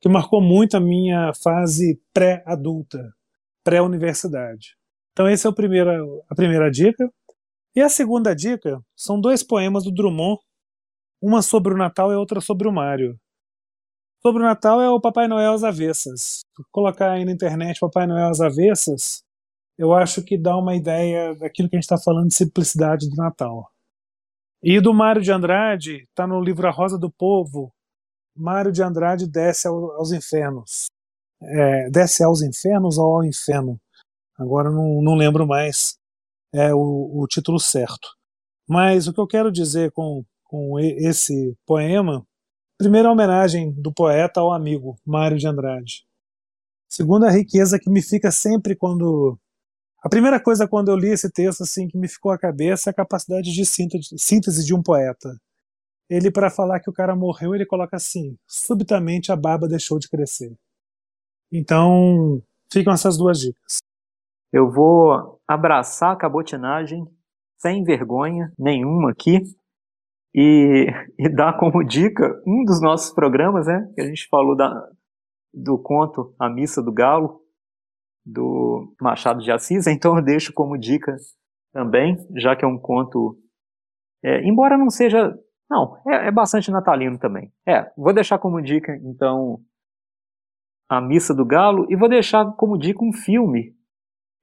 que 0.00 0.08
marcou 0.08 0.40
muito 0.40 0.76
a 0.76 0.80
minha 0.80 1.32
fase 1.42 2.00
pré-adulta, 2.12 3.12
pré-universidade. 3.64 4.76
Então 5.12 5.26
essa 5.26 5.48
é 5.48 5.52
primeira, 5.52 5.98
a 6.28 6.34
primeira 6.34 6.70
dica. 6.70 7.10
E 7.74 7.80
a 7.80 7.88
segunda 7.88 8.34
dica 8.34 8.80
são 8.94 9.20
dois 9.20 9.42
poemas 9.42 9.84
do 9.84 9.92
Drummond, 9.92 10.38
uma 11.20 11.42
sobre 11.42 11.74
o 11.74 11.76
Natal 11.76 12.12
e 12.12 12.14
outra 12.14 12.40
sobre 12.40 12.68
o 12.68 12.72
Mário. 12.72 13.18
Sobre 14.26 14.42
o 14.42 14.44
Natal 14.44 14.82
é 14.82 14.90
o 14.90 15.00
Papai 15.00 15.28
Noel 15.28 15.52
às 15.52 15.62
avessas. 15.62 16.40
colocar 16.72 17.12
aí 17.12 17.24
na 17.24 17.30
internet 17.30 17.78
Papai 17.78 18.08
Noel 18.08 18.26
às 18.26 18.40
avessas, 18.40 19.22
eu 19.78 19.94
acho 19.94 20.20
que 20.20 20.36
dá 20.36 20.56
uma 20.56 20.74
ideia 20.74 21.32
daquilo 21.36 21.68
que 21.68 21.76
a 21.76 21.78
gente 21.78 21.84
está 21.84 21.96
falando 21.96 22.26
de 22.26 22.34
simplicidade 22.34 23.08
do 23.08 23.14
Natal. 23.14 23.70
E 24.60 24.80
do 24.80 24.92
Mário 24.92 25.22
de 25.22 25.30
Andrade, 25.30 26.08
está 26.08 26.26
no 26.26 26.40
livro 26.40 26.66
A 26.66 26.72
Rosa 26.72 26.98
do 26.98 27.08
Povo, 27.08 27.72
Mário 28.36 28.72
de 28.72 28.82
Andrade 28.82 29.30
desce 29.30 29.68
ao, 29.68 29.92
aos 29.92 30.10
infernos. 30.10 30.86
É, 31.40 31.88
desce 31.90 32.24
aos 32.24 32.42
infernos 32.42 32.98
ou 32.98 33.18
ao 33.18 33.24
inferno? 33.24 33.80
Agora 34.36 34.72
não, 34.72 35.00
não 35.02 35.14
lembro 35.14 35.46
mais 35.46 35.94
é 36.52 36.74
o, 36.74 37.22
o 37.22 37.28
título 37.28 37.60
certo. 37.60 38.08
Mas 38.68 39.06
o 39.06 39.12
que 39.12 39.20
eu 39.20 39.26
quero 39.28 39.52
dizer 39.52 39.92
com, 39.92 40.24
com 40.42 40.80
esse 40.80 41.56
poema, 41.64 42.26
primeiro 42.78 43.08
a 43.08 43.12
homenagem 43.12 43.72
do 43.72 43.92
poeta 43.92 44.40
ao 44.40 44.52
amigo 44.52 44.96
Mário 45.04 45.38
de 45.38 45.46
Andrade. 45.46 46.06
Segunda, 46.88 47.26
a 47.28 47.32
riqueza 47.32 47.78
que 47.78 47.90
me 47.90 48.02
fica 48.02 48.30
sempre 48.30 48.76
quando 48.76 49.38
a 50.02 50.08
primeira 50.08 50.40
coisa 50.40 50.68
quando 50.68 50.90
eu 50.90 50.96
li 50.96 51.08
esse 51.08 51.30
texto 51.30 51.62
assim 51.62 51.88
que 51.88 51.98
me 51.98 52.08
ficou 52.08 52.30
à 52.30 52.38
cabeça 52.38 52.90
é 52.90 52.92
a 52.92 52.94
capacidade 52.94 53.52
de 53.52 53.64
síntese 53.64 54.64
de 54.64 54.74
um 54.74 54.82
poeta 54.82 55.36
ele 56.08 56.30
para 56.30 56.50
falar 56.50 56.80
que 56.80 56.88
o 56.88 56.92
cara 56.92 57.16
morreu, 57.16 57.54
ele 57.54 57.66
coloca 57.66 57.96
assim: 57.96 58.38
subitamente 58.46 59.32
a 59.32 59.36
barba 59.36 59.68
deixou 59.68 59.98
de 59.98 60.08
crescer. 60.08 60.56
Então, 61.52 62.42
ficam 62.72 62.92
essas 62.92 63.16
duas 63.16 63.40
dicas. 63.40 63.78
Eu 64.52 64.70
vou 64.70 65.40
abraçar 65.46 66.12
a 66.12 66.16
cabotinagem 66.16 67.06
sem 67.58 67.82
vergonha 67.84 68.52
nenhuma 68.58 69.10
aqui 69.10 69.42
e, 70.36 70.86
e 71.18 71.28
dar 71.28 71.58
como 71.58 71.82
dica 71.82 72.40
um 72.46 72.62
dos 72.64 72.80
nossos 72.82 73.14
programas, 73.14 73.66
né? 73.66 73.90
Que 73.94 74.02
a 74.02 74.06
gente 74.06 74.28
falou 74.28 74.54
da, 74.54 74.70
do 75.52 75.78
conto 75.78 76.34
A 76.38 76.50
Missa 76.50 76.82
do 76.82 76.92
Galo, 76.92 77.40
do 78.24 78.94
Machado 79.00 79.40
de 79.40 79.50
Assis, 79.50 79.86
então 79.86 80.16
eu 80.16 80.22
deixo 80.22 80.52
como 80.52 80.76
dica 80.76 81.16
também, 81.72 82.16
já 82.36 82.54
que 82.54 82.64
é 82.64 82.68
um 82.68 82.78
conto. 82.78 83.38
É, 84.22 84.46
embora 84.46 84.76
não 84.76 84.90
seja 84.90 85.34
não, 85.68 86.00
é, 86.06 86.28
é 86.28 86.30
bastante 86.30 86.70
natalino 86.70 87.18
também. 87.18 87.52
É, 87.66 87.90
vou 87.96 88.12
deixar 88.12 88.38
como 88.38 88.62
dica, 88.62 88.96
então, 89.02 89.58
a 90.88 91.00
Missa 91.00 91.34
do 91.34 91.44
Galo 91.44 91.86
e 91.90 91.96
vou 91.96 92.08
deixar 92.08 92.52
como 92.52 92.78
dica 92.78 93.04
um 93.04 93.12
filme 93.12 93.74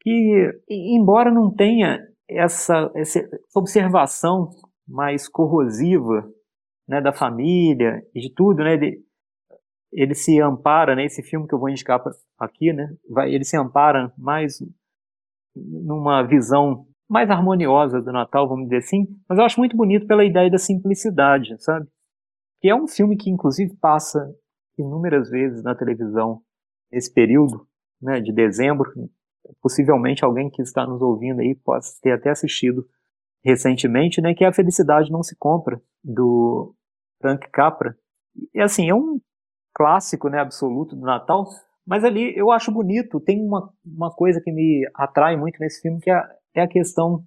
que, 0.01 0.61
embora 0.69 1.31
não 1.31 1.53
tenha 1.53 1.99
essa, 2.29 2.91
essa 2.93 3.21
observação 3.55 4.49
mais 4.87 5.27
corrosiva 5.27 6.27
né, 6.87 7.01
da 7.01 7.13
família 7.13 8.05
e 8.13 8.19
de 8.19 8.33
tudo, 8.33 8.63
né, 8.63 8.73
ele, 8.73 9.03
ele 9.91 10.15
se 10.15 10.39
ampara, 10.41 10.95
né, 10.95 11.05
esse 11.05 11.23
filme 11.23 11.47
que 11.47 11.53
eu 11.53 11.59
vou 11.59 11.69
indicar 11.69 12.01
aqui, 12.37 12.73
né, 12.73 12.95
vai, 13.09 13.33
ele 13.33 13.43
se 13.43 13.57
ampara 13.57 14.13
mais 14.17 14.59
numa 15.55 16.23
visão 16.23 16.85
mais 17.09 17.29
harmoniosa 17.29 18.01
do 18.01 18.11
Natal, 18.11 18.47
vamos 18.47 18.65
dizer 18.65 18.77
assim, 18.77 19.07
mas 19.29 19.37
eu 19.37 19.45
acho 19.45 19.59
muito 19.59 19.77
bonito 19.77 20.07
pela 20.07 20.25
ideia 20.25 20.49
da 20.49 20.57
simplicidade, 20.57 21.61
sabe? 21.61 21.87
Que 22.59 22.69
é 22.69 22.75
um 22.75 22.87
filme 22.87 23.15
que, 23.15 23.29
inclusive, 23.29 23.75
passa 23.75 24.33
inúmeras 24.77 25.29
vezes 25.29 25.61
na 25.61 25.75
televisão 25.75 26.41
nesse 26.91 27.13
período, 27.13 27.67
né, 28.01 28.19
de 28.19 28.31
dezembro. 28.31 28.91
Possivelmente 29.61 30.25
alguém 30.25 30.49
que 30.49 30.61
está 30.61 30.87
nos 30.87 31.01
ouvindo 31.01 31.41
aí 31.41 31.53
possa 31.53 31.99
ter 32.01 32.13
até 32.13 32.31
assistido 32.31 32.83
recentemente, 33.43 34.21
né, 34.21 34.33
que 34.33 34.43
é 34.43 34.47
A 34.47 34.53
Felicidade 34.53 35.11
Não 35.11 35.23
Se 35.23 35.35
Compra, 35.35 35.81
do 36.03 36.73
Frank 37.21 37.49
Capra. 37.51 37.97
E 38.53 38.61
assim, 38.61 38.89
é 38.89 38.95
um 38.95 39.19
clássico, 39.75 40.29
né, 40.29 40.39
absoluto 40.39 40.95
do 40.95 41.01
Natal, 41.01 41.45
mas 41.85 42.03
ali 42.03 42.33
eu 42.37 42.51
acho 42.51 42.71
bonito, 42.71 43.19
tem 43.19 43.41
uma, 43.41 43.73
uma 43.85 44.11
coisa 44.11 44.39
que 44.41 44.51
me 44.51 44.89
atrai 44.95 45.35
muito 45.35 45.59
nesse 45.59 45.81
filme, 45.81 45.99
que 45.99 46.09
é 46.09 46.21
é 46.55 46.61
a 46.61 46.67
questão 46.67 47.25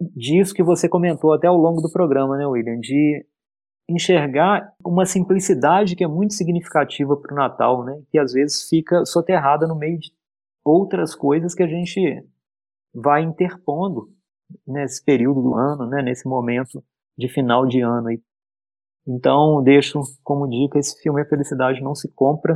disso 0.00 0.54
que 0.54 0.62
você 0.62 0.88
comentou 0.88 1.32
até 1.32 1.46
ao 1.46 1.56
longo 1.56 1.80
do 1.80 1.90
programa, 1.90 2.36
né, 2.36 2.46
William? 2.46 2.78
De 2.78 3.26
enxergar 3.88 4.72
uma 4.84 5.04
simplicidade 5.04 5.96
que 5.96 6.04
é 6.04 6.08
muito 6.08 6.34
significativa 6.34 7.16
para 7.16 7.32
o 7.32 7.36
Natal, 7.36 7.84
né? 7.84 8.00
Que 8.10 8.18
às 8.18 8.32
vezes 8.32 8.68
fica 8.68 9.04
soterrada 9.04 9.66
no 9.66 9.76
meio 9.76 9.98
de 9.98 10.12
outras 10.64 11.14
coisas 11.14 11.54
que 11.54 11.62
a 11.62 11.68
gente 11.68 12.00
vai 12.94 13.22
interpondo 13.22 14.12
nesse 14.66 15.04
período 15.04 15.42
do 15.42 15.54
ano, 15.54 15.86
né? 15.88 16.02
Nesse 16.02 16.28
momento 16.28 16.82
de 17.16 17.28
final 17.28 17.66
de 17.66 17.80
ano. 17.80 18.08
Então, 19.06 19.62
deixo 19.62 20.00
como 20.22 20.48
dica 20.48 20.78
esse 20.78 21.00
filme 21.00 21.22
A 21.22 21.28
Felicidade 21.28 21.80
Não 21.80 21.94
Se 21.94 22.12
Compra. 22.12 22.54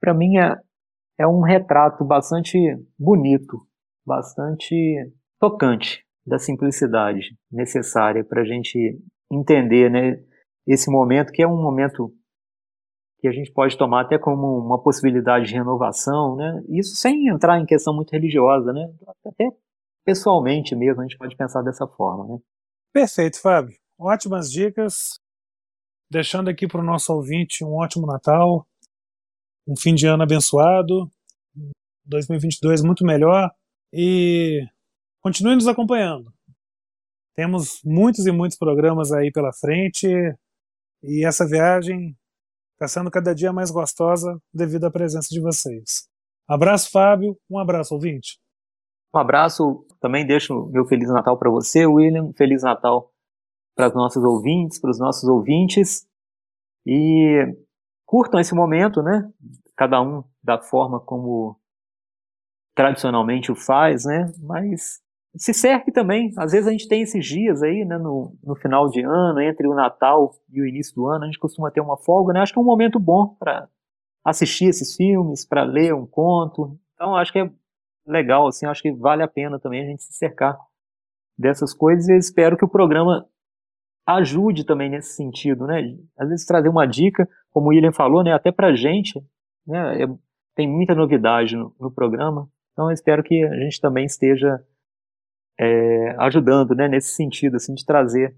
Para 0.00 0.14
mim 0.14 0.38
é, 0.38 0.56
é 1.18 1.26
um 1.26 1.40
retrato 1.40 2.04
bastante 2.04 2.58
bonito 2.98 3.66
bastante 4.06 5.12
tocante 5.40 6.04
da 6.24 6.38
simplicidade 6.38 7.36
necessária 7.50 8.24
para 8.24 8.42
a 8.42 8.44
gente 8.44 8.98
entender 9.30 9.90
né, 9.90 10.22
esse 10.66 10.90
momento, 10.90 11.32
que 11.32 11.42
é 11.42 11.48
um 11.48 11.60
momento 11.60 12.12
que 13.18 13.26
a 13.26 13.32
gente 13.32 13.52
pode 13.52 13.76
tomar 13.76 14.02
até 14.02 14.18
como 14.18 14.58
uma 14.58 14.80
possibilidade 14.80 15.46
de 15.46 15.54
renovação, 15.54 16.36
né? 16.36 16.62
Isso 16.68 16.94
sem 16.96 17.28
entrar 17.28 17.58
em 17.58 17.64
questão 17.64 17.94
muito 17.94 18.10
religiosa, 18.10 18.72
né? 18.72 18.92
Até 19.24 19.50
pessoalmente 20.06 20.74
mesmo 20.76 21.00
a 21.00 21.04
gente 21.04 21.18
pode 21.18 21.36
pensar 21.36 21.62
dessa 21.62 21.86
forma, 21.86 22.26
né? 22.26 22.40
Perfeito, 22.92 23.40
Fábio. 23.40 23.76
Ótimas 23.98 24.50
dicas. 24.50 25.18
Deixando 26.08 26.48
aqui 26.48 26.68
para 26.68 26.80
o 26.80 26.84
nosso 26.84 27.12
ouvinte 27.12 27.64
um 27.64 27.74
ótimo 27.74 28.06
Natal, 28.06 28.64
um 29.66 29.76
fim 29.76 29.92
de 29.92 30.06
ano 30.06 30.22
abençoado, 30.22 31.10
2022 32.04 32.82
muito 32.82 33.04
melhor 33.04 33.50
e 33.92 34.64
continue 35.20 35.56
nos 35.56 35.66
acompanhando. 35.66 36.32
Temos 37.34 37.80
muitos 37.84 38.24
e 38.24 38.30
muitos 38.30 38.56
programas 38.56 39.10
aí 39.10 39.32
pela 39.32 39.52
frente 39.52 40.06
e 41.02 41.26
essa 41.26 41.44
viagem 41.44 42.16
está 42.74 42.86
sendo 42.86 43.10
cada 43.10 43.34
dia 43.34 43.52
mais 43.52 43.72
gostosa 43.72 44.40
devido 44.54 44.84
à 44.84 44.90
presença 44.92 45.28
de 45.30 45.40
vocês. 45.40 46.08
Abraço, 46.46 46.90
Fábio. 46.92 47.36
Um 47.50 47.58
abraço, 47.58 47.92
ouvinte. 47.92 48.38
Um 49.16 49.20
abraço. 49.20 49.86
Também 50.00 50.26
deixo 50.26 50.66
meu 50.66 50.84
Feliz 50.84 51.08
Natal 51.08 51.38
para 51.38 51.50
você, 51.50 51.86
William. 51.86 52.32
Feliz 52.34 52.62
Natal 52.62 53.10
para 53.74 53.88
os 53.88 53.94
nossos 53.94 54.22
ouvintes, 54.22 54.78
para 54.78 54.90
os 54.90 54.98
nossos 54.98 55.28
ouvintes. 55.28 56.06
E 56.86 57.56
curtam 58.04 58.38
esse 58.38 58.54
momento, 58.54 59.02
né? 59.02 59.28
Cada 59.74 60.00
um 60.00 60.22
da 60.42 60.58
forma 60.58 61.00
como 61.00 61.58
tradicionalmente 62.74 63.50
o 63.50 63.56
faz, 63.56 64.04
né? 64.04 64.32
Mas 64.38 65.00
se 65.34 65.54
cerque 65.54 65.90
também. 65.90 66.30
Às 66.36 66.52
vezes 66.52 66.68
a 66.68 66.70
gente 66.70 66.88
tem 66.88 67.00
esses 67.00 67.24
dias 67.24 67.62
aí, 67.62 67.84
né? 67.84 67.96
No, 67.96 68.36
no 68.44 68.54
final 68.54 68.90
de 68.90 69.02
ano, 69.02 69.40
entre 69.40 69.66
o 69.66 69.74
Natal 69.74 70.34
e 70.52 70.60
o 70.60 70.66
início 70.66 70.94
do 70.94 71.06
ano, 71.06 71.24
a 71.24 71.26
gente 71.26 71.38
costuma 71.38 71.70
ter 71.70 71.80
uma 71.80 71.96
folga, 71.96 72.34
né? 72.34 72.40
Acho 72.40 72.52
que 72.52 72.58
é 72.58 72.62
um 72.62 72.66
momento 72.66 73.00
bom 73.00 73.34
para 73.38 73.66
assistir 74.22 74.66
esses 74.66 74.94
filmes, 74.94 75.46
para 75.46 75.64
ler 75.64 75.94
um 75.94 76.06
conto. 76.06 76.78
Então 76.94 77.16
acho 77.16 77.32
que 77.32 77.38
é 77.38 77.50
legal, 78.06 78.46
assim, 78.46 78.66
acho 78.66 78.82
que 78.82 78.92
vale 78.92 79.22
a 79.22 79.28
pena 79.28 79.58
também 79.58 79.82
a 79.82 79.86
gente 79.86 80.02
se 80.02 80.12
cercar 80.12 80.56
dessas 81.38 81.74
coisas 81.74 82.08
e 82.08 82.16
espero 82.16 82.56
que 82.56 82.64
o 82.64 82.68
programa 82.68 83.28
ajude 84.06 84.64
também 84.64 84.88
nesse 84.88 85.14
sentido, 85.14 85.66
né? 85.66 85.82
Às 86.16 86.28
vezes 86.28 86.46
trazer 86.46 86.68
uma 86.68 86.86
dica, 86.86 87.28
como 87.50 87.66
o 87.66 87.68
William 87.70 87.92
falou, 87.92 88.22
né? 88.22 88.32
Até 88.32 88.52
pra 88.52 88.74
gente, 88.74 89.20
né? 89.66 90.02
É, 90.02 90.06
tem 90.54 90.68
muita 90.68 90.94
novidade 90.94 91.56
no, 91.56 91.74
no 91.78 91.90
programa, 91.90 92.48
então 92.72 92.90
espero 92.90 93.22
que 93.22 93.44
a 93.44 93.60
gente 93.60 93.80
também 93.80 94.06
esteja 94.06 94.64
é, 95.58 96.16
ajudando, 96.20 96.74
né? 96.74 96.88
Nesse 96.88 97.14
sentido, 97.14 97.56
assim, 97.56 97.74
de 97.74 97.84
trazer 97.84 98.36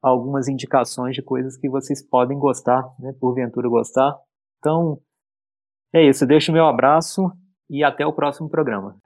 algumas 0.00 0.48
indicações 0.48 1.14
de 1.14 1.22
coisas 1.22 1.56
que 1.56 1.68
vocês 1.68 2.02
podem 2.02 2.38
gostar, 2.38 2.82
né? 2.98 3.12
Porventura 3.20 3.68
gostar. 3.68 4.16
Então, 4.58 5.00
é 5.92 6.02
isso. 6.02 6.26
Deixo 6.26 6.52
o 6.52 6.54
meu 6.54 6.66
abraço 6.66 7.30
e 7.70 7.84
até 7.84 8.04
o 8.04 8.12
próximo 8.12 8.50
programa. 8.50 8.96